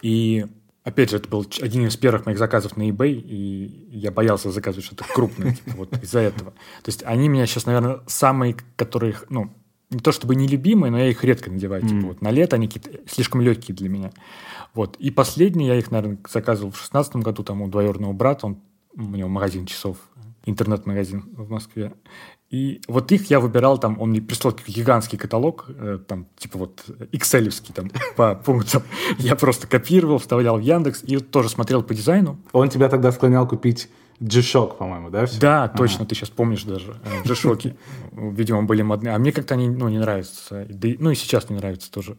И 0.01 0.45
Опять 0.89 1.11
же, 1.11 1.17
это 1.17 1.29
был 1.29 1.45
один 1.61 1.85
из 1.85 1.97
первых 1.97 2.25
моих 2.25 2.39
заказов 2.39 2.77
на 2.77 2.89
eBay, 2.89 3.11
и 3.11 3.89
я 3.91 4.11
боялся 4.11 4.49
заказывать 4.49 4.85
что-то 4.85 5.03
крупное, 5.03 5.53
типа, 5.53 5.77
вот 5.77 6.03
из-за 6.03 6.19
этого. 6.19 6.51
То 6.51 6.87
есть 6.87 7.03
они 7.03 7.27
меня 7.27 7.45
сейчас, 7.45 7.65
наверное, 7.65 7.99
самые, 8.07 8.55
которые, 8.75 9.15
ну, 9.29 9.51
не 9.91 9.99
то 9.99 10.11
чтобы 10.11 10.35
нелюбимые, 10.35 10.89
но 10.89 10.97
я 10.97 11.09
их 11.09 11.23
редко 11.23 11.51
надеваю. 11.51 11.83
Mm. 11.83 11.89
Типа, 11.89 12.07
вот 12.07 12.21
на 12.21 12.31
лето 12.31 12.55
они 12.55 12.67
какие-то 12.67 13.07
слишком 13.07 13.41
легкие 13.41 13.75
для 13.75 13.89
меня. 13.89 14.11
Вот. 14.73 14.95
И 14.97 15.11
последний 15.11 15.67
я 15.67 15.75
их, 15.75 15.91
наверное, 15.91 16.17
заказывал 16.27 16.71
в 16.71 16.79
шестнадцатом 16.79 17.21
году, 17.21 17.43
там 17.43 17.61
у 17.61 17.67
двоюродного 17.67 18.13
брата, 18.13 18.47
он, 18.47 18.59
у 18.95 19.01
него 19.01 19.29
магазин 19.29 19.65
часов, 19.65 19.97
интернет-магазин 20.45 21.23
в 21.35 21.49
Москве. 21.49 21.93
И 22.49 22.81
вот 22.87 23.11
их 23.11 23.29
я 23.29 23.39
выбирал, 23.39 23.77
там, 23.77 23.99
он 24.01 24.09
мне 24.09 24.21
прислал 24.21 24.55
гигантский 24.67 25.19
каталог, 25.19 25.65
э, 25.69 25.99
там, 26.07 26.25
типа 26.37 26.57
вот 26.57 26.83
excel 27.11 27.51
там, 27.73 27.91
по 28.15 28.33
пунктам. 28.33 28.81
Я 29.19 29.35
просто 29.35 29.67
копировал, 29.67 30.17
вставлял 30.17 30.57
в 30.57 30.61
Яндекс 30.61 31.03
и 31.03 31.17
тоже 31.19 31.49
смотрел 31.49 31.83
по 31.83 31.93
дизайну. 31.93 32.39
Он 32.51 32.69
тебя 32.69 32.89
тогда 32.89 33.11
склонял 33.11 33.47
купить 33.47 33.89
G-Shock, 34.19 34.77
по-моему, 34.77 35.11
да? 35.11 35.27
Все? 35.27 35.39
Да, 35.39 35.67
точно, 35.67 36.01
ага. 36.01 36.09
ты 36.09 36.15
сейчас 36.15 36.29
помнишь 36.29 36.63
даже. 36.63 36.99
Э, 37.05 37.23
G-Shock, 37.23 37.75
видимо, 38.13 38.63
были 38.63 38.81
модные. 38.81 39.13
А 39.13 39.19
мне 39.19 39.31
как-то 39.31 39.53
они, 39.53 39.69
ну, 39.69 39.87
не 39.87 39.99
нравятся. 39.99 40.67
ну, 40.99 41.11
и 41.11 41.15
сейчас 41.15 41.49
не 41.49 41.55
нравятся 41.55 41.91
тоже 41.91 42.17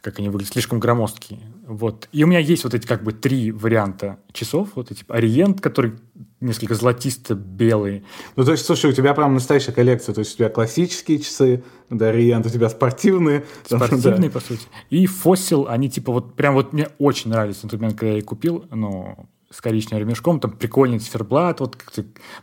как 0.00 0.18
они 0.18 0.28
выглядят, 0.28 0.52
слишком 0.52 0.80
громоздкие. 0.80 1.40
Вот. 1.66 2.08
И 2.12 2.24
у 2.24 2.26
меня 2.26 2.38
есть 2.38 2.64
вот 2.64 2.74
эти 2.74 2.86
как 2.86 3.02
бы 3.02 3.12
три 3.12 3.52
варианта 3.52 4.18
часов. 4.32 4.70
Вот 4.74 4.90
эти 4.90 5.04
Ориент, 5.08 5.60
который 5.60 5.94
несколько 6.40 6.74
золотисто-белый. 6.74 8.04
Ну, 8.36 8.44
то 8.44 8.52
есть, 8.52 8.64
слушай, 8.64 8.90
у 8.90 8.94
тебя 8.94 9.12
прям 9.14 9.34
настоящая 9.34 9.72
коллекция. 9.72 10.14
То 10.14 10.20
есть, 10.20 10.34
у 10.34 10.38
тебя 10.38 10.48
классические 10.48 11.18
часы, 11.18 11.64
да, 11.90 12.08
Ориент, 12.08 12.46
у 12.46 12.50
тебя 12.50 12.68
спортивные. 12.68 13.44
Спортивные, 13.64 14.30
да. 14.30 14.30
по 14.30 14.40
сути. 14.40 14.62
И 14.90 15.06
Фосил, 15.06 15.66
они 15.68 15.90
типа 15.90 16.12
вот 16.12 16.34
прям 16.34 16.54
вот 16.54 16.72
мне 16.72 16.88
очень 16.98 17.30
нравились 17.30 17.62
на 17.62 17.68
тот 17.68 17.80
момент, 17.80 17.98
когда 17.98 18.12
я 18.12 18.18
их 18.18 18.24
купил, 18.24 18.64
но 18.70 19.26
с 19.50 19.60
коричневым 19.60 20.06
ремешком, 20.06 20.40
там 20.40 20.52
прикольный 20.52 20.98
циферблат, 20.98 21.60
вот 21.60 21.76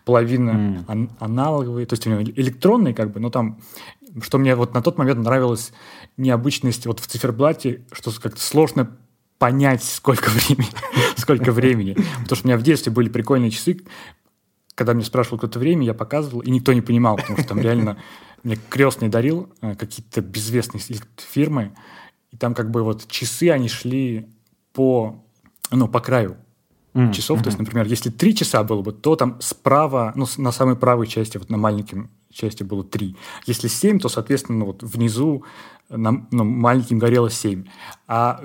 половина 0.06 0.50
mm. 0.50 0.84
ан- 0.88 1.10
аналоговые, 1.20 1.86
то 1.86 1.94
есть 1.94 2.08
у 2.08 2.10
него 2.10 2.22
электронный 2.24 2.94
как 2.94 3.12
бы, 3.12 3.20
но 3.20 3.30
там, 3.30 3.60
что 4.22 4.38
мне 4.38 4.56
вот 4.56 4.74
на 4.74 4.82
тот 4.82 4.98
момент 4.98 5.20
нравилось, 5.20 5.72
необычность 6.18 6.86
вот 6.86 7.00
в 7.00 7.08
циферблате, 7.08 7.86
что 7.92 8.12
как-то 8.12 8.42
сложно 8.42 8.98
понять, 9.38 9.84
сколько 9.84 10.30
времени, 10.30 10.70
сколько 11.18 11.52
времени. 11.52 11.94
Потому 11.94 12.36
что 12.36 12.46
у 12.46 12.48
меня 12.48 12.58
в 12.58 12.64
детстве 12.64 12.92
были 12.92 13.10
прикольные 13.10 13.52
часы, 13.52 13.82
когда 14.76 14.94
мне 14.94 15.04
спрашивал 15.04 15.38
какое-то 15.38 15.60
время, 15.60 15.86
я 15.86 15.94
показывал, 15.94 16.42
и 16.42 16.52
никто 16.52 16.74
не 16.74 16.82
понимал, 16.82 17.16
потому 17.16 17.38
что 17.38 17.48
там 17.48 17.60
реально 17.60 17.98
мне 18.44 18.58
крестный 18.70 19.08
дарил 19.08 19.50
э, 19.62 19.74
какие-то 19.76 20.22
безвестные 20.22 20.84
фирмы, 21.18 21.72
и 22.32 22.38
там 22.38 22.54
как 22.54 22.70
бы 22.70 22.84
вот 22.84 23.08
часы, 23.08 23.50
они 23.50 23.70
шли 23.70 24.28
по, 24.74 25.24
ну, 25.72 25.88
по 25.88 26.02
краю 26.02 26.36
mm-hmm. 26.94 27.14
часов. 27.14 27.42
То 27.42 27.48
есть, 27.48 27.58
например, 27.58 27.88
если 27.88 28.10
три 28.10 28.36
часа 28.36 28.64
было 28.64 28.82
бы, 28.82 28.92
то 28.92 29.16
там 29.16 29.40
справа, 29.42 30.12
ну, 30.16 30.28
на 30.38 30.52
самой 30.52 30.76
правой 30.76 31.08
части, 31.08 31.38
вот 31.38 31.50
на 31.50 31.58
маленьком 31.58 32.12
части 32.36 32.64
было 32.64 32.84
три. 32.84 33.16
Если 33.46 33.68
семь, 33.68 34.00
то, 34.00 34.10
соответственно, 34.10 34.66
вот 34.66 34.84
внизу 34.84 35.44
на, 35.90 36.28
ну, 36.32 36.44
маленьким 36.44 37.00
горело 37.00 37.30
7. 37.30 37.66
А 38.08 38.42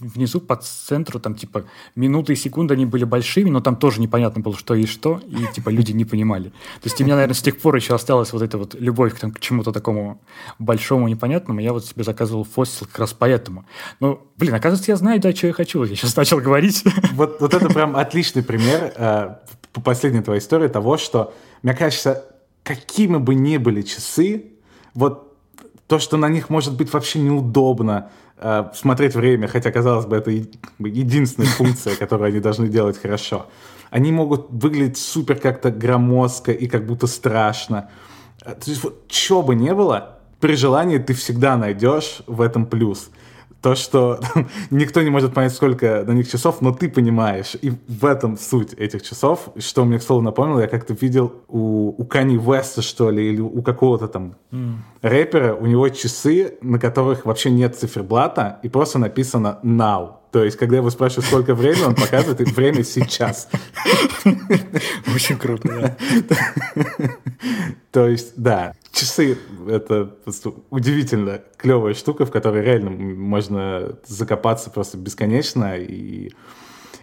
внизу 0.00 0.40
по 0.40 0.56
центру 0.56 1.18
там 1.18 1.34
типа 1.34 1.64
минуты 1.94 2.32
и 2.32 2.36
секунды 2.36 2.74
они 2.74 2.86
были 2.86 3.04
большими, 3.04 3.50
но 3.50 3.60
там 3.60 3.76
тоже 3.76 4.00
непонятно 4.00 4.42
было, 4.42 4.56
что 4.56 4.74
и 4.74 4.86
что, 4.86 5.20
и 5.26 5.52
типа 5.52 5.70
люди 5.70 5.92
не 5.92 6.04
понимали. 6.04 6.48
То 6.48 6.84
есть 6.84 7.00
у 7.00 7.04
меня, 7.04 7.14
наверное, 7.14 7.34
с 7.34 7.42
тех 7.42 7.58
пор 7.58 7.76
еще 7.76 7.94
осталась 7.94 8.32
вот 8.32 8.42
эта 8.42 8.58
вот 8.58 8.74
любовь 8.74 9.14
к, 9.14 9.20
там, 9.20 9.32
к 9.32 9.40
чему-то 9.40 9.72
такому 9.72 10.20
большому, 10.58 11.08
непонятному. 11.08 11.60
Я 11.60 11.72
вот 11.72 11.84
себе 11.84 12.04
заказывал 12.04 12.44
фосил 12.44 12.86
как 12.86 12.98
раз 12.98 13.12
поэтому. 13.12 13.64
Ну, 14.00 14.20
блин, 14.36 14.54
оказывается, 14.54 14.90
я 14.90 14.96
знаю, 14.96 15.20
да, 15.20 15.32
что 15.34 15.48
я 15.48 15.52
хочу. 15.52 15.82
Я 15.84 15.94
сейчас 15.94 16.16
начал 16.16 16.40
говорить. 16.40 16.84
Вот, 17.12 17.40
вот 17.40 17.54
это 17.54 17.68
прям 17.68 17.96
отличный 17.96 18.42
пример 18.42 18.92
э, 18.96 19.36
по 19.72 19.80
последней 19.80 20.20
твоей 20.20 20.40
истории 20.40 20.68
того, 20.68 20.96
что, 20.96 21.32
мне 21.62 21.74
кажется, 21.74 22.24
какими 22.64 23.18
бы 23.18 23.34
ни 23.34 23.58
были 23.58 23.82
часы, 23.82 24.46
вот 24.94 25.36
то, 25.86 25.98
что 25.98 26.16
на 26.16 26.28
них 26.28 26.50
может 26.50 26.76
быть 26.76 26.92
вообще 26.92 27.20
неудобно 27.20 28.10
э, 28.38 28.64
смотреть 28.74 29.14
время, 29.14 29.46
хотя, 29.46 29.70
казалось 29.70 30.06
бы, 30.06 30.16
это 30.16 30.30
единственная 30.30 31.48
функция, 31.48 31.94
которую 31.94 32.28
они 32.28 32.40
должны 32.40 32.68
делать 32.68 32.98
хорошо. 32.98 33.46
Они 33.90 34.10
могут 34.10 34.50
выглядеть 34.50 34.96
супер 34.96 35.36
как-то 35.36 35.70
громоздко 35.70 36.50
и 36.52 36.66
как 36.66 36.86
будто 36.86 37.06
страшно. 37.06 37.90
Э, 38.44 38.54
то 38.54 38.70
есть 38.70 38.82
вот 38.82 39.04
что 39.08 39.42
бы 39.42 39.54
ни 39.54 39.70
было, 39.70 40.18
при 40.40 40.56
желании 40.56 40.98
ты 40.98 41.12
всегда 41.14 41.56
найдешь 41.56 42.22
в 42.26 42.40
этом 42.40 42.66
плюс 42.66 43.10
то, 43.64 43.74
что 43.74 44.20
никто 44.70 45.00
не 45.00 45.08
может 45.08 45.32
понять, 45.32 45.54
сколько 45.54 46.04
на 46.06 46.12
них 46.12 46.30
часов, 46.30 46.60
но 46.60 46.70
ты 46.70 46.90
понимаешь. 46.90 47.56
И 47.62 47.72
в 47.88 48.04
этом 48.04 48.36
суть 48.36 48.74
этих 48.74 49.02
часов. 49.02 49.48
Что 49.56 49.86
мне, 49.86 49.98
к 49.98 50.02
слову, 50.02 50.20
напомнило, 50.20 50.60
я 50.60 50.68
как-то 50.68 50.92
видел 50.92 51.32
у, 51.48 51.94
у 51.96 52.04
Кани 52.04 52.36
Веста, 52.36 52.82
что 52.82 53.10
ли, 53.10 53.32
или 53.32 53.40
у 53.40 53.62
какого-то 53.62 54.06
там 54.06 54.34
mm. 54.52 54.74
рэпера, 55.00 55.54
у 55.54 55.64
него 55.64 55.88
часы, 55.88 56.58
на 56.60 56.78
которых 56.78 57.24
вообще 57.24 57.50
нет 57.50 57.74
циферблата, 57.74 58.60
и 58.62 58.68
просто 58.68 58.98
написано 58.98 59.60
«now». 59.62 60.16
То 60.34 60.42
есть, 60.42 60.56
когда 60.56 60.78
его 60.78 60.90
спрашивают, 60.90 61.26
сколько 61.26 61.54
времени, 61.54 61.84
он 61.84 61.94
показывает 61.94 62.40
время 62.56 62.82
сейчас. 62.82 63.48
Очень 65.14 65.38
круто, 65.38 65.68
да. 65.68 65.96
То 67.92 68.08
есть, 68.08 68.32
да, 68.34 68.74
часы— 68.90 69.38
это 69.68 70.16
удивительно 70.70 71.40
клевая 71.56 71.94
штука, 71.94 72.26
в 72.26 72.32
которой 72.32 72.64
реально 72.64 72.90
можно 72.90 73.96
закопаться 74.08 74.70
просто 74.70 74.98
бесконечно 74.98 75.76
и, 75.76 76.32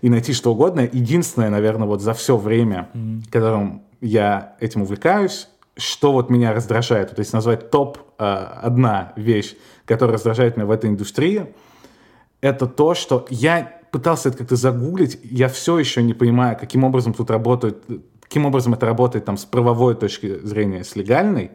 и 0.02 0.10
найти 0.10 0.34
что 0.34 0.52
угодно. 0.52 0.82
Единственное, 0.82 1.50
наверное, 1.50 1.88
вот 1.88 2.02
за 2.02 2.14
все 2.14 2.36
время, 2.36 2.90
mm-hmm. 2.94 3.32
которым 3.32 3.84
я 4.02 4.58
этим 4.60 4.82
увлекаюсь, 4.82 5.48
что 5.78 6.12
вот 6.12 6.30
меня 6.30 6.52
раздражает, 6.54 7.16
то 7.16 7.22
есть 7.22 7.32
назвать 7.32 7.72
топ 7.72 7.98
э, 8.20 8.24
одна 8.26 9.14
вещь, 9.16 9.56
которая 9.86 10.16
раздражает 10.16 10.58
меня 10.58 10.66
в 10.66 10.72
этой 10.72 10.90
индустрии— 10.90 11.46
это 12.42 12.68
то, 12.68 12.94
что 12.94 13.26
я 13.30 13.82
пытался 13.92 14.30
это 14.30 14.40
как-то 14.40 14.56
загуглить, 14.56 15.20
я 15.24 15.48
все 15.48 15.78
еще 15.78 16.02
не 16.02 16.14
понимаю, 16.14 16.58
каким 16.60 16.84
образом 16.84 17.14
тут 17.14 17.30
работает, 17.30 17.84
каким 18.22 18.46
образом 18.46 18.74
это 18.74 18.86
работает 18.86 19.26
там 19.26 19.38
с 19.38 19.46
правовой 19.46 19.96
точки 19.96 20.40
зрения, 20.46 20.84
с 20.84 20.96
легальной, 20.96 21.52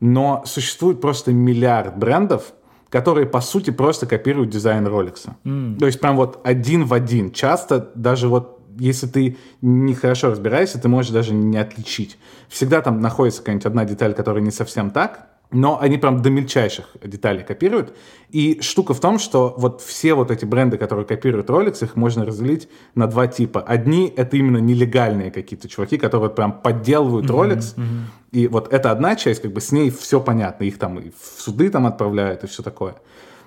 но 0.00 0.42
существует 0.46 1.00
просто 1.00 1.32
миллиард 1.32 1.96
брендов, 1.96 2.52
которые, 2.90 3.26
по 3.26 3.40
сути, 3.40 3.70
просто 3.70 4.06
копируют 4.06 4.50
дизайн 4.50 4.86
Rolex. 4.86 5.30
Mm. 5.44 5.78
То 5.78 5.86
есть 5.86 5.98
прям 5.98 6.16
вот 6.16 6.40
один 6.44 6.84
в 6.84 6.92
один. 6.92 7.32
Часто 7.32 7.90
даже 7.94 8.28
вот 8.28 8.60
если 8.78 9.06
ты 9.06 9.38
не 9.60 9.94
хорошо 9.94 10.30
разбираешься, 10.30 10.78
ты 10.78 10.88
можешь 10.88 11.10
даже 11.10 11.32
не 11.32 11.56
отличить. 11.56 12.18
Всегда 12.48 12.80
там 12.80 13.00
находится 13.00 13.40
какая-нибудь 13.40 13.66
одна 13.66 13.84
деталь, 13.84 14.14
которая 14.14 14.42
не 14.42 14.50
совсем 14.50 14.90
так, 14.90 15.31
но 15.52 15.80
они 15.80 15.98
прям 15.98 16.22
до 16.22 16.30
мельчайших 16.30 16.96
деталей 17.04 17.44
копируют. 17.44 17.94
И 18.30 18.60
штука 18.62 18.94
в 18.94 19.00
том, 19.00 19.18
что 19.18 19.54
вот 19.56 19.82
все 19.82 20.14
вот 20.14 20.30
эти 20.30 20.44
бренды, 20.44 20.78
которые 20.78 21.04
копируют 21.04 21.50
Rolex, 21.50 21.84
их 21.84 21.94
можно 21.96 22.24
разделить 22.24 22.68
на 22.94 23.06
два 23.06 23.26
типа. 23.26 23.60
Одни— 23.60 24.12
это 24.16 24.36
именно 24.36 24.58
нелегальные 24.58 25.30
какие-то 25.30 25.68
чуваки, 25.68 25.98
которые 25.98 26.30
прям 26.30 26.52
подделывают 26.52 27.26
Rolex, 27.26 27.76
mm-hmm, 27.76 27.76
mm-hmm. 27.76 28.04
и 28.32 28.48
вот 28.48 28.72
это 28.72 28.90
одна 28.90 29.14
часть, 29.14 29.42
как 29.42 29.52
бы 29.52 29.60
с 29.60 29.70
ней 29.72 29.90
все 29.90 30.20
понятно, 30.20 30.64
их 30.64 30.78
там 30.78 30.98
и 30.98 31.10
в 31.10 31.40
суды 31.40 31.68
там 31.68 31.86
отправляют 31.86 32.44
и 32.44 32.46
все 32.46 32.62
такое. 32.62 32.94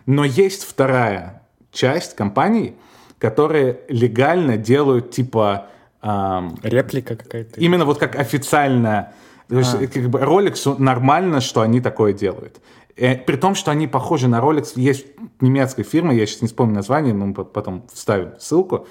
Но 0.05 0.23
есть 0.23 0.63
вторая 0.63 1.41
часть 1.71 2.15
компаний, 2.15 2.75
которые 3.17 3.81
легально 3.89 4.57
делают 4.57 5.09
типа... 5.11 5.67
Эм, 6.03 6.55
Реплика 6.61 7.15
какая-то. 7.15 7.59
Именно 7.59 7.85
вот 7.85 7.97
как 7.97 8.15
официальная 8.15 9.13
то 9.47 9.57
есть, 9.57 9.73
а. 9.73 9.87
как 9.87 10.09
бы 10.09 10.19
Rolex 10.19 10.75
нормально, 10.79 11.41
что 11.41 11.61
они 11.61 11.81
такое 11.81 12.13
делают. 12.13 12.59
И, 12.95 13.21
при 13.25 13.35
том, 13.35 13.55
что 13.55 13.71
они 13.71 13.87
похожи 13.87 14.27
на 14.27 14.39
Rolex. 14.39 14.73
Есть 14.75 15.05
немецкая 15.41 15.83
фирма, 15.83 16.13
я 16.13 16.25
сейчас 16.25 16.41
не 16.41 16.47
вспомню 16.47 16.75
название, 16.75 17.13
но 17.13 17.27
мы 17.27 17.33
потом 17.33 17.85
вставим 17.93 18.33
ссылку. 18.39 18.87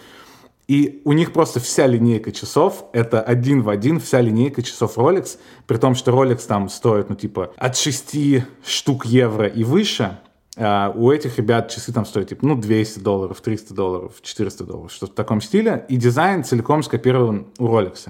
И 0.66 1.02
у 1.04 1.12
них 1.12 1.32
просто 1.32 1.60
вся 1.60 1.86
линейка 1.86 2.32
часов, 2.32 2.86
это 2.92 3.20
один 3.20 3.62
в 3.62 3.68
один 3.68 4.00
вся 4.00 4.20
линейка 4.22 4.62
часов 4.62 4.96
Rolex, 4.96 5.38
при 5.66 5.76
том, 5.76 5.94
что 5.94 6.10
Rolex 6.10 6.46
там 6.46 6.70
стоит, 6.70 7.10
ну, 7.10 7.16
типа, 7.16 7.52
от 7.56 7.76
6 7.76 8.16
штук 8.64 9.04
евро 9.04 9.46
и 9.46 9.62
выше, 9.62 10.18
а 10.56 10.90
у 10.94 11.10
этих 11.10 11.36
ребят 11.36 11.70
часы 11.70 11.92
там 11.92 12.06
стоят, 12.06 12.30
типа, 12.30 12.46
ну, 12.46 12.54
200 12.54 13.00
долларов, 13.00 13.42
300 13.42 13.74
долларов, 13.74 14.14
400 14.22 14.64
долларов, 14.64 14.92
что-то 14.92 15.12
в 15.12 15.16
таком 15.16 15.42
стиле, 15.42 15.84
и 15.90 15.96
дизайн 15.96 16.44
целиком 16.44 16.82
скопирован 16.82 17.48
у 17.58 17.66
Rolex. 17.66 18.08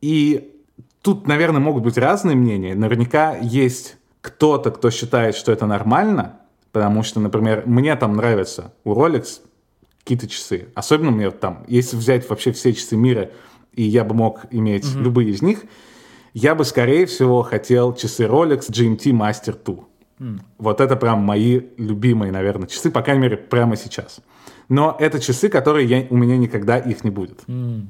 И 0.00 0.57
Тут, 1.02 1.26
наверное, 1.26 1.60
могут 1.60 1.84
быть 1.84 1.96
разные 1.96 2.36
мнения. 2.36 2.74
Наверняка 2.74 3.36
есть 3.36 3.96
кто-то, 4.20 4.70
кто 4.70 4.90
считает, 4.90 5.36
что 5.36 5.52
это 5.52 5.66
нормально, 5.66 6.40
потому 6.72 7.02
что, 7.02 7.20
например, 7.20 7.62
мне 7.66 7.94
там 7.96 8.16
нравятся 8.16 8.72
у 8.84 8.94
Rolex 8.94 9.40
какие-то 10.00 10.28
часы. 10.28 10.68
Особенно 10.74 11.10
мне 11.10 11.30
там, 11.30 11.64
если 11.68 11.96
взять 11.96 12.28
вообще 12.28 12.52
все 12.52 12.72
часы 12.72 12.96
мира, 12.96 13.30
и 13.72 13.82
я 13.82 14.04
бы 14.04 14.14
мог 14.14 14.46
иметь 14.50 14.84
mm-hmm. 14.84 15.02
любые 15.02 15.30
из 15.30 15.42
них, 15.42 15.64
я 16.34 16.54
бы, 16.54 16.64
скорее 16.64 17.06
всего, 17.06 17.42
хотел 17.42 17.94
часы 17.94 18.24
Rolex 18.24 18.70
GMT 18.70 19.12
Master 19.12 19.56
2. 19.64 19.76
Mm. 20.18 20.40
Вот 20.58 20.80
это 20.80 20.96
прям 20.96 21.20
мои 21.20 21.60
любимые, 21.76 22.32
наверное, 22.32 22.66
часы, 22.66 22.90
по 22.90 23.02
крайней 23.02 23.22
мере, 23.22 23.36
прямо 23.36 23.76
сейчас. 23.76 24.20
Но 24.68 24.96
это 24.98 25.20
часы, 25.20 25.48
которые 25.48 25.86
я, 25.86 26.06
у 26.10 26.16
меня 26.16 26.36
никогда 26.36 26.78
их 26.78 27.04
не 27.04 27.10
будет. 27.10 27.40
Mm. 27.46 27.86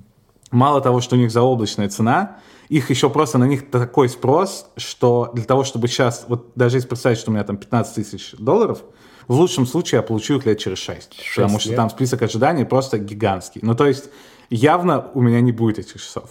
Мало 0.51 0.81
того, 0.81 1.01
что 1.01 1.17
у 1.17 1.19
них 1.19 1.31
заоблачная 1.31 1.89
цена, 1.89 2.39
их 2.69 2.91
еще 2.91 3.09
просто 3.09 3.39
на 3.39 3.45
них 3.45 3.71
такой 3.71 4.09
спрос, 4.09 4.71
что 4.77 5.31
для 5.35 5.45
того, 5.45 5.64
чтобы 5.64 5.89
сейчас, 5.89 6.27
вот 6.29 6.53
даже 6.55 6.77
если 6.77 6.89
представить, 6.89 7.19
что 7.19 7.31
у 7.31 7.35
меня 7.35 7.45
там 7.45 7.57
15 7.57 7.95
тысяч 7.95 8.35
долларов, 8.39 8.83
в 9.27 9.35
лучшем 9.35 9.66
случае 9.66 9.99
я 9.99 10.03
получу 10.03 10.37
их 10.37 10.47
лет 10.47 10.59
через 10.59 10.79
6, 10.79 11.14
6 11.14 11.37
потому 11.37 11.55
лет. 11.55 11.62
что 11.62 11.75
там 11.75 11.91
список 11.91 12.23
ожиданий 12.23 12.64
просто 12.64 12.99
гигантский. 12.99 13.61
Ну, 13.62 13.75
то 13.75 13.87
есть 13.87 14.11
явно 14.51 15.11
у 15.14 15.21
меня 15.21 15.41
не 15.41 15.53
будет 15.53 15.79
этих 15.79 16.03
часов. 16.03 16.31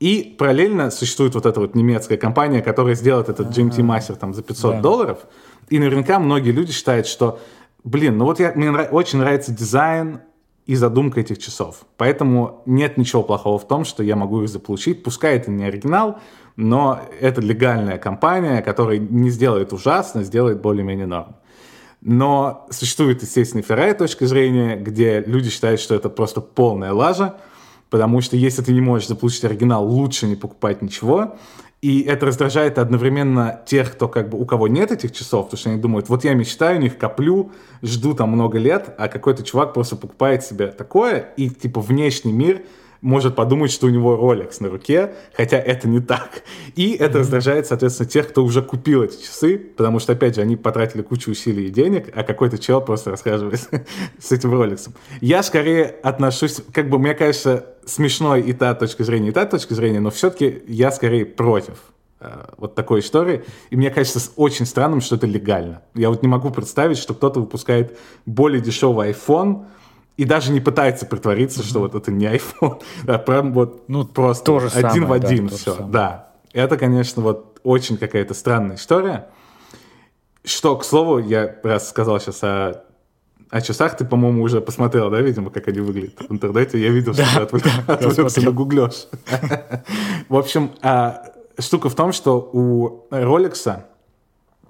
И 0.00 0.34
параллельно 0.38 0.90
существует 0.90 1.34
вот 1.34 1.44
эта 1.44 1.60
вот 1.60 1.74
немецкая 1.74 2.16
компания, 2.16 2.62
которая 2.62 2.94
сделает 2.94 3.28
этот 3.28 3.48
GMT 3.48 3.78
Master 3.78 4.16
там 4.16 4.32
за 4.32 4.42
500 4.42 4.76
да. 4.76 4.80
долларов. 4.80 5.18
И 5.68 5.78
наверняка 5.78 6.18
многие 6.18 6.52
люди 6.52 6.72
считают, 6.72 7.06
что, 7.06 7.38
блин, 7.84 8.16
ну 8.16 8.24
вот 8.24 8.40
я, 8.40 8.52
мне 8.54 8.70
нрав, 8.70 8.92
очень 8.92 9.18
нравится 9.18 9.52
дизайн, 9.52 10.20
и 10.70 10.76
задумка 10.76 11.18
этих 11.20 11.38
часов. 11.38 11.80
Поэтому 11.96 12.62
нет 12.64 12.96
ничего 12.96 13.24
плохого 13.24 13.58
в 13.58 13.66
том, 13.66 13.84
что 13.84 14.04
я 14.04 14.14
могу 14.14 14.44
их 14.44 14.48
заполучить. 14.48 15.02
Пускай 15.02 15.34
это 15.34 15.50
не 15.50 15.64
оригинал, 15.64 16.20
но 16.54 17.00
это 17.20 17.40
легальная 17.40 17.98
компания, 17.98 18.62
которая 18.62 18.98
не 18.98 19.30
сделает 19.30 19.72
ужасно, 19.72 20.22
сделает 20.22 20.60
более-менее 20.60 21.08
норм. 21.08 21.34
Но 22.02 22.68
существует, 22.70 23.20
естественно, 23.20 23.64
вторая 23.64 23.94
точка 23.94 24.28
зрения, 24.28 24.76
где 24.76 25.24
люди 25.26 25.50
считают, 25.50 25.80
что 25.80 25.96
это 25.96 26.08
просто 26.08 26.40
полная 26.40 26.92
лажа, 26.92 27.34
потому 27.90 28.20
что 28.20 28.36
если 28.36 28.62
ты 28.62 28.72
не 28.72 28.80
можешь 28.80 29.08
заполучить 29.08 29.44
оригинал, 29.44 29.84
лучше 29.84 30.28
не 30.28 30.36
покупать 30.36 30.82
ничего. 30.82 31.36
И 31.82 32.02
это 32.02 32.26
раздражает 32.26 32.78
одновременно 32.78 33.62
тех, 33.64 33.92
кто 33.92 34.06
как 34.06 34.28
бы 34.28 34.38
у 34.38 34.44
кого 34.44 34.68
нет 34.68 34.92
этих 34.92 35.12
часов, 35.12 35.46
потому 35.46 35.58
что 35.58 35.70
они 35.70 35.80
думают, 35.80 36.10
вот 36.10 36.24
я 36.24 36.34
мечтаю, 36.34 36.78
у 36.78 36.82
них 36.82 36.98
коплю, 36.98 37.52
жду 37.82 38.14
там 38.14 38.30
много 38.30 38.58
лет, 38.58 38.94
а 38.98 39.08
какой-то 39.08 39.42
чувак 39.42 39.72
просто 39.72 39.96
покупает 39.96 40.44
себе 40.44 40.66
такое, 40.66 41.30
и 41.38 41.48
типа 41.48 41.80
внешний 41.80 42.32
мир 42.32 42.62
может 43.00 43.34
подумать, 43.34 43.70
что 43.70 43.86
у 43.86 43.90
него 43.90 44.14
Rolex 44.14 44.56
на 44.60 44.68
руке, 44.68 45.14
хотя 45.32 45.58
это 45.58 45.88
не 45.88 46.00
так. 46.00 46.42
И 46.76 46.92
это 46.92 47.16
mm-hmm. 47.16 47.20
раздражает, 47.20 47.66
соответственно, 47.66 48.08
тех, 48.08 48.28
кто 48.28 48.44
уже 48.44 48.62
купил 48.62 49.02
эти 49.02 49.22
часы, 49.22 49.58
потому 49.58 50.00
что, 50.00 50.12
опять 50.12 50.34
же, 50.34 50.42
они 50.42 50.56
потратили 50.56 51.02
кучу 51.02 51.30
усилий 51.30 51.66
и 51.66 51.70
денег, 51.70 52.10
а 52.14 52.22
какой-то 52.22 52.58
чел 52.58 52.80
просто 52.80 53.10
расхаживает 53.10 53.60
с 54.18 54.32
этим 54.32 54.52
Rolex. 54.52 54.90
Я 55.20 55.42
скорее 55.42 55.84
отношусь, 55.84 56.60
как 56.72 56.90
бы, 56.90 56.98
мне 56.98 57.14
кажется, 57.14 57.74
смешной 57.90 58.40
и 58.42 58.52
та 58.52 58.74
точка 58.74 59.04
зрения, 59.04 59.28
и 59.28 59.32
та 59.32 59.46
точка 59.46 59.74
зрения, 59.74 60.00
но 60.00 60.10
все-таки 60.10 60.62
я 60.66 60.90
скорее 60.92 61.26
против 61.26 61.74
э, 62.20 62.46
вот 62.56 62.74
такой 62.74 63.00
истории. 63.00 63.44
И 63.70 63.76
мне 63.76 63.90
кажется 63.90 64.20
очень 64.36 64.66
странным, 64.66 65.00
что 65.00 65.16
это 65.16 65.26
легально. 65.26 65.82
Я 65.94 66.10
вот 66.10 66.22
не 66.22 66.28
могу 66.28 66.50
представить, 66.50 66.98
что 66.98 67.14
кто-то 67.14 67.40
выпускает 67.40 67.98
более 68.26 68.60
дешевый 68.60 69.10
iPhone, 69.10 69.66
и 70.16 70.24
даже 70.24 70.52
не 70.52 70.60
пытается 70.60 71.06
притвориться, 71.06 71.60
mm-hmm. 71.60 71.68
что 71.68 71.80
вот 71.80 71.94
это 71.94 72.10
не 72.10 72.26
iPhone, 72.26 72.82
а 73.06 73.18
прям 73.18 73.52
вот 73.52 73.88
ну, 73.88 74.04
просто 74.04 74.44
тоже 74.44 74.68
один 74.68 74.90
самое, 74.90 75.06
в 75.06 75.12
один 75.12 75.46
да, 75.46 75.56
все. 75.56 75.76
Да, 75.88 76.32
это, 76.52 76.76
конечно, 76.76 77.22
вот 77.22 77.60
очень 77.62 77.96
какая-то 77.96 78.34
странная 78.34 78.76
история. 78.76 79.28
Что, 80.44 80.76
к 80.76 80.84
слову, 80.84 81.18
я 81.18 81.56
раз 81.62 81.88
сказал 81.88 82.18
сейчас 82.20 82.42
о, 82.42 82.84
о 83.50 83.60
часах, 83.60 83.96
ты, 83.96 84.04
по-моему, 84.04 84.42
уже 84.42 84.60
посмотрел, 84.60 85.10
да, 85.10 85.20
видимо, 85.20 85.50
как 85.50 85.68
они 85.68 85.80
выглядят 85.80 86.20
в 86.28 86.32
интернете. 86.32 86.80
Я 86.80 86.90
видел, 86.90 87.14
что 87.14 87.24
ты 87.24 87.40
отвлек, 87.40 87.66
отвлекся 87.86 88.42
на 88.42 88.52
гуглёж. 88.52 89.08
В 90.28 90.36
общем, 90.36 90.70
а, 90.82 91.24
штука 91.58 91.88
в 91.88 91.94
том, 91.94 92.12
что 92.12 92.50
у 92.52 93.06
Rolex 93.10 93.82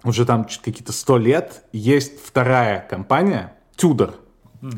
уже 0.05 0.25
там 0.25 0.45
какие-то 0.45 0.93
сто 0.93 1.19
лет 1.19 1.63
есть 1.73 2.25
вторая 2.25 2.87
компания, 2.89 3.55
Tudor, 3.77 4.15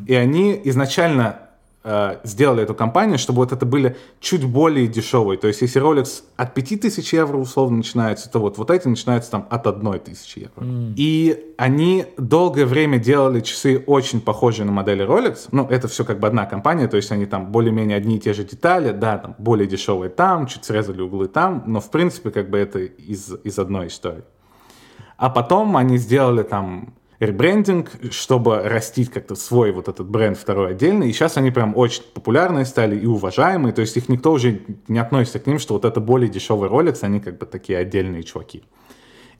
и 0.07 0.14
они 0.14 0.61
изначально 0.64 1.50
э, 1.85 2.16
сделали 2.24 2.62
эту 2.62 2.74
компанию, 2.74 3.18
чтобы 3.18 3.39
вот 3.39 3.53
это 3.53 3.66
были 3.66 3.97
чуть 4.20 4.45
более 4.45 4.87
дешевые. 4.87 5.39
То 5.39 5.49
есть, 5.49 5.62
если 5.62 5.80
Rolex 5.83 6.22
от 6.37 6.55
5000 6.55 7.12
евро 7.12 7.37
условно 7.37 7.78
начинается, 7.78 8.30
то 8.30 8.39
вот, 8.39 8.59
вот 8.59 8.70
эти 8.70 8.89
начинаются 8.89 9.30
там 9.30 9.47
от 9.51 9.66
1000 9.66 10.41
евро. 10.41 10.64
Mm. 10.64 10.95
И 10.97 11.55
они 11.59 12.07
долгое 12.16 12.66
время 12.66 12.99
делали 12.99 13.41
часы 13.41 13.83
очень 13.87 14.20
похожие 14.20 14.66
на 14.66 14.72
модели 14.72 15.05
Rolex. 15.05 15.49
Ну, 15.53 15.66
это 15.68 15.89
все 15.89 16.05
как 16.05 16.20
бы 16.20 16.26
одна 16.26 16.47
компания, 16.47 16.89
то 16.89 16.97
есть 16.97 17.12
они 17.12 17.26
там 17.26 17.53
более-менее 17.53 17.97
одни 17.97 18.16
и 18.16 18.20
те 18.20 18.33
же 18.33 18.45
детали, 18.45 18.93
да, 18.93 19.18
там 19.18 19.35
более 19.39 19.66
дешевые 19.66 20.11
там, 20.11 20.47
чуть 20.47 20.64
срезали 20.64 21.01
углы 21.01 21.28
там, 21.28 21.64
но 21.66 21.80
в 21.80 21.91
принципе 21.91 22.30
как 22.30 22.51
бы 22.51 22.59
это 22.59 22.80
из, 22.80 23.33
из 23.45 23.59
одной 23.59 23.89
истории. 23.89 24.24
А 25.16 25.30
потом 25.30 25.76
они 25.76 25.99
сделали 25.99 26.43
там 26.43 26.95
ребрендинг, 27.23 27.91
чтобы 28.11 28.62
растить 28.62 29.11
как-то 29.11 29.37
свой 29.37 29.70
вот 29.70 29.89
этот 29.89 30.09
бренд 30.09 30.37
второй 30.37 30.73
отдельный. 30.73 31.09
И 31.09 31.12
сейчас 31.12 31.37
они 31.37 31.53
прям 31.53 31.77
очень 31.77 32.03
популярные 32.14 32.64
стали 32.64 32.99
и 32.99 33.07
уважаемые. 33.07 33.73
То 33.73 33.81
есть 33.81 33.97
их 33.97 34.09
никто 34.09 34.33
уже 34.33 34.62
не 34.89 34.99
относится 34.99 35.39
к 35.39 35.47
ним, 35.47 35.61
что 35.61 35.75
вот 35.75 35.85
это 35.85 36.01
более 36.01 36.29
дешевый 36.29 36.68
Rolex, 36.68 36.99
они 37.03 37.20
как 37.20 37.39
бы 37.39 37.47
такие 37.47 37.79
отдельные 37.79 38.25
чуваки. 38.25 38.64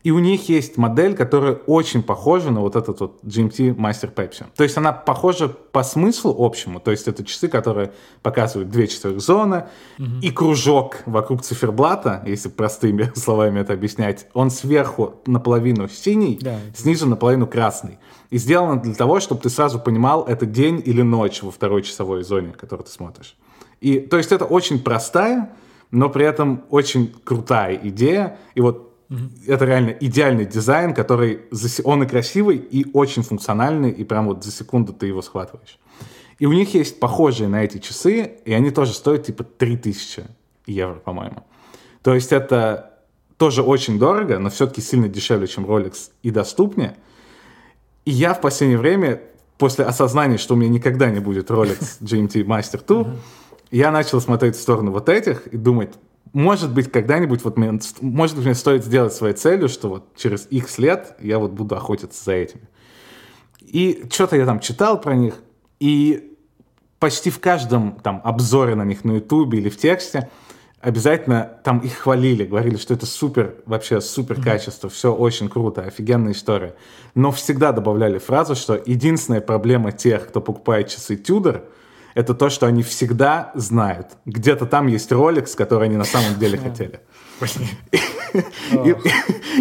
И 0.03 0.11
у 0.11 0.19
них 0.19 0.49
есть 0.49 0.77
модель, 0.79 1.15
которая 1.15 1.53
очень 1.67 2.03
похожа 2.03 2.51
на 2.51 2.61
вот 2.61 2.75
этот 2.75 3.01
вот 3.01 3.21
GMT 3.23 3.77
Master 3.77 4.13
Pepsi. 4.13 4.47
То 4.57 4.65
есть 4.65 4.77
она 4.77 4.93
похожа 4.93 5.49
по 5.49 5.85
смыслу 5.85 6.35
общему. 6.39 6.81
То 6.81 6.91
есть 6.91 7.07
это 7.07 7.25
часы, 7.25 7.47
которые 7.49 7.93
показывают 8.23 8.71
две 8.71 8.89
часовых 8.89 9.21
зоны 9.21 9.67
угу. 9.99 10.07
и 10.21 10.31
кружок 10.31 11.03
вокруг 11.07 11.43
циферблата, 11.43 12.23
если 12.27 12.49
простыми 12.49 13.13
словами 13.15 13.61
это 13.61 13.75
объяснять, 13.75 14.27
он 14.35 14.51
сверху 14.51 15.15
наполовину 15.27 15.89
синий, 15.89 16.39
да. 16.41 16.59
снизу 16.75 17.07
наполовину 17.07 17.47
красный. 17.47 17.99
И 18.31 18.39
сделано 18.39 18.81
для 18.81 18.95
того, 18.95 19.21
чтобы 19.21 19.41
ты 19.43 19.51
сразу 19.51 19.79
понимал, 19.79 20.25
это 20.25 20.47
день 20.47 20.83
или 20.85 21.03
ночь 21.03 21.43
во 21.43 21.51
второй 21.51 21.83
часовой 21.83 22.25
зоне, 22.25 22.53
которую 22.59 22.87
ты 22.87 22.91
смотришь. 22.91 23.37
И 23.81 24.01
то 24.01 24.17
есть 24.17 24.33
это 24.33 24.47
очень 24.47 24.83
простая, 24.83 25.51
но 25.91 26.09
при 26.09 26.25
этом 26.25 26.65
очень 26.71 27.15
крутая 27.25 27.79
идея. 27.83 28.39
И 28.55 28.61
вот 28.61 28.92
это 29.47 29.65
реально 29.65 29.91
идеальный 29.91 30.47
дизайн, 30.47 30.95
который 30.95 31.41
он 31.85 32.03
и 32.03 32.07
красивый, 32.07 32.57
и 32.57 32.87
очень 32.93 33.23
функциональный, 33.23 33.91
и 33.91 34.05
прям 34.05 34.27
вот 34.27 34.45
за 34.45 34.51
секунду 34.51 34.93
ты 34.93 35.07
его 35.07 35.23
схватываешь. 35.23 35.79
И 36.39 36.47
у 36.47 36.53
них 36.53 36.75
есть 36.75 36.99
похожие 36.99 37.49
на 37.49 37.65
эти 37.65 37.79
часы, 37.79 38.39
и 38.45 38.53
они 38.53 38.71
тоже 38.71 38.93
стоят 38.95 39.27
типа 39.27 39.45
3000 39.45 40.25
евро, 40.67 40.95
по-моему. 40.95 41.45
То 42.03 42.15
есть 42.15 42.33
это 42.33 42.99
тоже 43.37 43.63
очень 43.63 43.99
дорого, 43.99 44.39
но 44.39 44.51
все-таки 44.51 44.81
сильно 44.81 45.09
дешевле, 45.09 45.47
чем 45.47 45.67
Rolex 45.67 46.11
и 46.23 46.31
доступнее. 46.31 46.97
И 48.05 48.11
я 48.11 48.35
в 48.35 48.41
последнее 48.41 48.79
время, 48.79 49.21
после 49.59 49.85
осознания, 49.85 50.39
что 50.39 50.55
у 50.55 50.57
меня 50.57 50.71
никогда 50.71 51.11
не 51.11 51.21
будет 51.21 51.51
Rolex 51.51 51.99
GMT 52.01 52.45
Master 52.45 52.81
2, 52.87 53.15
я 53.71 53.91
начал 53.91 54.21
смотреть 54.21 54.57
в 54.57 54.61
сторону 54.61 54.91
вот 54.91 55.09
этих 55.09 55.47
и 55.49 55.57
думать, 55.57 55.91
может 56.33 56.73
быть, 56.73 56.91
когда-нибудь, 56.91 57.45
вот 57.45 57.59
мне, 57.59 57.79
может 58.01 58.37
быть, 58.37 58.47
мне 58.47 58.55
стоит 58.55 58.85
сделать 58.85 59.13
своей 59.13 59.35
целью, 59.35 59.69
что 59.69 59.89
вот 59.89 60.17
через 60.17 60.47
X 60.51 60.79
лет 60.79 61.17
я 61.21 61.39
вот 61.39 61.53
буду 61.53 61.77
охотиться 61.77 62.25
за 62.25 62.33
этими. 62.33 62.63
И 63.61 64.05
что-то 64.11 64.37
я 64.37 64.47
там 64.47 64.61
читал 64.61 65.01
про 65.01 65.15
них, 65.15 65.35
и 65.79 66.37
почти 66.99 67.31
в 67.31 67.41
каждом 67.41 67.99
там 68.03 68.21
обзоре 68.25 68.75
на 68.75 68.85
них 68.85 69.05
на 69.05 69.13
Ютубе 69.13 69.59
или 69.59 69.69
в 69.69 69.77
тексте 69.77 70.31
обязательно 70.81 71.59
там 71.65 71.79
их 71.79 71.95
хвалили, 71.95 72.45
говорили, 72.45 72.77
что 72.77 72.93
это 72.95 73.07
супер, 73.07 73.55
вообще 73.67 74.01
супер 74.01 74.43
качество, 74.43 74.91
все 74.91 75.15
очень 75.15 75.49
круто, 75.49 75.83
офигенная 75.83 76.33
история. 76.33 76.75
Но 77.15 77.31
всегда 77.31 77.73
добавляли 77.73 78.19
фразу, 78.19 78.57
что 78.57 78.81
единственная 78.85 79.41
проблема 79.41 79.93
тех, 79.93 80.29
кто 80.29 80.41
покупает 80.41 80.89
часы 80.89 81.15
Tudor, 81.15 81.65
это 82.15 82.35
то, 82.35 82.51
что 82.51 82.67
они 82.67 82.83
всегда 82.83 83.53
знают. 83.55 84.09
Где-то 84.27 84.67
там 84.67 84.87
есть 84.87 85.11
ролик, 85.13 85.49
с 85.49 85.55
который 85.55 85.89
они 85.89 85.97
на 85.97 86.05
самом 86.05 86.39
деле 86.39 86.59
хотели. 86.59 87.01
И, 88.85 88.97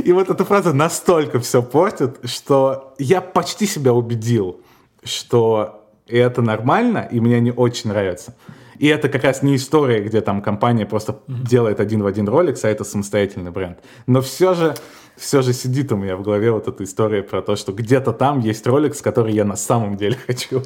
и 0.05 0.11
вот 0.13 0.29
эта 0.29 0.45
фраза 0.45 0.73
настолько 0.73 1.39
все 1.39 1.61
портит, 1.61 2.19
что 2.23 2.93
я 2.97 3.19
почти 3.19 3.65
себя 3.65 3.91
убедил, 3.93 4.61
что 5.03 5.89
это 6.07 6.41
нормально, 6.41 7.07
и 7.11 7.19
мне 7.19 7.39
не 7.39 7.51
очень 7.51 7.89
нравится. 7.89 8.33
И 8.77 8.87
это 8.87 9.09
как 9.09 9.23
раз 9.23 9.43
не 9.43 9.55
история, 9.55 10.01
где 10.01 10.21
там 10.21 10.41
компания 10.41 10.85
просто 10.85 11.11
mm-hmm. 11.11 11.47
делает 11.47 11.79
один 11.79 12.01
в 12.03 12.05
один 12.05 12.27
ролик, 12.27 12.57
а 12.63 12.67
это 12.67 12.83
самостоятельный 12.83 13.51
бренд. 13.51 13.79
Но 14.07 14.21
все 14.21 14.53
же, 14.53 14.75
все 15.17 15.41
же 15.41 15.53
сидит 15.53 15.91
у 15.91 15.97
меня 15.97 16.15
в 16.15 16.21
голове 16.21 16.51
вот 16.51 16.67
эта 16.67 16.83
история 16.83 17.21
про 17.21 17.41
то, 17.41 17.55
что 17.55 17.73
где-то 17.73 18.11
там 18.13 18.39
есть 18.39 18.65
ролик, 18.65 18.95
с 18.95 19.01
который 19.01 19.33
я 19.33 19.45
на 19.45 19.55
самом 19.55 19.97
деле 19.97 20.17
хочу. 20.27 20.63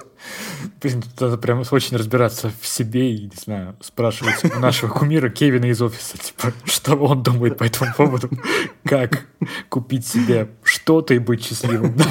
Надо 1.19 1.37
прям 1.37 1.63
очень 1.71 1.97
разбираться 1.97 2.51
в 2.61 2.67
себе 2.67 3.13
и, 3.13 3.23
не 3.23 3.37
знаю, 3.37 3.75
спрашивать 3.81 4.43
у 4.55 4.59
нашего 4.59 4.89
кумира 4.89 5.29
Кевина 5.29 5.65
из 5.65 5.81
офиса, 5.81 6.17
типа, 6.17 6.53
что 6.63 6.95
он 6.95 7.23
думает 7.23 7.57
по 7.57 7.63
этому 7.63 7.91
поводу, 7.95 8.29
как 8.85 9.25
купить 9.69 10.07
себе 10.07 10.49
что-то 10.63 11.13
и 11.13 11.19
быть 11.19 11.43
счастливым. 11.43 11.95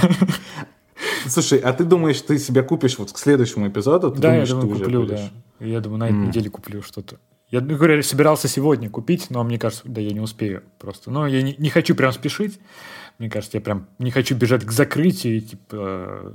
Слушай, 1.26 1.58
а 1.58 1.72
ты 1.72 1.84
думаешь, 1.84 2.20
ты 2.20 2.38
себя 2.38 2.62
купишь 2.62 2.98
вот 2.98 3.12
к 3.12 3.18
следующему 3.18 3.68
эпизоду? 3.68 4.10
Ты 4.10 4.20
да, 4.20 4.30
думаешь, 4.30 4.48
я 4.48 4.54
думаю, 4.54 4.78
куплю, 4.78 5.06
да. 5.06 5.30
Я 5.66 5.80
думаю, 5.80 5.98
на 5.98 6.04
этой 6.04 6.18
mm. 6.18 6.26
неделе 6.26 6.50
куплю 6.50 6.82
что-то. 6.82 7.18
Я, 7.50 7.60
ну, 7.60 7.76
говорю, 7.76 8.02
собирался 8.02 8.48
сегодня 8.48 8.90
купить, 8.90 9.30
но 9.30 9.44
мне 9.44 9.58
кажется, 9.58 9.84
да 9.86 10.00
я 10.00 10.12
не 10.12 10.20
успею 10.20 10.64
просто. 10.78 11.10
Но 11.10 11.26
я 11.26 11.42
не, 11.42 11.54
не 11.58 11.70
хочу 11.70 11.94
прям 11.94 12.12
спешить. 12.12 12.58
Мне 13.18 13.30
кажется, 13.30 13.58
я 13.58 13.60
прям 13.60 13.86
не 13.98 14.10
хочу 14.10 14.34
бежать 14.34 14.64
к 14.64 14.72
закрытию 14.72 15.36
и 15.36 15.40
типа 15.40 16.34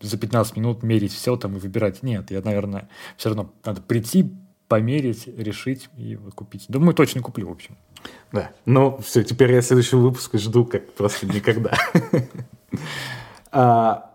за 0.00 0.16
15 0.16 0.56
минут 0.56 0.82
мерить 0.84 1.12
все 1.12 1.36
там 1.36 1.56
и 1.56 1.60
выбирать. 1.60 2.02
Нет, 2.02 2.30
я, 2.30 2.40
наверное, 2.40 2.88
все 3.16 3.30
равно 3.30 3.52
надо 3.64 3.80
прийти, 3.82 4.32
померить, 4.68 5.26
решить 5.26 5.88
и 5.96 6.14
вот 6.14 6.34
купить. 6.34 6.66
Думаю, 6.68 6.94
точно 6.94 7.20
куплю, 7.20 7.48
в 7.48 7.52
общем. 7.52 7.76
Да. 8.30 8.52
Ну, 8.64 9.00
все, 9.04 9.24
теперь 9.24 9.52
я 9.52 9.62
следующий 9.62 9.96
выпуск 9.96 10.36
жду 10.38 10.64
как 10.64 10.92
просто 10.92 11.26
никогда. 11.26 11.76
А, 13.52 14.12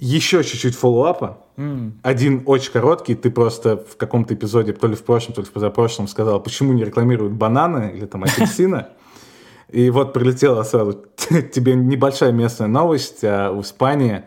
еще 0.00 0.42
чуть-чуть 0.42 0.74
фоллоуапа. 0.74 1.41
Mm. 1.56 1.92
Один 2.02 2.42
очень 2.46 2.72
короткий, 2.72 3.14
ты 3.14 3.30
просто 3.30 3.76
в 3.76 3.96
каком-то 3.96 4.34
эпизоде, 4.34 4.72
то 4.72 4.86
ли 4.86 4.94
в 4.94 5.04
прошлом, 5.04 5.34
то 5.34 5.40
ли 5.42 5.46
в 5.46 5.52
позапрошлом, 5.52 6.08
сказал, 6.08 6.40
почему 6.40 6.72
не 6.72 6.84
рекламируют 6.84 7.34
бананы 7.34 7.92
или 7.94 8.06
там 8.06 8.24
апельсины. 8.24 8.86
И 9.70 9.88
вот 9.90 10.12
прилетела 10.12 10.62
сразу 10.64 11.04
тебе 11.52 11.74
небольшая 11.74 12.32
местная 12.32 12.68
новость. 12.68 13.24
А 13.24 13.50
в 13.52 13.62
Испании 13.62 14.22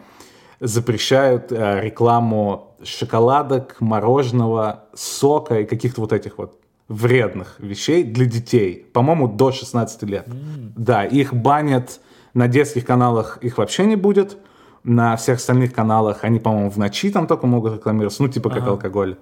запрещают 0.59 1.51
а, 1.51 1.81
рекламу 1.81 2.75
шоколадок, 2.83 3.77
мороженого, 3.79 4.85
сока 4.93 5.59
и 5.59 5.65
каких-то 5.65 6.01
вот 6.01 6.13
этих 6.13 6.37
вот 6.37 6.59
вредных 6.87 7.55
вещей 7.59 8.03
для 8.03 8.25
детей. 8.25 8.87
По-моему, 8.93 9.27
до 9.27 9.51
16 9.51 10.03
лет. 10.03 10.27
Mm. 10.27 10.71
Да, 10.75 11.05
их 11.05 11.33
банят 11.33 11.99
на 12.33 12.47
детских 12.47 12.85
каналах, 12.85 13.39
их 13.41 13.57
вообще 13.57 13.85
не 13.85 13.95
будет 13.95 14.37
на 14.85 15.15
всех 15.17 15.37
остальных 15.39 15.73
каналах 15.73 16.23
они, 16.23 16.39
по-моему, 16.39 16.69
в 16.69 16.77
ночи 16.77 17.09
там 17.11 17.27
только 17.27 17.47
могут 17.47 17.73
рекламироваться, 17.73 18.21
ну, 18.21 18.29
типа 18.29 18.49
как 18.49 18.63
ага. 18.63 18.71
алкоголь. 18.71 19.17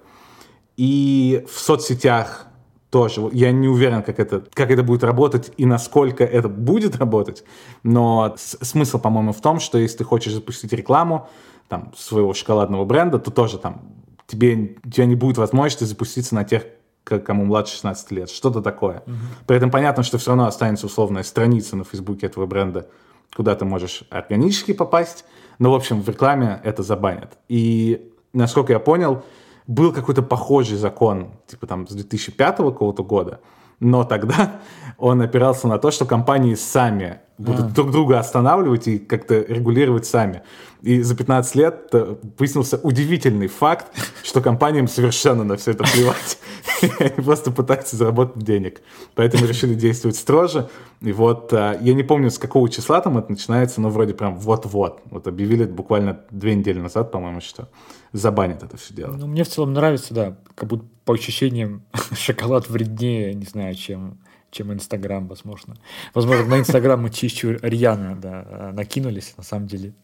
И 0.76 1.44
в 1.50 1.58
соцсетях 1.58 2.46
тоже. 2.90 3.28
Я 3.32 3.50
не 3.50 3.66
уверен, 3.66 4.02
как 4.02 4.20
это, 4.20 4.44
как 4.54 4.70
это 4.70 4.84
будет 4.84 5.02
работать 5.02 5.52
и 5.56 5.66
насколько 5.66 6.22
это 6.22 6.48
будет 6.48 6.94
работать. 6.96 7.42
Но 7.82 8.36
смысл, 8.36 9.00
по-моему, 9.00 9.32
в 9.32 9.40
том, 9.40 9.58
что 9.58 9.78
если 9.78 9.98
ты 9.98 10.04
хочешь 10.04 10.32
запустить 10.32 10.72
рекламу 10.72 11.28
там, 11.68 11.92
своего 11.96 12.34
шоколадного 12.34 12.84
бренда, 12.84 13.18
то 13.18 13.32
тоже 13.32 13.58
там 13.58 13.82
тебе, 14.28 14.76
у 14.84 14.90
тебя 14.90 15.06
не 15.06 15.16
будет 15.16 15.38
возможности 15.38 15.82
запуститься 15.82 16.36
на 16.36 16.44
тех, 16.44 16.66
кому 17.02 17.44
младше 17.44 17.72
16 17.74 18.10
лет. 18.12 18.30
Что-то 18.30 18.62
такое. 18.62 19.02
Угу. 19.06 19.16
При 19.46 19.56
этом 19.56 19.70
понятно, 19.70 20.02
что 20.02 20.18
все 20.18 20.30
равно 20.30 20.46
останется 20.46 20.86
условная 20.86 21.24
страница 21.24 21.76
на 21.76 21.82
Фейсбуке 21.82 22.26
этого 22.26 22.46
бренда, 22.46 22.88
куда 23.34 23.56
ты 23.56 23.64
можешь 23.64 24.04
органически 24.10 24.72
попасть, 24.72 25.24
но, 25.58 25.70
в 25.70 25.74
общем, 25.74 26.02
в 26.02 26.08
рекламе 26.08 26.60
это 26.64 26.82
забанят. 26.82 27.38
И, 27.48 28.12
насколько 28.32 28.72
я 28.72 28.78
понял, 28.78 29.22
был 29.66 29.92
какой-то 29.92 30.22
похожий 30.22 30.76
закон, 30.76 31.32
типа 31.46 31.66
там 31.66 31.86
с 31.88 31.92
2005 31.92 32.56
какого-то 32.56 33.02
года, 33.02 33.40
но 33.80 34.04
тогда 34.04 34.60
он 34.98 35.22
опирался 35.22 35.68
на 35.68 35.78
то, 35.78 35.90
что 35.90 36.04
компании 36.04 36.54
сами 36.54 37.20
будут 37.38 37.66
а. 37.66 37.68
друг 37.68 37.90
друга 37.90 38.18
останавливать 38.18 38.88
и 38.88 38.98
как-то 38.98 39.40
регулировать 39.40 40.06
сами. 40.06 40.42
И 40.84 41.00
за 41.00 41.16
15 41.16 41.54
лет 41.54 41.88
э, 41.92 42.16
выяснился 42.38 42.76
удивительный 42.76 43.46
факт, 43.46 43.86
что 44.22 44.42
компаниям 44.42 44.86
совершенно 44.86 45.42
на 45.42 45.56
все 45.56 45.70
это 45.70 45.84
плевать. 45.84 46.38
Они 47.00 47.24
просто 47.24 47.50
пытаются 47.50 47.96
заработать 47.96 48.44
денег. 48.44 48.82
Поэтому 49.14 49.46
решили 49.46 49.74
действовать 49.74 50.16
строже. 50.16 50.68
И 51.00 51.10
вот 51.12 51.54
э, 51.54 51.78
я 51.80 51.94
не 51.94 52.02
помню, 52.02 52.30
с 52.30 52.38
какого 52.38 52.68
числа 52.68 53.00
там 53.00 53.16
это 53.16 53.30
начинается, 53.30 53.80
но 53.80 53.88
вроде 53.88 54.12
прям 54.12 54.36
вот-вот. 54.36 55.00
Вот 55.06 55.26
объявили 55.26 55.64
буквально 55.64 56.20
две 56.30 56.54
недели 56.54 56.80
назад, 56.80 57.10
по-моему, 57.10 57.40
что 57.40 57.70
забанят 58.12 58.62
это 58.62 58.76
все 58.76 58.92
дело. 58.92 59.14
Ну, 59.14 59.26
мне 59.26 59.44
в 59.44 59.48
целом 59.48 59.72
нравится, 59.72 60.12
да, 60.12 60.36
как 60.54 60.68
будто 60.68 60.84
по 61.06 61.14
ощущениям 61.14 61.82
шоколад 62.14 62.68
вреднее, 62.68 63.32
не 63.32 63.46
знаю, 63.46 63.74
чем 63.74 64.18
чем 64.54 64.72
Инстаграм, 64.72 65.26
возможно. 65.26 65.74
Возможно, 66.14 66.46
на 66.46 66.58
Инстаграм 66.60 67.02
мы 67.02 67.10
чищу 67.10 67.58
рьяно 67.60 68.16
да, 68.16 68.70
накинулись. 68.72 69.34
На 69.36 69.42
самом 69.42 69.66
деле 69.66 69.94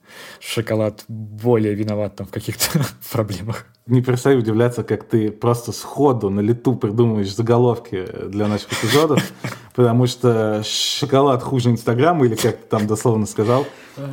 шоколад 0.40 1.05
более 1.09 1.74
виноват 1.74 2.16
там 2.16 2.26
в 2.26 2.30
каких-то 2.30 2.84
проблемах. 3.12 3.66
Не 3.86 4.03
перестаю 4.03 4.40
удивляться, 4.40 4.82
как 4.82 5.05
ты 5.05 5.30
просто 5.30 5.72
сходу 5.72 6.30
на 6.30 6.40
лету 6.40 6.74
придумываешь 6.74 7.34
заголовки 7.34 8.07
для 8.28 8.48
наших 8.48 8.72
эпизодов, 8.72 9.22
потому 9.74 10.07
что 10.07 10.62
шоколад 10.64 11.42
хуже 11.42 11.70
Инстаграма, 11.70 12.26
или 12.26 12.34
как 12.34 12.57
ты 12.57 12.68
там 12.68 12.86
дословно 12.86 13.26
сказал, 13.26 13.66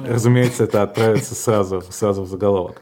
разумеется, 0.05 0.63
это 0.65 0.83
отправится 0.83 1.35
сразу, 1.35 1.83
сразу 1.89 2.23
в 2.23 2.27
заголовок. 2.27 2.81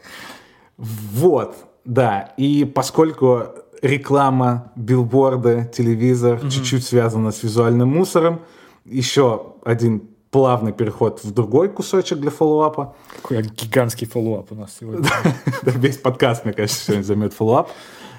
Вот, 0.76 1.56
да, 1.86 2.34
и 2.36 2.64
поскольку 2.64 3.46
реклама, 3.86 4.72
билборды, 4.76 5.70
телевизор, 5.72 6.38
mm-hmm. 6.38 6.50
чуть-чуть 6.50 6.84
связано 6.84 7.32
с 7.32 7.42
визуальным 7.42 7.88
мусором. 7.88 8.42
Еще 8.84 9.54
один 9.64 10.08
плавный 10.30 10.72
переход 10.72 11.24
в 11.24 11.32
другой 11.32 11.68
кусочек 11.68 12.18
для 12.18 12.30
follow-up 12.30 12.82
а. 12.82 12.94
Какой 13.16 13.42
гигантский 13.42 14.06
follow-up 14.06 14.52
у 14.52 14.54
нас 14.54 14.76
сегодня. 14.78 15.08
Весь 15.62 15.96
подкаст, 15.96 16.44
мне 16.44 16.52
кажется, 16.52 16.84
сегодня 16.84 17.02
займет 17.02 17.32
follow-up. 17.32 17.70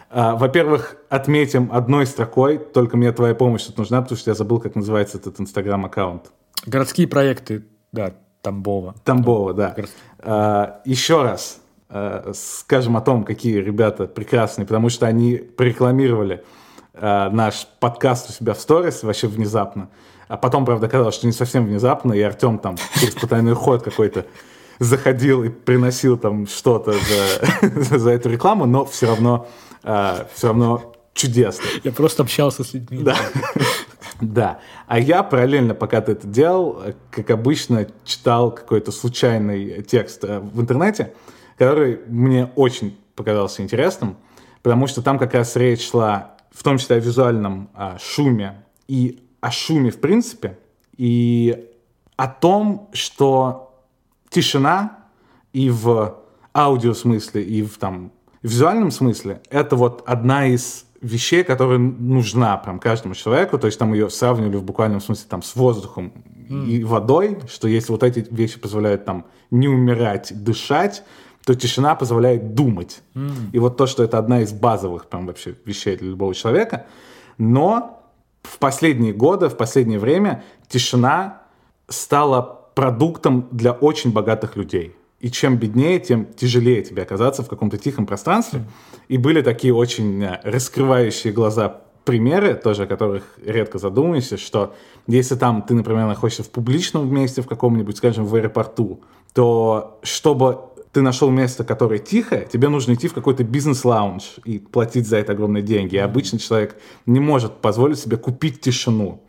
А, 0.09 0.35
во-первых, 0.35 0.97
отметим 1.09 1.69
одной 1.71 2.05
строкой, 2.05 2.57
только 2.57 2.97
мне 2.97 3.11
твоя 3.11 3.35
помощь 3.35 3.63
тут 3.63 3.77
нужна, 3.77 4.01
потому 4.01 4.17
что 4.17 4.31
я 4.31 4.35
забыл, 4.35 4.59
как 4.59 4.75
называется 4.75 5.17
этот 5.17 5.39
инстаграм-аккаунт. 5.39 6.31
Городские 6.65 7.07
проекты, 7.07 7.65
да, 7.91 8.13
Тамбова. 8.41 8.95
Тамбова, 9.03 9.53
да. 9.53 9.75
А, 10.19 10.81
еще 10.85 11.23
раз, 11.23 11.59
скажем 12.33 12.97
о 12.97 13.01
том, 13.01 13.23
какие 13.23 13.57
ребята 13.57 14.07
прекрасные, 14.07 14.65
потому 14.65 14.89
что 14.89 15.05
они 15.05 15.37
прорекламировали 15.37 16.43
э, 16.93 17.29
наш 17.29 17.67
подкаст 17.79 18.29
у 18.29 18.33
себя 18.33 18.53
в 18.53 18.59
сторис 18.59 19.03
вообще 19.03 19.27
внезапно. 19.27 19.89
А 20.27 20.35
потом, 20.35 20.65
правда, 20.65 20.87
оказалось, 20.87 21.15
что 21.15 21.27
не 21.27 21.33
совсем 21.33 21.65
внезапно, 21.65 22.13
и 22.13 22.21
Артем 22.21 22.59
там 22.59 22.75
через 22.99 23.15
потайной 23.15 23.53
ход 23.53 23.83
какой-то 23.83 24.25
заходил 24.79 25.43
и 25.43 25.49
приносил 25.49 26.17
там 26.17 26.47
что-то 26.47 26.93
за, 26.93 27.97
за 27.97 28.09
эту 28.09 28.29
рекламу, 28.29 28.65
но 28.65 28.85
все 28.85 29.07
равно, 29.07 29.47
э, 29.83 30.25
все 30.33 30.47
равно 30.47 30.93
чудесно. 31.13 31.65
Я 31.83 31.91
просто 31.91 32.23
общался 32.23 32.63
с 32.63 32.73
людьми. 32.73 33.03
Да. 33.03 33.15
Да. 34.19 34.57
А 34.87 34.97
я 34.99 35.21
параллельно, 35.21 35.75
пока 35.75 36.01
ты 36.01 36.13
это 36.13 36.25
делал, 36.25 36.81
как 37.11 37.29
обычно, 37.29 37.85
читал 38.03 38.49
какой-то 38.49 38.91
случайный 38.91 39.83
текст 39.83 40.23
э, 40.23 40.39
в 40.39 40.59
интернете, 40.59 41.13
который 41.57 41.99
мне 42.07 42.51
очень 42.55 42.97
показался 43.15 43.63
интересным, 43.63 44.17
потому 44.61 44.87
что 44.87 45.01
там 45.01 45.17
как 45.17 45.33
раз 45.33 45.55
речь 45.55 45.89
шла 45.89 46.35
в 46.51 46.63
том 46.63 46.77
числе 46.77 46.97
о 46.97 46.99
визуальном 46.99 47.69
о 47.73 47.97
шуме 47.99 48.63
и 48.87 49.23
о 49.41 49.51
шуме 49.51 49.91
в 49.91 49.99
принципе, 49.99 50.57
и 50.97 51.69
о 52.15 52.27
том, 52.27 52.89
что 52.93 53.83
тишина 54.29 55.05
и 55.53 55.69
в 55.69 56.15
аудио 56.53 56.93
смысле, 56.93 57.43
и 57.43 57.61
в 57.63 57.77
там 57.77 58.11
визуальном 58.41 58.91
смысле 58.91 59.41
это 59.49 59.75
вот 59.75 60.03
одна 60.05 60.47
из 60.47 60.85
вещей, 61.01 61.43
которые 61.43 61.79
нужна 61.79 62.57
прям 62.57 62.79
каждому 62.79 63.13
человеку, 63.13 63.57
то 63.57 63.67
есть 63.67 63.77
там 63.77 63.93
ее 63.93 64.09
сравнивали 64.09 64.57
в 64.57 64.63
буквальном 64.63 64.99
смысле 64.99 65.25
там 65.29 65.43
с 65.43 65.55
воздухом 65.55 66.11
mm. 66.49 66.65
и 66.67 66.83
водой, 66.83 67.39
что 67.49 67.67
если 67.67 67.91
вот 67.91 68.03
эти 68.03 68.25
вещи 68.31 68.59
позволяют 68.59 69.05
там 69.05 69.25
не 69.51 69.67
умирать, 69.67 70.31
дышать, 70.43 71.03
то 71.47 71.55
тишина 71.55 71.95
позволяет 71.95 72.55
думать. 72.55 73.01
Mm. 73.15 73.51
И 73.53 73.59
вот 73.59 73.77
то, 73.77 73.87
что 73.87 74.03
это 74.03 74.17
одна 74.17 74.41
из 74.41 74.51
базовых 74.51 75.05
прям 75.05 75.27
вообще 75.27 75.55
вещей 75.63 75.95
для 75.95 76.09
любого 76.09 76.35
человека. 76.35 76.87
Но 77.37 78.03
в 78.43 78.59
последние 78.59 79.13
годы, 79.13 79.47
в 79.47 79.55
последнее 79.55 79.97
время 79.97 80.43
тишина 80.67 81.43
стала 81.87 82.41
продуктом 82.75 83.47
для 83.49 83.71
очень 83.71 84.11
богатых 84.11 84.57
людей. 84.57 84.93
И 85.21 85.31
чем 85.31 85.55
беднее, 85.55 86.01
тем 86.01 86.25
тяжелее 86.25 86.81
тебе 86.81 87.03
оказаться 87.03 87.43
в 87.43 87.47
каком-то 87.47 87.77
тихом 87.77 88.05
пространстве. 88.05 88.59
Mm. 88.59 88.63
И 89.07 89.17
были 89.17 89.41
такие 89.41 89.73
очень 89.73 90.21
э, 90.21 90.41
раскрывающие 90.43 91.31
глаза 91.31 91.79
примеры, 92.03 92.55
тоже 92.55 92.83
о 92.83 92.87
которых 92.87 93.23
редко 93.41 93.77
задумываешься, 93.79 94.35
что 94.35 94.75
если 95.07 95.35
там 95.35 95.61
ты, 95.61 95.75
например, 95.75 96.07
находишься 96.07 96.43
в 96.43 96.49
публичном 96.49 97.09
месте, 97.09 97.41
в 97.41 97.47
каком-нибудь, 97.47 97.95
скажем, 97.95 98.25
в 98.25 98.35
аэропорту, 98.35 98.99
то 99.33 99.97
чтобы 100.03 100.59
ты 100.97 101.03
нашел 101.03 101.29
место, 101.29 101.63
которое 101.63 101.99
тихое, 101.99 102.47
тебе 102.51 102.69
нужно 102.69 102.95
идти 102.95 103.07
в 103.07 103.13
какой-то 103.13 103.43
бизнес-лаунж 103.43 104.37
и 104.45 104.57
платить 104.57 105.07
за 105.07 105.17
это 105.17 105.33
огромные 105.33 105.61
деньги. 105.61 105.93
И 105.93 105.99
обычный 105.99 106.39
человек 106.39 106.75
не 107.05 107.19
может 107.19 107.57
позволить 107.57 107.99
себе 107.99 108.17
купить 108.17 108.61
тишину. 108.61 109.21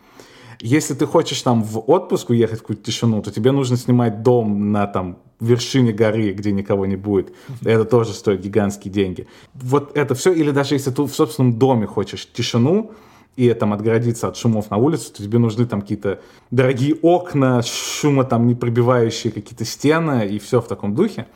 Если 0.60 0.94
ты 0.94 1.04
хочешь 1.04 1.42
там 1.42 1.62
в 1.62 1.78
отпуск 1.90 2.30
уехать 2.30 2.60
в 2.60 2.62
какую-то 2.62 2.84
тишину, 2.84 3.20
то 3.20 3.30
тебе 3.30 3.52
нужно 3.52 3.76
снимать 3.76 4.22
дом 4.22 4.72
на 4.72 4.86
там 4.86 5.18
вершине 5.40 5.92
горы, 5.92 6.32
где 6.32 6.52
никого 6.52 6.86
не 6.86 6.96
будет. 6.96 7.34
Это 7.62 7.84
тоже 7.84 8.14
стоит 8.14 8.40
гигантские 8.40 8.90
деньги. 8.90 9.28
Вот 9.52 9.94
это 9.94 10.14
все. 10.14 10.32
Или 10.32 10.52
даже 10.52 10.74
если 10.74 10.90
ты 10.90 11.02
в 11.02 11.14
собственном 11.14 11.58
доме 11.58 11.86
хочешь 11.86 12.26
тишину, 12.32 12.92
и 13.36 13.52
там 13.52 13.74
отгородиться 13.74 14.26
от 14.26 14.38
шумов 14.38 14.70
на 14.70 14.78
улице, 14.78 15.12
то 15.12 15.22
тебе 15.22 15.38
нужны 15.38 15.66
там 15.66 15.82
какие-то 15.82 16.20
дорогие 16.50 16.94
окна, 17.02 17.60
шума 17.62 18.24
там 18.24 18.46
не 18.46 18.54
пробивающие 18.54 19.30
какие-то 19.30 19.66
стены 19.66 20.26
и 20.26 20.38
все 20.38 20.62
в 20.62 20.66
таком 20.66 20.94
духе. 20.94 21.26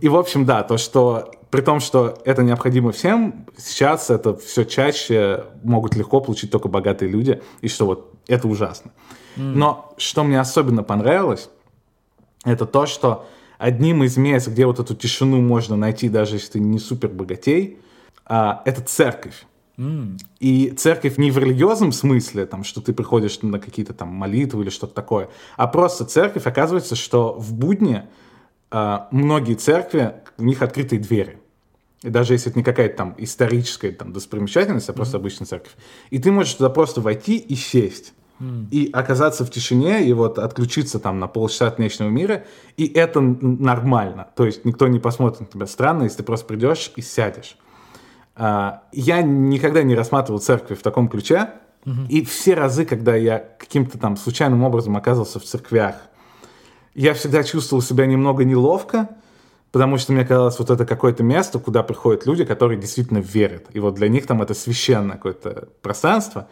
И, 0.00 0.08
в 0.08 0.16
общем, 0.16 0.46
да, 0.46 0.62
то, 0.62 0.78
что 0.78 1.30
при 1.50 1.60
том, 1.62 1.80
что 1.80 2.18
это 2.24 2.42
необходимо 2.42 2.92
всем, 2.92 3.46
сейчас 3.56 4.08
это 4.08 4.36
все 4.36 4.64
чаще 4.64 5.44
могут 5.62 5.96
легко 5.96 6.20
получить 6.20 6.50
только 6.50 6.68
богатые 6.68 7.10
люди, 7.10 7.42
и 7.60 7.68
что 7.68 7.86
вот 7.86 8.14
это 8.28 8.46
ужасно. 8.46 8.92
Mm. 9.36 9.52
Но 9.54 9.92
что 9.96 10.22
мне 10.22 10.40
особенно 10.40 10.82
понравилось, 10.82 11.50
это 12.44 12.66
то, 12.66 12.86
что 12.86 13.26
одним 13.58 14.04
из 14.04 14.16
мест, 14.16 14.48
где 14.48 14.64
вот 14.64 14.78
эту 14.78 14.94
тишину 14.94 15.40
можно 15.40 15.76
найти, 15.76 16.08
даже 16.08 16.36
если 16.36 16.52
ты 16.52 16.60
не 16.60 16.78
супер 16.78 17.08
богатей, 17.08 17.78
а, 18.24 18.62
это 18.64 18.80
церковь. 18.80 19.44
Mm. 19.76 20.20
И 20.38 20.70
церковь 20.70 21.18
не 21.18 21.32
в 21.32 21.38
религиозном 21.38 21.90
смысле, 21.90 22.46
там, 22.46 22.62
что 22.62 22.80
ты 22.80 22.92
приходишь 22.92 23.42
на 23.42 23.58
какие-то 23.58 23.92
там 23.92 24.08
молитвы 24.08 24.62
или 24.62 24.70
что-то 24.70 24.94
такое, 24.94 25.28
а 25.56 25.66
просто 25.66 26.04
церковь, 26.04 26.46
оказывается, 26.46 26.94
что 26.94 27.34
в 27.34 27.52
будни 27.52 28.04
многие 28.70 29.54
церкви, 29.54 30.14
у 30.38 30.44
них 30.44 30.62
открытые 30.62 31.00
двери. 31.00 31.38
И 32.02 32.08
даже 32.08 32.32
если 32.32 32.50
это 32.50 32.58
не 32.58 32.64
какая-то 32.64 32.96
там 32.96 33.14
историческая 33.18 33.92
там, 33.92 34.12
достопримечательность, 34.12 34.88
а 34.88 34.92
просто 34.92 35.16
mm-hmm. 35.16 35.20
обычная 35.20 35.46
церковь. 35.46 35.72
И 36.10 36.18
ты 36.18 36.32
можешь 36.32 36.54
туда 36.54 36.70
просто 36.70 37.00
войти 37.00 37.36
и 37.36 37.54
сесть. 37.54 38.14
Mm. 38.40 38.68
И 38.70 38.90
оказаться 38.90 39.44
в 39.44 39.50
тишине, 39.50 40.06
и 40.06 40.12
вот 40.14 40.38
отключиться 40.38 40.98
там 40.98 41.18
на 41.18 41.26
полчаса 41.26 41.66
от 41.66 41.76
внешнего 41.76 42.08
мира, 42.08 42.44
и 42.78 42.86
это 42.86 43.20
нормально. 43.20 44.28
То 44.34 44.46
есть 44.46 44.64
никто 44.64 44.88
не 44.88 44.98
посмотрит 44.98 45.40
на 45.40 45.46
тебя 45.46 45.66
странно, 45.66 46.04
если 46.04 46.18
ты 46.18 46.22
просто 46.22 46.46
придешь 46.46 46.90
и 46.96 47.02
сядешь. 47.02 47.58
А, 48.34 48.84
я 48.92 49.20
никогда 49.20 49.82
не 49.82 49.94
рассматривал 49.94 50.40
церковь 50.40 50.78
в 50.78 50.82
таком 50.82 51.08
ключе, 51.08 51.50
mm-hmm. 51.84 52.08
и 52.08 52.24
все 52.24 52.54
разы, 52.54 52.86
когда 52.86 53.14
я 53.14 53.44
каким-то 53.58 53.98
там 53.98 54.16
случайным 54.16 54.64
образом 54.64 54.96
оказывался 54.96 55.38
в 55.38 55.44
церквях, 55.44 55.96
я 56.94 57.14
всегда 57.14 57.42
чувствовал 57.42 57.82
себя 57.82 58.06
немного 58.06 58.44
неловко, 58.44 59.08
потому 59.72 59.98
что 59.98 60.12
мне 60.12 60.24
казалось, 60.24 60.58
вот 60.58 60.70
это 60.70 60.84
какое-то 60.84 61.22
место, 61.22 61.58
куда 61.58 61.82
приходят 61.82 62.26
люди, 62.26 62.44
которые 62.44 62.80
действительно 62.80 63.18
верят. 63.18 63.66
И 63.72 63.80
вот 63.80 63.94
для 63.94 64.08
них 64.08 64.26
там 64.26 64.42
это 64.42 64.54
священное 64.54 65.16
какое-то 65.16 65.68
пространство. 65.82 66.48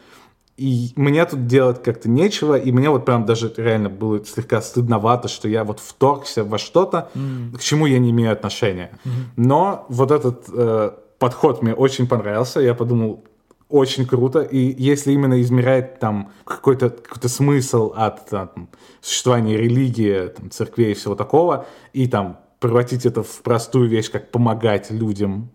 И 0.56 0.92
мне 0.96 1.24
тут 1.24 1.46
делать 1.46 1.82
как-то 1.84 2.10
нечего, 2.10 2.58
и 2.58 2.72
мне 2.72 2.90
вот 2.90 3.04
прям 3.04 3.24
даже 3.24 3.52
реально 3.56 3.90
было 3.90 4.24
слегка 4.24 4.60
стыдновато, 4.60 5.28
что 5.28 5.48
я 5.48 5.62
вот 5.62 5.78
вторгся 5.78 6.42
во 6.42 6.58
что-то, 6.58 7.10
mm. 7.14 7.56
к 7.56 7.60
чему 7.60 7.86
я 7.86 8.00
не 8.00 8.10
имею 8.10 8.32
отношения. 8.32 8.90
Mm-hmm. 9.04 9.10
Но 9.36 9.86
вот 9.88 10.10
этот 10.10 10.46
э, 10.52 10.90
подход 11.20 11.62
мне 11.62 11.74
очень 11.74 12.08
понравился, 12.08 12.58
я 12.58 12.74
подумал, 12.74 13.24
очень 13.68 14.06
круто. 14.06 14.40
И 14.40 14.74
если 14.82 15.12
именно 15.12 15.40
измерять 15.42 15.98
там 15.98 16.32
какой-то 16.44 16.90
какой 16.90 17.28
смысл 17.28 17.92
от 17.94 18.26
там, 18.28 18.68
существования 19.00 19.56
религии, 19.56 20.28
там, 20.28 20.50
церквей 20.50 20.92
и 20.92 20.94
всего 20.94 21.14
такого, 21.14 21.66
и 21.92 22.06
там 22.06 22.38
превратить 22.60 23.06
это 23.06 23.22
в 23.22 23.42
простую 23.42 23.88
вещь, 23.88 24.10
как 24.10 24.30
помогать 24.30 24.90
людям 24.90 25.50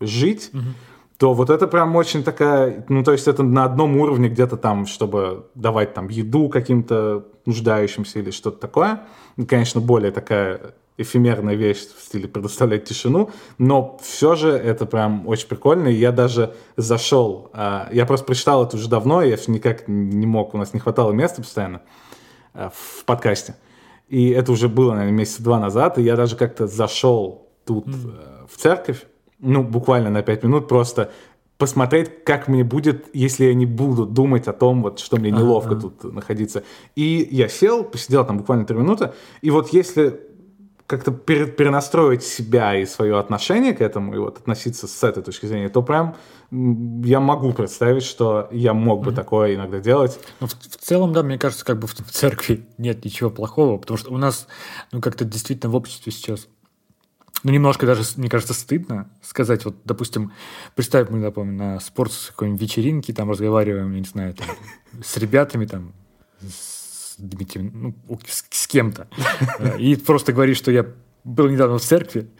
жить, 0.00 0.50
mm-hmm. 0.52 0.62
то 1.18 1.34
вот 1.34 1.50
это 1.50 1.68
прям 1.68 1.94
очень 1.94 2.24
такая, 2.24 2.84
ну 2.88 3.04
то 3.04 3.12
есть 3.12 3.28
это 3.28 3.42
на 3.42 3.64
одном 3.64 3.96
уровне 3.96 4.28
где-то 4.28 4.56
там, 4.56 4.86
чтобы 4.86 5.46
давать 5.54 5.94
там 5.94 6.08
еду 6.08 6.48
каким-то 6.48 7.26
нуждающимся 7.46 8.18
или 8.18 8.30
что-то 8.30 8.58
такое. 8.58 9.02
И, 9.36 9.44
конечно, 9.44 9.80
более 9.80 10.10
такая 10.10 10.74
эфемерная 10.98 11.54
вещь 11.54 11.86
в 11.96 12.02
стиле 12.02 12.28
предоставлять 12.28 12.84
тишину, 12.84 13.30
но 13.56 13.98
все 14.02 14.34
же 14.34 14.50
это 14.50 14.84
прям 14.84 15.26
очень 15.26 15.48
прикольно, 15.48 15.88
и 15.88 15.94
я 15.94 16.12
даже 16.12 16.54
зашел, 16.76 17.50
а, 17.54 17.88
я 17.92 18.04
просто 18.04 18.26
прочитал 18.26 18.66
это 18.66 18.76
уже 18.76 18.88
давно, 18.88 19.22
я 19.22 19.36
все 19.36 19.52
никак 19.52 19.86
не 19.86 20.26
мог, 20.26 20.54
у 20.54 20.58
нас 20.58 20.74
не 20.74 20.80
хватало 20.80 21.12
места 21.12 21.40
постоянно 21.40 21.82
а, 22.52 22.70
в 22.74 23.04
подкасте, 23.04 23.54
и 24.08 24.30
это 24.30 24.50
уже 24.52 24.68
было, 24.68 24.92
наверное, 24.92 25.18
месяца 25.18 25.42
два 25.42 25.60
назад, 25.60 25.98
и 25.98 26.02
я 26.02 26.16
даже 26.16 26.36
как-то 26.36 26.66
зашел 26.66 27.48
тут 27.64 27.86
mm. 27.86 28.48
в 28.52 28.56
церковь, 28.56 29.06
ну, 29.38 29.62
буквально 29.62 30.10
на 30.10 30.22
пять 30.22 30.42
минут, 30.42 30.66
просто 30.66 31.12
посмотреть, 31.58 32.24
как 32.24 32.48
мне 32.48 32.62
будет, 32.64 33.06
если 33.12 33.46
я 33.46 33.54
не 33.54 33.66
буду 33.66 34.06
думать 34.06 34.46
о 34.46 34.52
том, 34.52 34.82
вот, 34.82 35.00
что 35.00 35.16
мне 35.16 35.32
неловко 35.32 35.74
uh-huh. 35.74 35.80
тут 35.80 36.14
находиться. 36.14 36.62
И 36.94 37.26
я 37.32 37.48
сел, 37.48 37.82
посидел 37.82 38.24
там 38.24 38.38
буквально 38.38 38.64
три 38.64 38.76
минуты, 38.76 39.12
и 39.42 39.50
вот 39.50 39.72
если 39.72 40.20
как-то 40.88 41.12
перенастроить 41.12 42.22
себя 42.22 42.74
и 42.74 42.86
свое 42.86 43.18
отношение 43.18 43.74
к 43.74 43.82
этому, 43.82 44.14
и 44.14 44.18
вот 44.18 44.38
относиться 44.38 44.88
с 44.88 45.04
этой 45.04 45.22
точки 45.22 45.44
зрения, 45.44 45.68
то 45.68 45.82
прям 45.82 46.16
я 46.50 47.20
могу 47.20 47.52
представить, 47.52 48.04
что 48.04 48.48
я 48.50 48.72
мог 48.72 49.04
бы 49.04 49.10
mm-hmm. 49.10 49.14
такое 49.14 49.54
иногда 49.54 49.80
делать. 49.80 50.18
Ну, 50.40 50.46
в, 50.46 50.52
в 50.52 50.76
целом, 50.78 51.12
да, 51.12 51.22
мне 51.22 51.38
кажется, 51.38 51.62
как 51.66 51.78
бы 51.78 51.86
в, 51.86 51.94
в 51.94 52.10
церкви 52.10 52.66
нет 52.78 53.04
ничего 53.04 53.28
плохого, 53.28 53.76
потому 53.76 53.98
что 53.98 54.14
у 54.14 54.16
нас, 54.16 54.48
ну, 54.90 55.02
как-то 55.02 55.26
действительно 55.26 55.70
в 55.70 55.76
обществе 55.76 56.10
сейчас 56.10 56.48
ну, 57.42 57.52
немножко 57.52 57.84
даже, 57.84 58.02
мне 58.16 58.30
кажется, 58.30 58.54
стыдно 58.54 59.10
сказать, 59.22 59.66
вот, 59.66 59.76
допустим, 59.84 60.32
представь, 60.74 61.10
мы, 61.10 61.18
напомню, 61.18 61.52
на 61.52 61.80
спорт 61.80 62.12
какой-нибудь 62.30 62.62
вечеринке, 62.62 63.12
там 63.12 63.30
разговариваем, 63.30 63.92
я 63.92 63.98
не 63.98 64.06
знаю, 64.06 64.34
там, 64.34 64.48
с 65.04 65.18
ребятами, 65.18 65.66
там, 65.66 65.92
с 66.40 66.77
Дмитрием, 67.18 67.94
ну, 68.08 68.20
с, 68.26 68.44
с 68.50 68.66
кем-то. 68.66 69.08
И 69.78 69.96
просто 69.96 70.32
говорит, 70.32 70.56
что 70.56 70.70
я 70.70 70.86
был 71.24 71.48
недавно 71.48 71.78
в 71.78 71.82
церкви. 71.82 72.30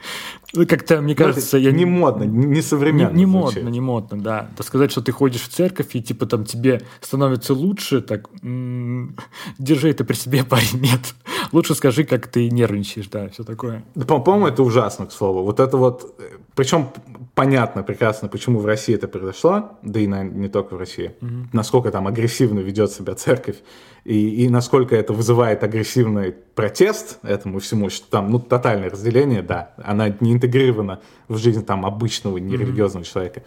Ну, 0.55 0.67
как-то, 0.67 1.03
мне 1.03 1.15
ну, 1.17 1.25
кажется, 1.25 1.59
я... 1.59 1.73
Не 1.73 1.85
модно, 1.85 2.25
не 2.25 2.63
современно. 2.63 3.11
Не, 3.11 3.19
не 3.19 3.27
модно, 3.27 3.69
не 3.69 3.81
модно, 3.81 4.19
да. 4.19 4.51
То 4.57 4.63
сказать, 4.63 4.91
что 4.91 5.03
ты 5.03 5.13
ходишь 5.13 5.43
в 5.43 5.49
церковь, 5.49 5.95
и 5.95 6.03
типа 6.03 6.27
там 6.27 6.45
тебе 6.45 6.81
становится 7.01 7.53
лучше, 7.53 8.01
так, 8.01 8.31
держи 8.43 9.91
это 9.91 10.05
при 10.05 10.15
себе, 10.15 10.45
парень, 10.49 10.81
нет. 10.81 11.15
Лучше 11.53 11.75
скажи, 11.75 12.05
как 12.05 12.27
ты 12.27 12.51
нервничаешь, 12.51 13.09
да, 13.09 13.29
все 13.29 13.45
такое. 13.45 13.85
Да, 13.95 14.05
по-моему, 14.05 14.49
это 14.49 14.63
ужасно, 14.63 15.07
к 15.07 15.13
слову. 15.13 15.43
Вот 15.43 15.61
это 15.61 15.77
вот... 15.77 16.15
Э, 16.19 16.37
Причем 16.55 16.89
понятно 17.35 17.83
прекрасно, 17.83 18.29
почему 18.29 18.59
в 18.59 18.67
России 18.67 18.95
это 18.95 19.09
произошло, 19.09 19.79
да 19.83 20.01
и 20.01 20.07
на, 20.07 20.25
не 20.25 20.49
только 20.49 20.75
в 20.75 20.79
России. 20.79 21.15
Mm-hmm. 21.21 21.47
Насколько 21.53 21.91
там 21.91 22.07
агрессивно 22.07 22.61
ведет 22.61 22.91
себя 22.91 23.15
церковь 23.15 23.57
и, 24.05 24.45
и 24.45 24.49
насколько 24.49 24.97
это 24.97 25.13
вызывает 25.13 25.63
агрессивный 25.63 26.33
протест 26.33 27.19
этому 27.23 27.61
всему, 27.61 27.91
что 27.91 28.11
там, 28.11 28.31
ну, 28.31 28.39
тотальное 28.39 28.91
разделение, 28.91 29.43
да, 29.43 29.73
она 29.77 30.09
не 30.21 30.33
интегрирована 30.33 31.01
в 31.29 31.37
жизнь 31.37 31.65
там 31.65 31.87
обычного 31.87 32.39
нерелигиозного 32.39 33.05
mm-hmm. 33.05 33.13
человека. 33.13 33.43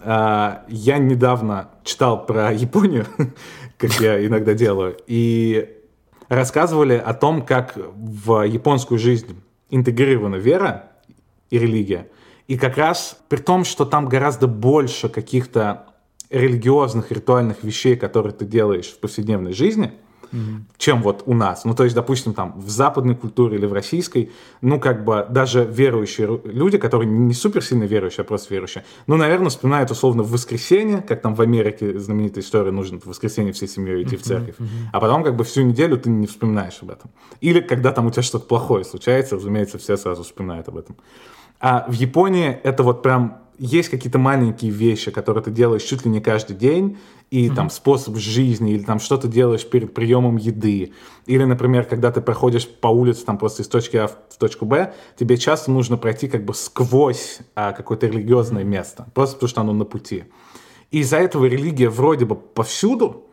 А, 0.00 0.64
я 0.68 0.98
недавно 0.98 1.70
читал 1.84 2.26
про 2.26 2.52
Японию, 2.52 3.06
как 3.78 3.92
я 4.00 4.24
иногда 4.26 4.54
делаю, 4.54 4.96
и 5.06 5.77
рассказывали 6.28 6.94
о 6.94 7.14
том, 7.14 7.44
как 7.44 7.76
в 7.76 8.42
японскую 8.42 8.98
жизнь 8.98 9.40
интегрирована 9.70 10.36
вера 10.36 10.92
и 11.50 11.58
религия. 11.58 12.08
И 12.46 12.56
как 12.56 12.78
раз 12.78 13.18
при 13.28 13.38
том, 13.38 13.64
что 13.64 13.84
там 13.84 14.08
гораздо 14.08 14.46
больше 14.46 15.08
каких-то 15.08 15.86
религиозных, 16.30 17.10
ритуальных 17.12 17.62
вещей, 17.62 17.96
которые 17.96 18.32
ты 18.32 18.44
делаешь 18.44 18.88
в 18.88 19.00
повседневной 19.00 19.52
жизни, 19.52 19.92
mm-hmm. 20.32 20.60
чем 20.76 21.02
вот 21.02 21.22
у 21.26 21.34
нас. 21.34 21.64
Ну, 21.64 21.74
то 21.74 21.84
есть, 21.84 21.94
допустим, 21.94 22.34
там 22.34 22.60
в 22.60 22.68
западной 22.68 23.14
культуре 23.14 23.56
или 23.58 23.66
в 23.66 23.72
российской, 23.72 24.30
ну, 24.60 24.80
как 24.80 25.04
бы 25.04 25.26
даже 25.28 25.64
верующие 25.64 26.40
люди, 26.44 26.78
которые 26.78 27.08
не 27.08 27.34
супер 27.34 27.62
сильно 27.62 27.84
верующие, 27.84 28.22
а 28.22 28.24
просто 28.24 28.54
верующие, 28.54 28.84
ну, 29.06 29.16
наверное, 29.16 29.50
вспоминают 29.50 29.90
условно 29.90 30.22
в 30.22 30.30
воскресенье, 30.30 31.02
как 31.02 31.22
там 31.22 31.34
в 31.34 31.40
Америке 31.40 31.98
знаменитая 31.98 32.42
история, 32.42 32.70
нужно 32.70 32.98
в 32.98 33.06
воскресенье 33.06 33.52
всей 33.52 33.68
семьей 33.68 34.02
идти 34.02 34.16
mm-hmm. 34.16 34.18
в 34.18 34.22
церковь, 34.22 34.54
mm-hmm. 34.58 34.88
а 34.92 35.00
потом 35.00 35.24
как 35.24 35.36
бы 35.36 35.44
всю 35.44 35.62
неделю 35.62 35.98
ты 35.98 36.10
не 36.10 36.26
вспоминаешь 36.26 36.78
об 36.82 36.90
этом. 36.90 37.10
Или 37.40 37.60
когда 37.60 37.92
там 37.92 38.06
у 38.06 38.10
тебя 38.10 38.22
что-то 38.22 38.46
плохое 38.46 38.84
случается, 38.84 39.36
разумеется, 39.36 39.78
все 39.78 39.96
сразу 39.96 40.22
вспоминают 40.22 40.68
об 40.68 40.76
этом. 40.76 40.96
А 41.60 41.84
в 41.88 41.92
Японии 41.92 42.58
это 42.62 42.82
вот 42.82 43.02
прям 43.02 43.38
есть 43.58 43.88
какие-то 43.88 44.18
маленькие 44.18 44.70
вещи, 44.70 45.10
которые 45.10 45.42
ты 45.42 45.50
делаешь 45.50 45.82
чуть 45.82 46.04
ли 46.04 46.10
не 46.10 46.20
каждый 46.20 46.56
день, 46.56 46.98
и 47.30 47.48
mm-hmm. 47.48 47.54
там 47.54 47.70
способ 47.70 48.16
жизни, 48.16 48.72
или 48.72 48.82
там 48.82 49.00
что-то 49.00 49.28
делаешь 49.28 49.68
перед 49.68 49.92
приемом 49.94 50.36
еды, 50.36 50.92
или, 51.26 51.44
например, 51.44 51.84
когда 51.84 52.10
ты 52.10 52.20
проходишь 52.20 52.66
по 52.68 52.88
улице 52.88 53.24
там 53.24 53.38
просто 53.38 53.62
из 53.62 53.68
точки 53.68 53.96
А 53.96 54.08
в 54.08 54.36
точку 54.38 54.64
Б, 54.64 54.94
тебе 55.16 55.36
часто 55.36 55.70
нужно 55.70 55.96
пройти 55.98 56.28
как 56.28 56.44
бы 56.44 56.54
сквозь 56.54 57.40
а, 57.54 57.72
какое-то 57.72 58.06
религиозное 58.06 58.62
mm-hmm. 58.62 58.66
место, 58.66 59.06
просто 59.14 59.36
потому 59.36 59.48
что 59.48 59.60
оно 59.60 59.72
на 59.72 59.84
пути. 59.84 60.24
И 60.90 61.00
из-за 61.00 61.18
этого 61.18 61.44
религия 61.44 61.90
вроде 61.90 62.24
бы 62.24 62.34
повсюду, 62.34 63.24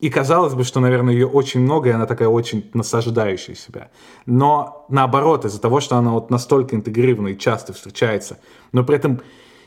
и 0.00 0.10
казалось 0.10 0.54
бы, 0.54 0.64
что, 0.64 0.80
наверное, 0.80 1.14
ее 1.14 1.28
очень 1.28 1.60
много, 1.60 1.88
и 1.88 1.92
она 1.92 2.06
такая 2.06 2.28
очень 2.28 2.68
насаждающая 2.74 3.54
себя. 3.54 3.90
Но 4.26 4.84
наоборот, 4.88 5.44
из-за 5.44 5.60
того, 5.60 5.78
что 5.78 5.96
она 5.96 6.10
вот 6.10 6.28
настолько 6.28 6.74
интегрирована 6.74 7.28
и 7.28 7.38
часто 7.38 7.72
встречается, 7.72 8.40
но 8.72 8.82
при 8.82 8.96
этом 8.96 9.20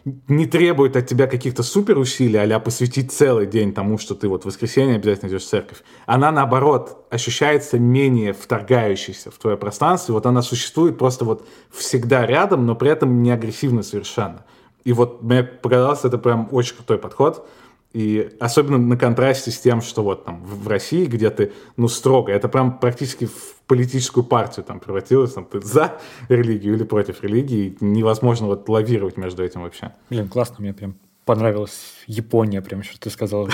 не 0.06 0.46
требует 0.46 0.96
от 0.96 1.08
тебя 1.08 1.26
каких-то 1.26 1.64
супер 1.64 1.98
усилий, 1.98 2.38
а 2.38 2.60
посвятить 2.60 3.12
целый 3.12 3.48
день 3.48 3.74
тому, 3.74 3.98
что 3.98 4.14
ты 4.14 4.28
вот 4.28 4.44
в 4.44 4.46
воскресенье 4.46 4.96
обязательно 4.98 5.30
идешь 5.30 5.44
в 5.44 5.50
церковь. 5.50 5.84
Она, 6.06 6.32
наоборот, 6.32 7.06
ощущается 7.10 7.80
менее 7.80 8.34
вторгающейся 8.34 9.32
в 9.32 9.38
твое 9.38 9.58
пространство. 9.58 10.14
Вот 10.14 10.28
она 10.28 10.44
существует 10.44 11.00
просто 11.00 11.26
вот 11.26 11.48
всегда 11.72 12.26
рядом, 12.26 12.68
но 12.68 12.76
при 12.76 12.92
этом 12.92 13.24
не 13.24 13.32
агрессивно 13.32 13.82
совершенно. 13.82 14.46
И 14.84 14.94
вот 14.94 15.24
мне 15.24 15.42
показалось, 15.44 16.06
это 16.06 16.20
прям 16.20 16.50
очень 16.52 16.76
крутой 16.76 17.00
подход. 17.00 17.48
И 17.96 18.36
особенно 18.42 18.78
на 18.78 18.98
контрасте 18.98 19.52
с 19.52 19.58
тем, 19.58 19.82
что 19.82 20.04
вот 20.04 20.26
там 20.26 20.44
в 20.44 20.68
России, 20.68 21.06
где 21.06 21.30
ты, 21.30 21.54
ну, 21.78 21.88
строго, 21.88 22.30
это 22.30 22.50
прям 22.50 22.78
практически 22.78 23.24
в 23.24 23.56
политическую 23.68 24.26
партию 24.26 24.66
там 24.66 24.82
превратилось, 24.82 25.32
там 25.32 25.46
ты 25.46 25.62
за 25.62 25.98
религию 26.28 26.76
или 26.76 26.84
против 26.84 27.24
религии, 27.24 27.78
невозможно 27.80 28.48
вот 28.48 28.68
лавировать 28.68 29.16
между 29.16 29.46
этим 29.46 29.62
вообще. 29.62 29.94
Блин, 30.10 30.28
классно, 30.28 30.58
мне 30.60 30.74
прям 30.74 30.98
понравилась 31.24 31.94
Япония, 32.06 32.62
прям 32.62 32.84
что 32.84 33.00
ты 33.00 33.10
сказал, 33.10 33.48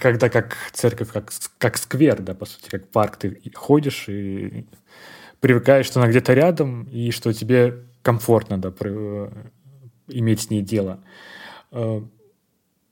когда 0.00 0.28
как 0.28 0.56
церковь, 0.72 1.10
как, 1.10 1.32
как 1.58 1.76
сквер, 1.76 2.22
да, 2.22 2.34
по 2.34 2.46
сути, 2.46 2.68
как 2.70 2.86
парк, 2.86 3.16
ты 3.16 3.42
ходишь 3.52 4.08
и 4.08 4.64
привыкаешь, 5.40 5.86
что 5.86 5.98
она 5.98 6.08
где-то 6.08 6.34
рядом, 6.34 6.84
и 6.84 7.10
что 7.10 7.32
тебе 7.32 7.82
комфортно, 8.02 8.58
да, 8.58 8.72
иметь 10.06 10.42
с 10.42 10.50
ней 10.50 10.62
дело. 10.62 11.00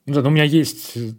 Э, 0.07 0.09
ну 0.09 0.13
да, 0.15 0.21
но 0.21 0.29
у 0.29 0.31
меня 0.31 0.43
есть 0.43 0.97
э, 0.97 1.11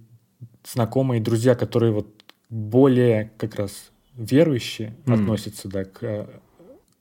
знакомые 0.64 1.20
друзья, 1.20 1.55
которые 1.55 1.93
вот 1.93 2.09
более 2.49 3.32
как 3.36 3.55
раз 3.57 3.91
верующие 4.16 4.97
mm. 5.05 5.14
относятся 5.14 5.68
да, 5.68 5.84
к, 5.84 6.28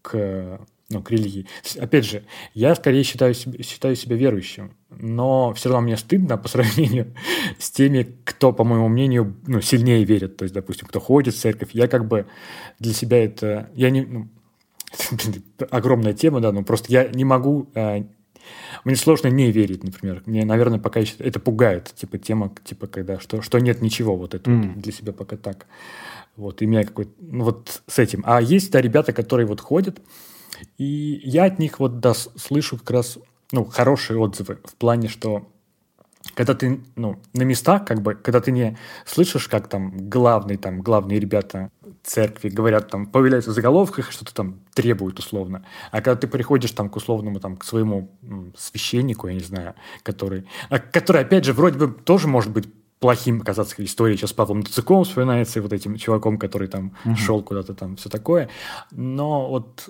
к, 0.02 0.60
ну, 0.90 1.02
к 1.02 1.12
религии. 1.12 1.48
Опять 1.80 2.06
же, 2.06 2.24
я 2.54 2.76
скорее 2.76 3.04
считаю, 3.04 3.34
считаю 3.34 3.96
себя 3.96 4.16
верующим, 4.16 4.74
но 4.90 5.54
все 5.54 5.70
равно 5.70 5.88
мне 5.88 5.98
стыдно 5.98 6.38
по 6.38 6.48
сравнению 6.50 7.14
с 7.58 7.72
теми, 7.72 8.16
кто, 8.24 8.54
по 8.54 8.64
моему 8.64 8.88
мнению, 8.88 9.36
ну, 9.48 9.62
сильнее 9.62 10.04
верит. 10.04 10.38
То 10.38 10.44
есть, 10.44 10.54
допустим, 10.54 10.88
кто 10.88 11.00
ходит 11.00 11.34
в 11.34 11.40
церковь. 11.40 11.70
Я 11.74 11.88
как 11.88 12.08
бы 12.08 12.28
для 12.80 12.94
себя 12.94 13.24
это... 13.24 13.70
Я 13.74 13.90
не, 13.90 14.02
ну, 14.02 14.28
огромная 15.72 16.14
тема, 16.14 16.40
да, 16.40 16.52
но 16.52 16.64
просто 16.64 16.92
я 16.92 17.08
не 17.08 17.26
могу 17.26 17.70
э, 17.74 18.04
мне 18.84 18.96
сложно 18.96 19.28
не 19.28 19.52
верить, 19.52 19.84
например. 19.84 20.24
Мне, 20.26 20.46
наверное, 20.46 20.80
пока 20.80 21.00
еще 21.00 21.16
это 21.20 21.40
пугает, 21.40 21.94
типа 21.96 22.18
тема, 22.18 22.54
типа 22.64 22.88
когда 22.88 23.20
что, 23.20 23.42
что 23.42 23.60
нет 23.60 23.82
ничего, 23.82 24.16
вот 24.16 24.34
это 24.34 24.50
mm. 24.50 24.74
вот 24.74 24.82
для 24.82 24.92
себя 24.92 25.14
пока 25.14 25.38
так. 25.38 25.68
Вот, 26.36 26.62
и 26.62 26.66
меня 26.66 26.84
какой-то, 26.84 27.12
ну 27.20 27.46
вот 27.46 27.82
с 27.88 28.00
этим. 28.00 28.24
А 28.26 28.42
есть, 28.42 28.72
да, 28.72 28.80
ребята, 28.80 29.12
которые 29.12 29.48
вот 29.48 29.60
ходят, 29.60 30.00
и 30.78 31.20
я 31.24 31.46
от 31.46 31.60
них 31.60 31.80
вот, 31.80 32.00
да, 32.00 32.14
слышу 32.14 32.78
как 32.78 32.92
раз, 32.92 33.18
ну, 33.52 33.66
хорошие 33.66 34.20
отзывы 34.20 34.60
в 34.64 34.76
плане, 34.76 35.08
что 35.08 35.48
когда 36.38 36.54
ты, 36.54 36.82
ну, 36.96 37.20
на 37.34 37.42
местах, 37.42 37.84
как 37.84 38.04
бы, 38.04 38.14
когда 38.14 38.40
ты 38.40 38.52
не 38.52 38.78
слышишь, 39.08 39.48
как 39.48 39.68
там 39.68 40.08
главные, 40.08 40.60
там, 40.60 40.82
главные 40.82 41.20
ребята 41.20 41.72
церкви 42.04 42.50
говорят, 42.50 42.92
там, 42.92 43.08
появляются 43.08 43.50
в 43.50 43.54
заголовках, 43.56 44.12
что-то 44.12 44.36
там 44.36 44.60
требуют 44.76 45.18
условно. 45.18 45.66
А 45.90 45.96
когда 45.96 46.16
ты 46.16 46.28
приходишь 46.28 46.70
там 46.72 46.90
к 46.90 46.96
условному, 46.96 47.40
там, 47.40 47.58
к 47.58 47.64
своему 47.64 48.12
м, 48.22 48.54
священнику, 48.56 49.28
я 49.28 49.34
не 49.34 49.40
знаю, 49.40 49.74
который, 50.04 50.46
а, 50.70 50.78
который, 50.78 51.24
опять 51.24 51.44
же, 51.44 51.54
вроде 51.54 51.80
бы 51.80 51.88
тоже 51.88 52.28
может 52.28 52.52
быть 52.52 52.70
плохим 53.00 53.42
казаться 53.42 53.84
история 53.84 54.16
сейчас 54.16 54.30
с 54.30 54.34
Павлом 54.34 54.62
Доциком 54.62 55.06
вспоминается, 55.06 55.58
и 55.58 55.64
вот 55.64 55.74
этим 55.74 55.98
чуваком, 55.98 56.38
который 56.38 56.68
там 56.68 56.94
угу. 57.04 57.16
шел 57.16 57.42
куда-то 57.42 57.74
там, 57.74 57.96
все 57.96 58.10
такое. 58.10 58.48
Но 58.92 59.50
вот 59.50 59.90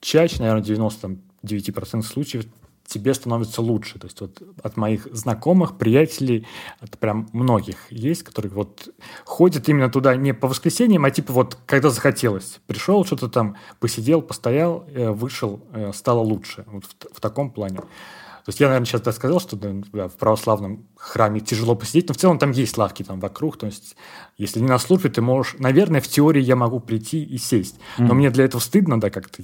чаще, 0.00 0.42
наверное, 0.42 0.62
99% 0.62 2.02
случаев 2.02 2.44
тебе 2.88 3.14
становится 3.14 3.62
лучше. 3.62 3.98
То 3.98 4.06
есть 4.06 4.20
вот 4.20 4.42
от 4.62 4.76
моих 4.76 5.06
знакомых, 5.12 5.76
приятелей, 5.76 6.46
от 6.80 6.98
прям 6.98 7.28
многих 7.32 7.76
есть, 7.90 8.22
которые 8.22 8.50
вот 8.50 8.88
ходят 9.24 9.68
именно 9.68 9.90
туда 9.90 10.16
не 10.16 10.32
по 10.32 10.48
воскресеньям, 10.48 11.04
а 11.04 11.10
типа 11.10 11.32
вот 11.32 11.58
когда 11.66 11.90
захотелось. 11.90 12.60
Пришел, 12.66 13.04
что-то 13.04 13.28
там 13.28 13.56
посидел, 13.78 14.22
постоял, 14.22 14.84
э, 14.88 15.10
вышел, 15.10 15.60
э, 15.72 15.92
стало 15.92 16.20
лучше. 16.20 16.64
Вот 16.66 16.84
в, 16.84 17.16
в 17.16 17.20
таком 17.20 17.50
плане. 17.50 17.80
То 18.48 18.50
есть 18.50 18.60
я, 18.60 18.68
наверное, 18.68 18.86
сейчас 18.86 19.02
да, 19.02 19.12
сказал, 19.12 19.40
что 19.40 19.56
да, 19.56 20.08
в 20.08 20.16
православном 20.16 20.86
храме 20.96 21.40
тяжело 21.40 21.74
посидеть, 21.74 22.08
но 22.08 22.14
в 22.14 22.16
целом 22.16 22.38
там 22.38 22.52
есть 22.52 22.78
лавки 22.78 23.02
там 23.02 23.20
вокруг. 23.20 23.58
То 23.58 23.66
есть 23.66 23.94
если 24.38 24.60
не 24.60 24.66
на 24.66 24.78
службе, 24.78 25.10
ты 25.10 25.20
можешь... 25.20 25.56
Наверное, 25.58 26.00
в 26.00 26.08
теории 26.08 26.40
я 26.40 26.56
могу 26.56 26.80
прийти 26.80 27.22
и 27.22 27.36
сесть. 27.36 27.78
Но 27.98 28.06
mm. 28.06 28.14
мне 28.14 28.30
для 28.30 28.46
этого 28.46 28.62
стыдно, 28.62 28.98
да, 28.98 29.10
как-то 29.10 29.42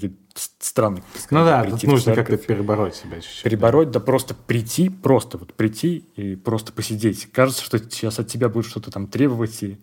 странно. 0.58 1.02
Ну 1.30 1.44
да, 1.44 1.64
тут 1.64 1.82
нужно 1.82 2.14
как-то 2.14 2.38
перебороть 2.38 2.94
себя 2.94 3.20
чуть-чуть. 3.20 3.42
Перебороть, 3.42 3.88
да. 3.88 4.00
да 4.00 4.06
просто 4.06 4.34
прийти, 4.34 4.88
просто 4.88 5.36
вот 5.36 5.52
прийти 5.52 5.98
и 6.16 6.34
просто 6.36 6.72
посидеть. 6.72 7.30
Кажется, 7.30 7.62
что 7.62 7.78
сейчас 7.78 8.18
от 8.18 8.28
тебя 8.28 8.48
будет 8.48 8.64
что-то 8.64 8.90
там 8.90 9.06
требовать 9.06 9.62
и, 9.62 9.76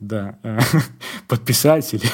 да, 0.00 0.40
подписать 1.28 1.94
или 1.94 2.08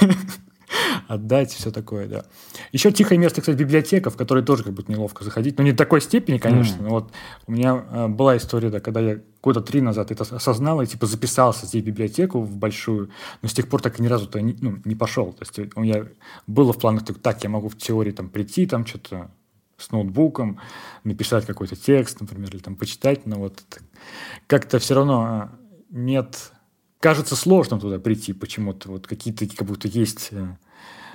отдать, 1.09 1.53
все 1.53 1.71
такое, 1.71 2.07
да. 2.07 2.25
Еще 2.73 2.93
тихое 2.93 3.19
место, 3.19 3.41
кстати, 3.41 3.57
библиотека, 3.57 4.11
в 4.11 4.17
которой 4.17 4.43
тоже 4.43 4.65
как 4.65 4.73
будто 4.73 4.91
неловко 4.91 5.25
заходить. 5.25 5.59
Но 5.59 5.65
не 5.65 5.73
такой 5.73 6.01
степени, 6.01 6.39
конечно. 6.39 6.81
Mm. 6.81 6.83
Но 6.83 6.91
вот 6.91 7.13
у 7.47 7.53
меня 7.53 7.85
э, 7.91 8.09
была 8.09 8.37
история, 8.37 8.71
да, 8.71 8.81
когда 8.81 9.01
я 9.01 9.21
года 9.43 9.61
три 9.61 9.81
назад 9.81 10.11
это 10.11 10.23
осознал 10.23 10.81
и 10.83 10.87
типа 10.87 11.07
записался 11.07 11.67
здесь 11.67 11.83
в 11.83 11.87
библиотеку 11.87 12.41
в 12.41 12.57
большую, 12.57 13.11
но 13.43 13.49
с 13.49 13.53
тех 13.53 13.69
пор 13.69 13.83
так 13.83 13.99
и 13.99 14.03
ни 14.03 14.07
разу 14.07 14.27
то 14.27 14.41
не, 14.41 14.57
ну, 14.61 14.79
не 14.85 14.95
пошел. 14.95 15.33
То 15.33 15.43
есть 15.43 15.77
у 15.77 15.81
меня 15.81 16.07
было 16.47 16.73
в 16.73 16.79
планах, 16.79 17.05
так, 17.05 17.43
я 17.43 17.51
могу 17.51 17.69
в 17.69 17.77
теории 17.77 18.13
там 18.13 18.29
прийти, 18.29 18.67
там 18.67 18.87
что-то 18.87 19.31
с 19.77 19.91
ноутбуком, 19.91 20.61
написать 21.05 21.45
какой-то 21.45 21.77
текст, 21.77 22.21
например, 22.21 22.51
или 22.51 22.63
там 22.63 22.77
почитать, 22.77 23.27
но 23.27 23.39
вот 23.39 23.65
как-то 24.47 24.79
все 24.79 24.95
равно 24.95 25.51
э, 25.51 25.57
нет 25.91 26.53
кажется 27.03 27.35
сложно 27.35 27.79
туда 27.81 27.99
прийти 27.99 28.33
почему-то. 28.33 28.89
Вот 28.89 29.07
какие-то 29.07 29.45
как 29.55 29.67
будто 29.67 29.89
есть 29.89 30.29
э, 30.31 30.47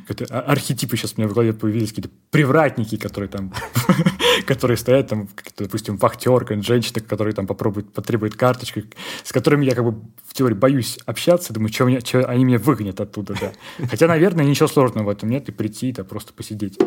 это 0.07 0.25
архетипы 0.41 0.97
сейчас 0.97 1.13
у 1.15 1.21
меня 1.21 1.29
в 1.29 1.33
голове 1.33 1.53
появились, 1.53 1.89
какие-то 1.89 2.09
привратники, 2.29 2.97
которые 2.97 3.29
там, 3.29 3.53
которые 4.45 4.77
стоят 4.77 5.07
там, 5.07 5.29
допустим, 5.57 5.95
вахтерка, 5.95 6.61
женщина, 6.61 6.99
которая 6.99 7.33
там 7.33 7.47
попробует, 7.47 7.91
потребует 7.93 8.35
карточку, 8.35 8.81
с 9.23 9.31
которыми 9.31 9.65
я 9.65 9.75
как 9.75 9.85
бы 9.85 10.01
в 10.25 10.33
теории 10.33 10.55
боюсь 10.55 10.99
общаться, 11.05 11.53
думаю, 11.53 11.71
что, 11.71 11.85
меня, 11.85 12.01
что 12.01 12.25
они 12.25 12.43
меня 12.43 12.59
выгонят 12.59 12.99
оттуда, 12.99 13.35
да. 13.39 13.53
Хотя, 13.87 14.07
наверное, 14.07 14.45
ничего 14.45 14.67
сложного 14.67 15.05
в 15.05 15.09
этом 15.09 15.29
нет, 15.29 15.47
и 15.47 15.51
прийти, 15.53 15.93
да, 15.93 16.03
просто 16.03 16.33
посидеть. 16.33 16.77